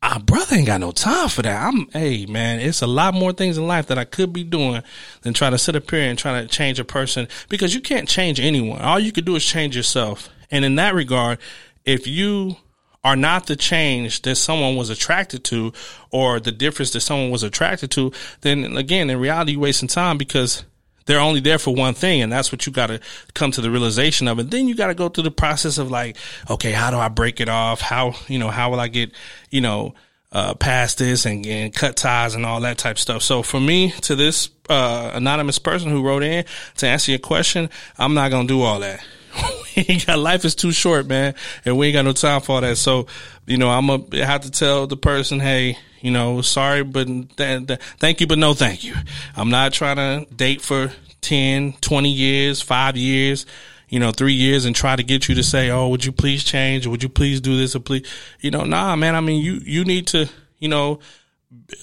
our 0.02 0.20
brother 0.20 0.56
ain't 0.56 0.68
got 0.68 0.82
no 0.82 0.92
time 0.92 1.30
for 1.30 1.42
that. 1.44 1.62
I'm, 1.62 1.88
hey 1.92 2.26
man, 2.26 2.60
it's 2.60 2.82
a 2.82 2.88
lot 2.88 3.14
more 3.14 3.34
things 3.34 3.58
in 3.58 3.68
life 3.68 3.88
that 3.88 3.98
I 3.98 4.06
could 4.06 4.34
be 4.34 4.44
doing 4.44 4.82
than 5.22 5.34
trying 5.34 5.52
to 5.52 5.58
sit 5.58 5.76
up 5.76 5.90
here 5.90 6.02
and 6.02 6.18
try 6.18 6.42
to 6.42 6.48
change 6.48 6.80
a 6.80 6.86
person 6.86 7.28
because 7.50 7.76
you 7.76 7.82
can't 7.82 8.10
change 8.10 8.40
anyone. 8.40 8.82
All 8.82 9.00
you 9.00 9.12
could 9.12 9.26
do 9.26 9.36
is 9.36 9.46
change 9.46 9.76
yourself. 9.76 10.30
And 10.50 10.66
in 10.66 10.76
that 10.76 10.96
regard, 10.96 11.38
if 11.86 12.08
you 12.08 12.58
are 13.04 13.16
not 13.16 13.48
the 13.48 13.56
change 13.56 14.22
that 14.24 14.36
someone 14.36 14.76
was 14.76 14.90
attracted 14.90 15.44
to 15.44 15.74
or 16.12 16.40
the 16.40 16.52
difference 16.52 16.92
that 16.92 17.02
someone 17.02 17.32
was 17.32 17.44
attracted 17.44 17.92
to, 17.92 18.12
then 18.42 18.78
again, 18.78 19.10
in 19.10 19.20
reality, 19.20 19.54
you're 19.54 19.62
wasting 19.62 19.88
time 19.88 20.18
because 20.18 20.64
they're 21.06 21.20
only 21.20 21.40
there 21.40 21.60
for 21.60 21.74
one 21.74 21.94
thing, 21.94 22.22
and 22.22 22.32
that's 22.32 22.52
what 22.52 22.66
you 22.66 22.72
got 22.72 22.88
to 22.88 23.00
come 23.34 23.52
to 23.52 23.62
the 23.62 23.72
realization 23.72 24.28
of. 24.28 24.40
And 24.40 24.52
then 24.52 24.68
you 24.68 24.76
got 24.76 24.88
to 24.88 24.96
go 24.96 25.10
through 25.10 25.24
the 25.24 25.32
process 25.32 25.78
of 25.78 25.92
like, 25.92 26.18
okay, 26.50 26.72
how 26.72 26.92
do 26.92 26.98
I 26.98 27.10
break 27.10 27.40
it 27.40 27.50
off? 27.50 27.82
How 27.82 28.16
you 28.28 28.40
know 28.40 28.50
how 28.50 28.72
will 28.72 28.80
I 28.80 28.88
get 28.88 29.12
you 29.50 29.62
know 29.62 29.94
uh, 30.32 30.54
past 30.56 30.98
this 30.98 31.26
and, 31.26 31.46
and 31.46 31.74
cut 31.74 31.98
ties 31.98 32.36
and 32.36 32.46
all 32.46 32.62
that 32.62 32.78
type 32.78 32.98
stuff. 32.98 33.22
So 33.22 33.44
for 33.44 33.60
me, 33.60 33.92
to 34.02 34.16
this 34.16 34.50
uh, 34.70 35.12
anonymous 35.14 35.60
person 35.60 35.90
who 35.90 36.04
wrote 36.04 36.24
in 36.24 36.46
to 36.78 36.88
answer 36.88 37.12
your 37.12 37.20
question, 37.20 37.70
I'm 37.98 38.14
not 38.14 38.32
gonna 38.32 38.48
do 38.48 38.62
all 38.62 38.80
that. 38.80 39.04
got 40.06 40.20
life 40.20 40.46
is 40.46 40.56
too 40.56 40.72
short, 40.72 41.08
man, 41.08 41.36
and 41.66 41.78
we 41.78 41.88
ain't 41.88 41.94
got 41.94 42.06
no 42.06 42.14
time 42.14 42.42
for 42.42 42.54
all 42.54 42.62
that. 42.62 42.78
So, 42.78 43.08
you 43.46 43.58
know, 43.58 43.70
I'm 43.70 43.88
gonna 43.88 44.26
have 44.26 44.42
to 44.42 44.52
tell 44.52 44.88
the 44.88 44.98
person, 44.98 45.40
hey, 45.40 45.78
you 46.02 46.12
know, 46.12 46.42
sorry, 46.42 46.84
but 46.84 47.08
th- 47.08 47.68
th- 47.68 47.80
thank 48.00 48.22
you, 48.22 48.28
but 48.28 48.38
no 48.38 48.54
thank 48.54 48.84
you. 48.84 48.96
I'm 49.36 49.50
not 49.50 49.72
trying 49.72 49.98
to 49.98 50.34
date 50.34 50.62
for 50.62 50.92
10, 51.22 51.74
20 51.74 52.10
years, 52.10 52.62
five 52.62 52.98
years, 52.98 53.46
you 53.88 54.00
know, 54.00 54.12
three 54.12 54.34
years 54.34 54.66
and 54.66 54.76
try 54.76 54.96
to 54.96 55.04
get 55.04 55.30
you 55.30 55.36
to 55.36 55.44
say, 55.44 55.70
Oh, 55.70 55.90
would 55.90 56.04
you 56.04 56.12
please 56.12 56.44
change? 56.44 56.88
Would 56.88 57.04
you 57.04 57.10
please 57.10 57.40
do 57.40 57.58
this 57.58 57.76
or 57.76 57.80
please, 57.80 58.08
you 58.40 58.50
know, 58.50 58.64
nah, 58.64 58.96
man. 58.96 59.16
I 59.16 59.22
mean, 59.22 59.44
you, 59.44 59.54
you 59.64 59.86
need 59.86 60.08
to, 60.08 60.28
you 60.60 60.70
know, 60.70 61.00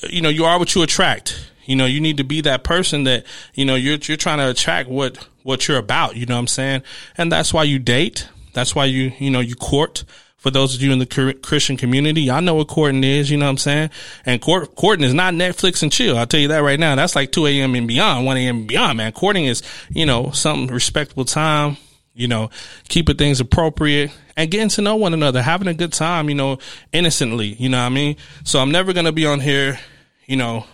you 0.08 0.20
know, 0.20 0.28
you 0.28 0.44
are 0.44 0.58
what 0.58 0.74
you 0.74 0.82
attract. 0.82 1.52
You 1.66 1.76
know, 1.76 1.84
you 1.84 2.00
need 2.00 2.16
to 2.16 2.24
be 2.24 2.40
that 2.40 2.64
person 2.64 3.04
that, 3.04 3.26
you 3.54 3.66
know, 3.66 3.74
you're, 3.74 3.98
you're 4.02 4.16
trying 4.16 4.38
to 4.38 4.48
attract 4.48 4.88
what, 4.88 5.28
what 5.42 5.68
you're 5.68 5.76
about. 5.76 6.16
You 6.16 6.24
know 6.24 6.34
what 6.34 6.40
I'm 6.40 6.46
saying? 6.46 6.82
And 7.16 7.30
that's 7.30 7.52
why 7.52 7.64
you 7.64 7.78
date. 7.78 8.26
That's 8.54 8.74
why 8.74 8.86
you, 8.86 9.12
you 9.18 9.30
know, 9.30 9.40
you 9.40 9.54
court 9.54 10.04
for 10.38 10.50
those 10.50 10.74
of 10.74 10.82
you 10.82 10.92
in 10.92 11.00
the 11.00 11.38
Christian 11.42 11.76
community, 11.76 12.22
y'all 12.22 12.40
know 12.40 12.54
what 12.54 12.68
courting 12.68 13.02
is, 13.02 13.28
you 13.30 13.36
know 13.36 13.46
what 13.46 13.50
I'm 13.50 13.58
saying? 13.58 13.90
And 14.24 14.40
court, 14.40 14.74
courting 14.76 15.04
is 15.04 15.12
not 15.12 15.34
Netflix 15.34 15.82
and 15.82 15.92
chill. 15.92 16.16
I'll 16.16 16.26
tell 16.26 16.40
you 16.40 16.48
that 16.48 16.60
right 16.60 16.78
now. 16.78 16.94
That's 16.94 17.16
like 17.16 17.32
2 17.32 17.46
a.m. 17.46 17.74
and 17.74 17.88
beyond, 17.88 18.24
1 18.24 18.36
a.m. 18.36 18.56
and 18.58 18.68
beyond, 18.68 18.98
man. 18.98 19.12
Courting 19.12 19.46
is, 19.46 19.62
you 19.90 20.06
know, 20.06 20.30
some 20.30 20.68
respectable 20.68 21.24
time, 21.24 21.76
you 22.14 22.28
know, 22.28 22.50
keeping 22.88 23.16
things 23.16 23.40
appropriate 23.40 24.12
and 24.36 24.50
getting 24.50 24.68
to 24.70 24.82
know 24.82 24.94
one 24.94 25.12
another, 25.12 25.42
having 25.42 25.66
a 25.66 25.74
good 25.74 25.92
time, 25.92 26.28
you 26.28 26.36
know, 26.36 26.58
innocently, 26.92 27.48
you 27.54 27.68
know 27.68 27.78
what 27.78 27.86
I 27.86 27.88
mean? 27.90 28.16
So 28.44 28.60
I'm 28.60 28.70
never 28.70 28.92
going 28.92 29.06
to 29.06 29.12
be 29.12 29.26
on 29.26 29.40
here, 29.40 29.78
you 30.26 30.36
know, 30.36 30.66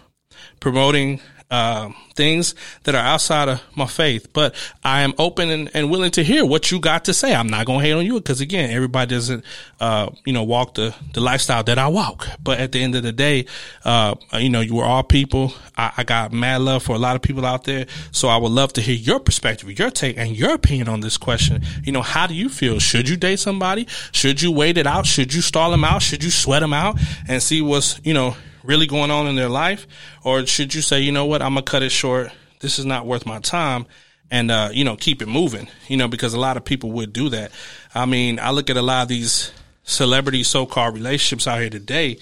promoting 0.60 1.20
uh, 1.50 1.90
things 2.14 2.54
that 2.84 2.94
are 2.94 3.04
outside 3.04 3.48
of 3.48 3.62
my 3.76 3.86
faith. 3.86 4.32
But 4.32 4.54
I 4.82 5.02
am 5.02 5.14
open 5.18 5.50
and, 5.50 5.70
and 5.74 5.90
willing 5.90 6.10
to 6.12 6.24
hear 6.24 6.44
what 6.44 6.70
you 6.70 6.80
got 6.80 7.04
to 7.06 7.14
say. 7.14 7.34
I'm 7.34 7.48
not 7.48 7.66
going 7.66 7.80
to 7.80 7.84
hate 7.84 7.92
on 7.92 8.04
you 8.04 8.14
because 8.14 8.40
again, 8.40 8.70
everybody 8.70 9.14
doesn't, 9.14 9.44
uh, 9.80 10.10
you 10.24 10.32
know, 10.32 10.42
walk 10.42 10.74
the, 10.74 10.94
the 11.12 11.20
lifestyle 11.20 11.62
that 11.64 11.78
I 11.78 11.88
walk. 11.88 12.26
But 12.42 12.58
at 12.58 12.72
the 12.72 12.82
end 12.82 12.94
of 12.94 13.02
the 13.02 13.12
day, 13.12 13.46
uh, 13.84 14.14
you 14.34 14.48
know, 14.48 14.60
you 14.60 14.78
are 14.80 14.86
all 14.86 15.02
people. 15.02 15.52
I, 15.76 15.92
I 15.98 16.04
got 16.04 16.32
mad 16.32 16.62
love 16.62 16.82
for 16.82 16.94
a 16.94 16.98
lot 16.98 17.16
of 17.16 17.22
people 17.22 17.44
out 17.44 17.64
there. 17.64 17.86
So 18.10 18.28
I 18.28 18.36
would 18.36 18.52
love 18.52 18.72
to 18.74 18.80
hear 18.80 18.96
your 18.96 19.20
perspective, 19.20 19.78
your 19.78 19.90
take 19.90 20.16
and 20.16 20.36
your 20.36 20.54
opinion 20.54 20.88
on 20.88 21.00
this 21.00 21.16
question. 21.16 21.62
You 21.84 21.92
know, 21.92 22.02
how 22.02 22.26
do 22.26 22.34
you 22.34 22.48
feel? 22.48 22.78
Should 22.78 23.08
you 23.08 23.16
date 23.16 23.38
somebody? 23.38 23.86
Should 24.12 24.40
you 24.42 24.50
wait 24.50 24.78
it 24.78 24.86
out? 24.86 25.06
Should 25.06 25.34
you 25.34 25.40
stall 25.40 25.70
them 25.70 25.84
out? 25.84 26.02
Should 26.02 26.24
you 26.24 26.30
sweat 26.30 26.60
them 26.60 26.72
out 26.72 26.98
and 27.28 27.42
see 27.42 27.62
what's, 27.62 28.00
you 28.04 28.14
know, 28.14 28.36
really 28.64 28.86
going 28.86 29.10
on 29.10 29.26
in 29.26 29.36
their 29.36 29.48
life? 29.48 29.86
Or 30.24 30.44
should 30.46 30.74
you 30.74 30.82
say, 30.82 31.00
you 31.00 31.12
know 31.12 31.26
what, 31.26 31.42
I'm 31.42 31.54
going 31.54 31.64
to 31.64 31.70
cut 31.70 31.82
it 31.82 31.90
short. 31.90 32.30
This 32.60 32.78
is 32.78 32.84
not 32.84 33.06
worth 33.06 33.26
my 33.26 33.38
time. 33.40 33.86
And, 34.30 34.50
uh, 34.50 34.70
you 34.72 34.84
know, 34.84 34.96
keep 34.96 35.22
it 35.22 35.28
moving, 35.28 35.68
you 35.86 35.96
know, 35.96 36.08
because 36.08 36.34
a 36.34 36.40
lot 36.40 36.56
of 36.56 36.64
people 36.64 36.90
would 36.92 37.12
do 37.12 37.28
that. 37.28 37.52
I 37.94 38.06
mean, 38.06 38.40
I 38.40 38.50
look 38.50 38.70
at 38.70 38.76
a 38.76 38.82
lot 38.82 39.02
of 39.02 39.08
these 39.08 39.52
celebrity 39.84 40.42
so-called 40.42 40.94
relationships 40.94 41.46
out 41.46 41.60
here 41.60 41.70
today 41.70 42.18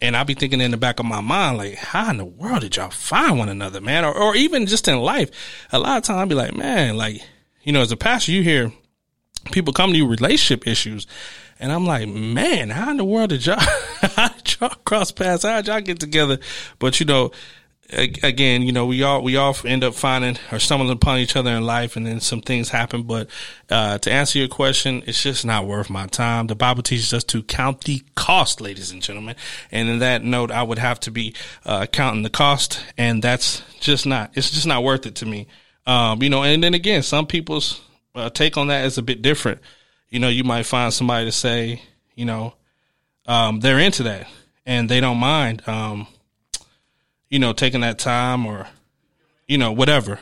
and 0.00 0.16
I'll 0.16 0.24
be 0.24 0.34
thinking 0.34 0.60
in 0.60 0.70
the 0.70 0.76
back 0.76 1.00
of 1.00 1.06
my 1.06 1.20
mind, 1.20 1.58
like, 1.58 1.76
how 1.76 2.10
in 2.10 2.18
the 2.18 2.24
world 2.24 2.60
did 2.60 2.76
y'all 2.76 2.90
find 2.90 3.38
one 3.38 3.48
another, 3.48 3.80
man? 3.80 4.04
Or, 4.04 4.14
or 4.14 4.36
even 4.36 4.66
just 4.66 4.88
in 4.88 4.98
life, 4.98 5.30
a 5.72 5.78
lot 5.78 5.96
of 5.96 6.04
times 6.04 6.18
I'll 6.18 6.26
be 6.26 6.34
like, 6.34 6.54
man, 6.54 6.96
like, 6.96 7.22
you 7.62 7.72
know, 7.72 7.80
as 7.80 7.92
a 7.92 7.96
pastor, 7.96 8.32
you 8.32 8.42
hear 8.42 8.72
people 9.52 9.72
come 9.72 9.92
to 9.92 9.96
you 9.96 10.06
relationship 10.06 10.66
issues 10.66 11.06
and 11.58 11.72
I'm 11.72 11.86
like, 11.86 12.08
man, 12.08 12.70
how 12.70 12.90
in 12.90 12.96
the 12.96 13.04
world 13.04 13.30
did 13.30 13.46
y'all, 13.46 13.58
how 14.16 14.28
did 14.28 14.60
y'all 14.60 14.68
cross 14.84 15.10
paths? 15.10 15.44
How 15.44 15.56
did 15.56 15.68
y'all 15.68 15.80
get 15.80 16.00
together? 16.00 16.38
But 16.78 17.00
you 17.00 17.06
know, 17.06 17.32
again, 17.90 18.62
you 18.62 18.72
know, 18.72 18.86
we 18.86 19.02
all, 19.02 19.22
we 19.22 19.36
all 19.36 19.56
end 19.64 19.84
up 19.84 19.94
finding 19.94 20.36
or 20.50 20.58
stumbling 20.58 20.90
upon 20.90 21.18
each 21.18 21.36
other 21.36 21.50
in 21.50 21.62
life 21.62 21.96
and 21.96 22.06
then 22.06 22.20
some 22.20 22.40
things 22.40 22.68
happen. 22.68 23.04
But, 23.04 23.28
uh, 23.70 23.98
to 23.98 24.10
answer 24.10 24.38
your 24.38 24.48
question, 24.48 25.02
it's 25.06 25.22
just 25.22 25.44
not 25.44 25.66
worth 25.66 25.88
my 25.88 26.06
time. 26.06 26.48
The 26.48 26.56
Bible 26.56 26.82
teaches 26.82 27.12
us 27.12 27.24
to 27.24 27.42
count 27.42 27.82
the 27.82 28.02
cost, 28.14 28.60
ladies 28.60 28.90
and 28.90 29.02
gentlemen. 29.02 29.36
And 29.70 29.88
in 29.88 29.98
that 30.00 30.24
note, 30.24 30.50
I 30.50 30.62
would 30.62 30.78
have 30.78 31.00
to 31.00 31.10
be, 31.10 31.34
uh, 31.64 31.86
counting 31.86 32.22
the 32.22 32.30
cost 32.30 32.82
and 32.98 33.22
that's 33.22 33.62
just 33.80 34.06
not, 34.06 34.32
it's 34.34 34.50
just 34.50 34.66
not 34.66 34.82
worth 34.82 35.06
it 35.06 35.14
to 35.16 35.26
me. 35.26 35.46
Um, 35.86 36.22
you 36.22 36.30
know, 36.30 36.42
and 36.42 36.62
then 36.62 36.74
again, 36.74 37.02
some 37.02 37.26
people's 37.26 37.80
uh, 38.14 38.30
take 38.30 38.56
on 38.56 38.68
that 38.68 38.84
is 38.84 38.98
a 38.98 39.02
bit 39.02 39.22
different 39.22 39.60
you 40.08 40.18
know, 40.18 40.28
you 40.28 40.44
might 40.44 40.66
find 40.66 40.92
somebody 40.92 41.26
to 41.26 41.32
say, 41.32 41.82
you 42.14 42.24
know, 42.24 42.54
um, 43.26 43.60
they're 43.60 43.78
into 43.78 44.04
that 44.04 44.26
and 44.64 44.88
they 44.88 45.00
don't 45.00 45.18
mind, 45.18 45.66
um, 45.68 46.06
you 47.28 47.38
know, 47.38 47.52
taking 47.52 47.80
that 47.80 47.98
time 47.98 48.46
or, 48.46 48.68
you 49.46 49.58
know, 49.58 49.72
whatever. 49.72 50.20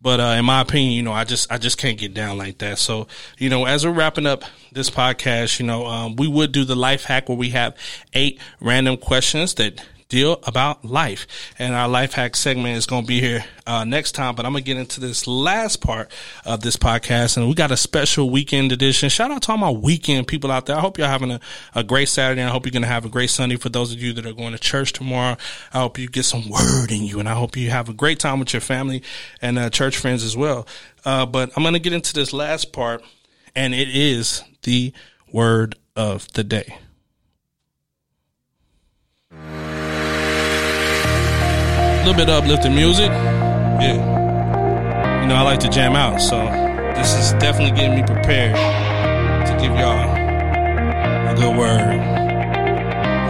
But 0.00 0.20
uh, 0.20 0.36
in 0.38 0.44
my 0.44 0.60
opinion, 0.60 0.92
you 0.92 1.02
know, 1.02 1.12
I 1.12 1.24
just 1.24 1.50
I 1.50 1.58
just 1.58 1.78
can't 1.78 1.98
get 1.98 2.14
down 2.14 2.38
like 2.38 2.58
that. 2.58 2.78
So, 2.78 3.08
you 3.38 3.48
know, 3.48 3.64
as 3.64 3.84
we're 3.84 3.92
wrapping 3.92 4.26
up 4.26 4.44
this 4.70 4.90
podcast, 4.90 5.58
you 5.58 5.66
know, 5.66 5.86
um, 5.86 6.16
we 6.16 6.28
would 6.28 6.52
do 6.52 6.64
the 6.64 6.76
life 6.76 7.04
hack 7.04 7.28
where 7.28 7.38
we 7.38 7.50
have 7.50 7.76
eight 8.12 8.38
random 8.60 8.98
questions 8.98 9.54
that 9.54 9.82
deal 10.08 10.40
about 10.46 10.84
life. 10.84 11.26
And 11.58 11.74
our 11.74 11.88
life 11.88 12.12
hack 12.12 12.36
segment 12.36 12.76
is 12.76 12.86
going 12.86 13.02
to 13.02 13.06
be 13.06 13.20
here 13.20 13.44
uh, 13.66 13.84
next 13.84 14.12
time, 14.12 14.34
but 14.34 14.46
I'm 14.46 14.52
going 14.52 14.62
to 14.62 14.66
get 14.66 14.76
into 14.78 15.00
this 15.00 15.26
last 15.26 15.80
part 15.80 16.10
of 16.44 16.60
this 16.60 16.76
podcast. 16.76 17.36
And 17.36 17.48
we 17.48 17.54
got 17.54 17.72
a 17.72 17.76
special 17.76 18.30
weekend 18.30 18.72
edition. 18.72 19.08
Shout 19.08 19.30
out 19.30 19.42
to 19.42 19.52
all 19.52 19.58
my 19.58 19.70
weekend 19.70 20.26
people 20.28 20.50
out 20.50 20.66
there. 20.66 20.76
I 20.76 20.80
hope 20.80 20.98
you're 20.98 21.06
having 21.06 21.32
a, 21.32 21.40
a 21.74 21.82
great 21.82 22.08
Saturday. 22.08 22.42
I 22.42 22.48
hope 22.48 22.66
you're 22.66 22.72
going 22.72 22.82
to 22.82 22.88
have 22.88 23.04
a 23.04 23.10
great 23.10 23.30
Sunday 23.30 23.56
for 23.56 23.68
those 23.68 23.92
of 23.92 24.00
you 24.00 24.12
that 24.14 24.26
are 24.26 24.32
going 24.32 24.52
to 24.52 24.58
church 24.58 24.92
tomorrow. 24.92 25.36
I 25.72 25.78
hope 25.80 25.98
you 25.98 26.08
get 26.08 26.24
some 26.24 26.48
word 26.48 26.92
in 26.92 27.02
you 27.02 27.18
and 27.18 27.28
I 27.28 27.34
hope 27.34 27.56
you 27.56 27.70
have 27.70 27.88
a 27.88 27.94
great 27.94 28.20
time 28.20 28.38
with 28.38 28.52
your 28.52 28.60
family 28.60 29.02
and 29.42 29.58
uh, 29.58 29.70
church 29.70 29.96
friends 29.96 30.22
as 30.22 30.36
well. 30.36 30.66
Uh, 31.04 31.26
but 31.26 31.50
I'm 31.56 31.62
going 31.62 31.74
to 31.74 31.80
get 31.80 31.92
into 31.92 32.12
this 32.12 32.32
last 32.32 32.72
part 32.72 33.02
and 33.54 33.74
it 33.74 33.88
is 33.88 34.42
the 34.62 34.92
word 35.32 35.76
of 35.96 36.30
the 36.34 36.44
day. 36.44 36.78
Little 42.06 42.24
bit 42.24 42.32
of 42.32 42.44
uplifting 42.44 42.72
music. 42.72 43.10
Yeah. 43.10 43.94
You 45.22 45.26
know, 45.26 45.34
I 45.34 45.42
like 45.42 45.58
to 45.60 45.68
jam 45.68 45.96
out, 45.96 46.20
so 46.20 46.36
this 46.94 47.14
is 47.14 47.32
definitely 47.40 47.76
getting 47.76 47.96
me 47.96 48.02
prepared 48.06 48.54
to 48.54 49.56
give 49.60 49.76
y'all 49.76 50.14
a 50.14 51.34
good 51.34 51.56
word 51.56 51.98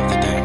of 0.03 0.11
the 0.11 0.17
day. 0.21 0.41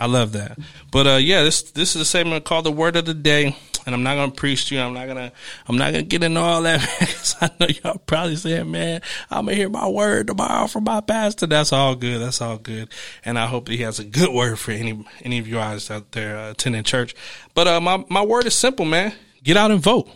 I 0.00 0.06
love 0.06 0.32
that. 0.32 0.56
But 0.90 1.06
uh 1.06 1.16
yeah, 1.16 1.42
this 1.42 1.60
this 1.60 1.94
is 1.94 2.00
a 2.00 2.06
segment 2.06 2.46
called 2.46 2.64
the 2.64 2.72
word 2.72 2.96
of 2.96 3.04
the 3.04 3.12
day 3.12 3.54
and 3.86 3.94
I'm 3.94 4.02
not 4.02 4.16
gonna 4.16 4.32
preach 4.32 4.66
to 4.66 4.74
you. 4.74 4.80
I'm 4.80 4.92
not 4.92 5.06
gonna 5.06 5.32
I'm 5.68 5.78
not 5.78 5.92
gonna 5.92 6.02
get 6.02 6.24
into 6.24 6.40
all 6.40 6.62
that 6.62 6.80
because 7.00 7.36
I 7.40 7.50
know 7.58 7.68
y'all 7.68 7.98
probably 7.98 8.36
saying, 8.36 8.70
"Man, 8.70 9.00
I'm 9.30 9.46
gonna 9.46 9.56
hear 9.56 9.68
my 9.68 9.88
word 9.88 10.26
tomorrow 10.26 10.66
from 10.66 10.84
my 10.84 11.00
pastor." 11.00 11.46
That's 11.46 11.72
all 11.72 11.94
good. 11.94 12.20
That's 12.20 12.40
all 12.40 12.58
good, 12.58 12.88
and 13.24 13.38
I 13.38 13.46
hope 13.46 13.66
that 13.66 13.72
he 13.72 13.82
has 13.82 13.98
a 14.00 14.04
good 14.04 14.34
word 14.34 14.58
for 14.58 14.72
any 14.72 15.04
any 15.22 15.38
of 15.38 15.46
you 15.46 15.54
guys 15.54 15.90
out 15.90 16.12
there 16.12 16.36
uh, 16.36 16.50
attending 16.50 16.82
church. 16.82 17.14
But 17.54 17.68
uh, 17.68 17.80
my 17.80 18.04
my 18.10 18.22
word 18.22 18.46
is 18.46 18.54
simple, 18.54 18.84
man. 18.84 19.14
Get 19.42 19.56
out 19.56 19.70
and 19.70 19.80
vote. 19.80 20.10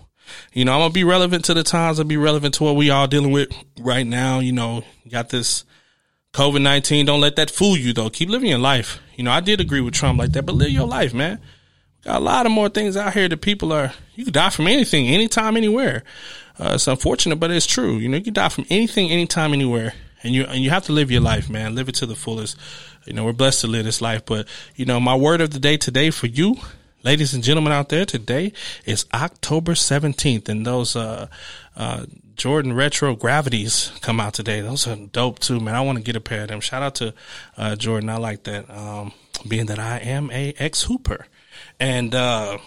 You 0.52 0.64
know, 0.64 0.72
I'm 0.72 0.80
gonna 0.80 0.92
be 0.92 1.04
relevant 1.04 1.44
to 1.46 1.54
the 1.54 1.62
times. 1.62 1.98
I'll 1.98 2.04
be 2.04 2.16
relevant 2.16 2.54
to 2.54 2.64
what 2.64 2.76
we 2.76 2.90
all 2.90 3.06
dealing 3.06 3.30
with 3.30 3.52
right 3.78 4.06
now. 4.06 4.40
You 4.40 4.52
know, 4.52 4.82
got 5.08 5.28
this 5.28 5.64
COVID 6.32 6.60
nineteen. 6.60 7.06
Don't 7.06 7.20
let 7.20 7.36
that 7.36 7.50
fool 7.50 7.76
you 7.76 7.92
though. 7.92 8.10
Keep 8.10 8.30
living 8.30 8.50
your 8.50 8.58
life. 8.58 9.00
You 9.14 9.24
know, 9.24 9.30
I 9.30 9.40
did 9.40 9.60
agree 9.60 9.80
with 9.80 9.94
Trump 9.94 10.18
like 10.18 10.32
that, 10.32 10.44
but 10.44 10.56
live 10.56 10.70
your 10.70 10.88
life, 10.88 11.14
man. 11.14 11.40
Got 12.04 12.16
a 12.16 12.24
lot 12.24 12.46
of 12.46 12.52
more 12.52 12.70
things 12.70 12.96
out 12.96 13.12
here 13.12 13.28
that 13.28 13.40
people 13.42 13.72
are, 13.72 13.92
you 14.14 14.24
can 14.24 14.32
die 14.32 14.50
from 14.50 14.66
anything, 14.66 15.08
anytime, 15.08 15.56
anywhere. 15.56 16.02
Uh, 16.58 16.72
it's 16.74 16.88
unfortunate, 16.88 17.36
but 17.36 17.50
it's 17.50 17.66
true. 17.66 17.96
You 17.96 18.08
know, 18.08 18.16
you 18.16 18.24
can 18.24 18.34
die 18.34 18.48
from 18.48 18.64
anything, 18.70 19.10
anytime, 19.10 19.52
anywhere. 19.52 19.92
And 20.22 20.34
you, 20.34 20.44
and 20.44 20.62
you 20.62 20.70
have 20.70 20.84
to 20.84 20.92
live 20.92 21.10
your 21.10 21.20
life, 21.20 21.50
man. 21.50 21.74
Live 21.74 21.88
it 21.88 21.94
to 21.96 22.06
the 22.06 22.14
fullest. 22.14 22.56
You 23.06 23.12
know, 23.12 23.24
we're 23.24 23.32
blessed 23.32 23.62
to 23.62 23.66
live 23.66 23.84
this 23.84 24.00
life. 24.00 24.24
But, 24.24 24.46
you 24.76 24.84
know, 24.84 25.00
my 25.00 25.14
word 25.14 25.40
of 25.40 25.50
the 25.50 25.58
day 25.58 25.76
today 25.76 26.10
for 26.10 26.26
you, 26.26 26.56
ladies 27.02 27.34
and 27.34 27.42
gentlemen 27.42 27.72
out 27.72 27.90
there 27.90 28.04
today 28.04 28.52
is 28.86 29.06
October 29.12 29.72
17th. 29.72 30.48
And 30.48 30.66
those, 30.66 30.96
uh, 30.96 31.28
uh, 31.76 32.06
Jordan 32.34 32.72
Retro 32.72 33.14
Gravities 33.14 33.92
come 34.00 34.20
out 34.20 34.32
today. 34.32 34.62
Those 34.62 34.86
are 34.86 34.96
dope 34.96 35.38
too, 35.38 35.60
man. 35.60 35.74
I 35.74 35.82
want 35.82 35.98
to 35.98 36.04
get 36.04 36.16
a 36.16 36.20
pair 36.20 36.42
of 36.42 36.48
them. 36.48 36.60
Shout 36.60 36.82
out 36.82 36.94
to, 36.96 37.14
uh, 37.58 37.76
Jordan. 37.76 38.08
I 38.08 38.16
like 38.16 38.44
that. 38.44 38.70
Um, 38.70 39.12
being 39.46 39.66
that 39.66 39.78
I 39.78 39.98
am 39.98 40.30
a 40.30 40.54
ex 40.58 40.82
hooper. 40.82 41.26
And 41.80 42.14
uh, 42.14 42.58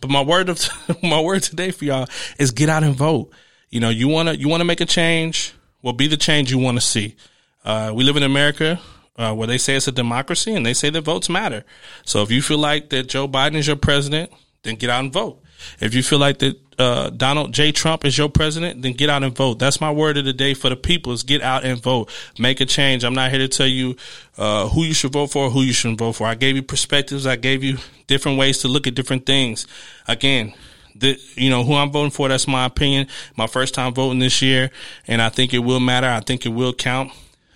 but 0.00 0.10
my 0.10 0.20
word 0.20 0.48
of 0.48 0.68
my 1.02 1.20
word 1.20 1.42
today 1.42 1.70
for 1.72 1.84
y'all 1.84 2.08
is 2.38 2.52
get 2.52 2.68
out 2.68 2.84
and 2.84 2.94
vote. 2.94 3.30
You 3.70 3.80
know, 3.80 3.88
you 3.88 4.06
wanna 4.06 4.34
you 4.34 4.48
wanna 4.48 4.64
make 4.64 4.80
a 4.80 4.86
change. 4.86 5.54
Well, 5.82 5.94
be 5.94 6.06
the 6.06 6.16
change 6.16 6.50
you 6.50 6.58
want 6.58 6.76
to 6.76 6.80
see. 6.80 7.16
Uh, 7.64 7.92
we 7.94 8.04
live 8.04 8.16
in 8.16 8.22
America 8.22 8.80
uh, 9.16 9.34
where 9.34 9.46
they 9.46 9.58
say 9.58 9.76
it's 9.76 9.88
a 9.88 9.92
democracy 9.92 10.54
and 10.54 10.64
they 10.64 10.74
say 10.74 10.90
that 10.90 11.02
votes 11.02 11.28
matter. 11.28 11.64
So 12.04 12.22
if 12.22 12.30
you 12.30 12.42
feel 12.42 12.58
like 12.58 12.90
that 12.90 13.04
Joe 13.04 13.28
Biden 13.28 13.54
is 13.54 13.66
your 13.66 13.76
president, 13.76 14.32
then 14.62 14.76
get 14.76 14.90
out 14.90 15.00
and 15.00 15.12
vote. 15.12 15.42
If 15.80 15.94
you 15.94 16.02
feel 16.02 16.18
like 16.18 16.38
that 16.38 16.58
uh, 16.78 17.10
Donald 17.10 17.52
J. 17.52 17.72
Trump 17.72 18.04
is 18.04 18.16
your 18.18 18.28
president, 18.28 18.82
then 18.82 18.92
get 18.92 19.08
out 19.08 19.22
and 19.22 19.34
vote. 19.34 19.58
That's 19.58 19.80
my 19.80 19.90
word 19.90 20.16
of 20.16 20.24
the 20.24 20.32
day 20.32 20.54
for 20.54 20.68
the 20.68 20.76
people 20.76 21.12
is 21.12 21.22
get 21.22 21.42
out 21.42 21.64
and 21.64 21.80
vote. 21.80 22.10
Make 22.38 22.60
a 22.60 22.66
change. 22.66 23.04
I'm 23.04 23.14
not 23.14 23.30
here 23.30 23.40
to 23.40 23.48
tell 23.48 23.66
you 23.66 23.96
uh, 24.36 24.68
who 24.68 24.82
you 24.82 24.94
should 24.94 25.12
vote 25.12 25.28
for, 25.28 25.46
or 25.46 25.50
who 25.50 25.62
you 25.62 25.72
shouldn't 25.72 25.98
vote 25.98 26.12
for. 26.12 26.26
I 26.26 26.34
gave 26.34 26.56
you 26.56 26.62
perspectives. 26.62 27.26
I 27.26 27.36
gave 27.36 27.64
you 27.64 27.78
different 28.06 28.38
ways 28.38 28.58
to 28.58 28.68
look 28.68 28.86
at 28.86 28.94
different 28.94 29.26
things. 29.26 29.66
Again, 30.06 30.54
the, 30.94 31.20
you 31.34 31.50
know, 31.50 31.64
who 31.64 31.74
I'm 31.74 31.90
voting 31.90 32.10
for, 32.10 32.28
that's 32.28 32.48
my 32.48 32.64
opinion. 32.64 33.08
My 33.36 33.46
first 33.46 33.74
time 33.74 33.94
voting 33.94 34.18
this 34.18 34.42
year, 34.42 34.70
and 35.06 35.20
I 35.20 35.28
think 35.28 35.54
it 35.54 35.60
will 35.60 35.80
matter. 35.80 36.08
I 36.08 36.20
think 36.20 36.46
it 36.46 36.50
will 36.50 36.72
count. 36.72 37.12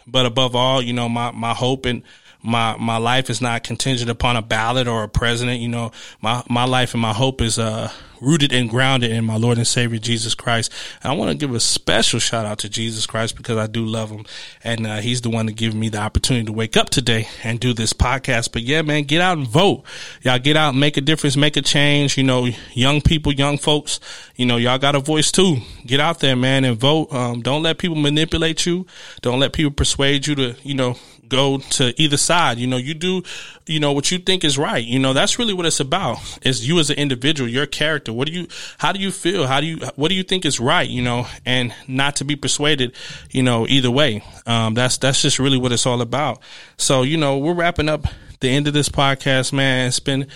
But 0.07 0.27
above 0.27 0.57
all, 0.57 0.83
you 0.83 0.93
know, 0.93 1.09
my, 1.09 1.31
my 1.31 1.55
hope 1.55 1.87
and 1.87 2.03
my 2.43 2.75
my 2.79 2.97
life 2.97 3.29
is 3.29 3.43
not 3.43 3.65
contingent 3.65 4.11
upon 4.11 4.37
a 4.37 4.43
ballot 4.43 4.89
or 4.89 5.03
a 5.03 5.09
president. 5.09 5.61
You 5.61 5.69
know, 5.69 5.93
my 6.21 6.43
my 6.49 6.65
life 6.65 6.95
and 6.95 7.03
my 7.03 7.13
hope 7.13 7.43
is 7.43 7.59
uh 7.59 7.93
rooted 8.21 8.53
and 8.53 8.69
grounded 8.69 9.11
in 9.11 9.25
my 9.25 9.37
Lord 9.37 9.59
and 9.59 9.67
Savior 9.67 9.99
Jesus 9.99 10.35
Christ. 10.35 10.73
And 11.03 11.13
I 11.13 11.17
want 11.17 11.31
to 11.31 11.37
give 11.37 11.55
a 11.55 11.61
special 11.61 12.21
shout 12.21 12.47
out 12.47 12.59
to 12.61 12.69
Jesus 12.69 13.07
Christ 13.07 13.37
because 13.37 13.57
I 13.57 13.67
do 13.67 13.85
love 13.85 14.11
him. 14.11 14.25
And 14.63 14.87
uh, 14.87 14.99
he's 14.99 15.21
the 15.21 15.31
one 15.31 15.47
that 15.47 15.57
gave 15.57 15.75
me 15.75 15.89
the 15.89 15.99
opportunity 15.99 16.47
to 16.47 16.53
wake 16.53 16.77
up 16.77 16.91
today 16.91 17.29
and 17.43 17.59
do 17.59 17.73
this 17.73 17.93
podcast. 17.93 18.53
But 18.53 18.63
yeah, 18.63 18.83
man, 18.83 19.05
get 19.05 19.21
out 19.21 19.39
and 19.39 19.47
vote. 19.47 19.85
Y'all 20.23 20.39
get 20.39 20.57
out 20.57 20.71
and 20.71 20.81
make 20.81 20.97
a 20.97 21.01
difference, 21.01 21.37
make 21.37 21.57
a 21.57 21.63
change. 21.63 22.17
You 22.17 22.25
know, 22.25 22.49
young 22.73 23.01
people, 23.01 23.33
young 23.33 23.59
folks, 23.59 24.01
you 24.37 24.47
know, 24.47 24.57
y'all 24.57 24.79
got 24.79 24.95
a 24.95 25.01
voice 25.01 25.31
too. 25.31 25.59
Get 25.87 26.01
out 26.01 26.21
there, 26.21 26.37
man, 26.37 26.65
and 26.65 26.79
vote. 26.79 27.13
Um, 27.13 27.41
don't 27.41 27.63
let 27.63 27.79
people 27.79 27.97
manipulate 27.97 28.67
you. 28.67 28.87
Don't 29.23 29.41
let 29.41 29.53
people 29.53 29.73
persuade 29.73 30.27
you 30.27 30.35
to, 30.35 30.57
you 30.63 30.75
know, 30.75 30.97
go 31.31 31.59
to 31.59 31.95
either 32.01 32.19
side. 32.19 32.59
You 32.59 32.67
know, 32.67 32.77
you 32.77 32.93
do, 32.93 33.23
you 33.67 33.81
know, 33.81 33.93
what 33.93 34.11
you 34.11 34.19
think 34.19 34.45
is 34.45 34.59
right. 34.59 34.85
You 34.85 34.99
know, 34.99 35.15
that's 35.15 35.39
really 35.39 35.55
what 35.55 35.65
it's 35.65 35.81
about. 35.81 36.19
Is 36.43 36.69
you 36.69 36.79
as 36.79 36.91
an 36.91 36.97
individual, 36.97 37.49
your 37.49 37.67
character. 37.67 38.13
What 38.13 38.29
do 38.29 38.35
you, 38.35 38.49
how 38.77 38.93
do 38.93 39.01
you 39.01 39.11
feel? 39.11 39.47
How 39.47 39.61
do 39.61 39.67
you, 39.67 39.79
what 39.97 40.09
do 40.09 40.15
you 40.15 40.23
think 40.23 40.45
is 40.45 40.61
right? 40.61 40.89
You 40.89 41.01
know, 41.01 41.27
and 41.47 41.73
not 41.89 42.17
to 42.17 42.25
be 42.25 42.37
persuaded, 42.37 42.95
you 43.31 43.43
know, 43.43 43.67
either 43.67 43.91
way. 43.91 44.23
Um, 44.45 44.75
that's, 44.75 44.99
that's 44.99 45.23
just 45.23 45.39
really 45.39 45.57
what 45.57 45.73
it's 45.73 45.87
all 45.87 46.03
about. 46.03 46.41
So, 46.77 47.03
you 47.03 47.17
know, 47.17 47.39
we're 47.39 47.55
wrapping 47.55 47.89
up 47.89 48.05
the 48.41 48.49
end 48.51 48.67
of 48.67 48.75
this 48.75 48.89
podcast, 48.89 49.53
man. 49.53 49.89
It's 49.89 50.01
been 50.01 50.27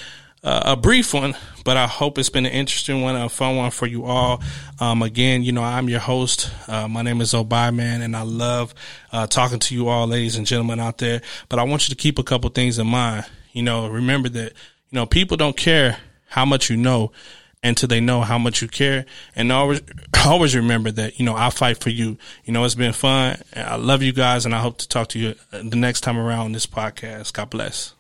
uh, 0.45 0.61
a 0.65 0.77
brief 0.77 1.15
one, 1.15 1.35
but 1.65 1.79
I 1.79 1.87
hope 1.87 2.19
it's 2.19 2.29
been 2.29 2.45
an 2.45 2.53
interesting 2.53 3.01
one, 3.01 3.17
a 3.17 3.31
fun 3.31 3.57
one 3.57 3.71
for 3.71 3.87
you 3.87 4.05
all. 4.05 4.43
Um, 4.79 5.03
again, 5.03 5.43
you 5.43 5.53
know, 5.53 5.63
I'm 5.63 5.89
your 5.89 6.01
host. 6.01 6.51
Uh, 6.69 6.87
my 6.87 7.01
name 7.01 7.23
is 7.23 7.33
Obai, 7.33 7.75
man, 7.75 8.03
and 8.03 8.15
I 8.15 8.23
love 8.23 8.75
uh, 9.11 9.27
talking 9.27 9.59
to 9.59 9.75
you 9.75 9.89
all, 9.89 10.07
ladies 10.07 10.37
and 10.37 10.47
gentlemen 10.47 10.81
out 10.81 10.99
there. 10.99 11.23
But 11.49 11.59
I 11.59 11.63
want 11.63 11.89
you 11.89 11.95
to 11.95 12.01
keep 12.01 12.19
a 12.19 12.23
couple 12.23 12.51
things 12.51 12.79
in 12.79 12.87
mind. 12.87 13.25
You 13.53 13.63
know, 13.63 13.89
remember 13.89 14.29
that, 14.29 14.53
you 14.91 14.97
know, 14.97 15.07
people 15.07 15.39
don't 15.39 15.57
care 15.57 15.97
how 16.27 16.45
much 16.45 16.69
you 16.69 16.77
know 16.77 17.11
until 17.63 17.89
they 17.89 18.01
know 18.01 18.21
how 18.21 18.37
much 18.37 18.61
you 18.61 18.69
care. 18.69 19.07
And 19.35 19.51
always, 19.51 19.81
always 20.27 20.55
remember 20.55 20.91
that, 20.91 21.19
you 21.19 21.25
know, 21.25 21.35
I 21.35 21.49
fight 21.49 21.79
for 21.79 21.89
you. 21.89 22.19
You 22.45 22.53
know, 22.53 22.65
it's 22.65 22.75
been 22.75 22.93
fun. 22.93 23.41
I 23.57 23.77
love 23.77 24.03
you 24.03 24.13
guys 24.13 24.45
and 24.45 24.55
I 24.55 24.59
hope 24.59 24.77
to 24.79 24.89
talk 24.89 25.09
to 25.09 25.19
you 25.19 25.37
the 25.51 25.77
next 25.77 26.03
time 26.03 26.19
around 26.19 26.41
on 26.41 26.53
this 26.53 26.67
podcast. 26.67 27.33
God 27.33 27.49
bless. 27.49 27.94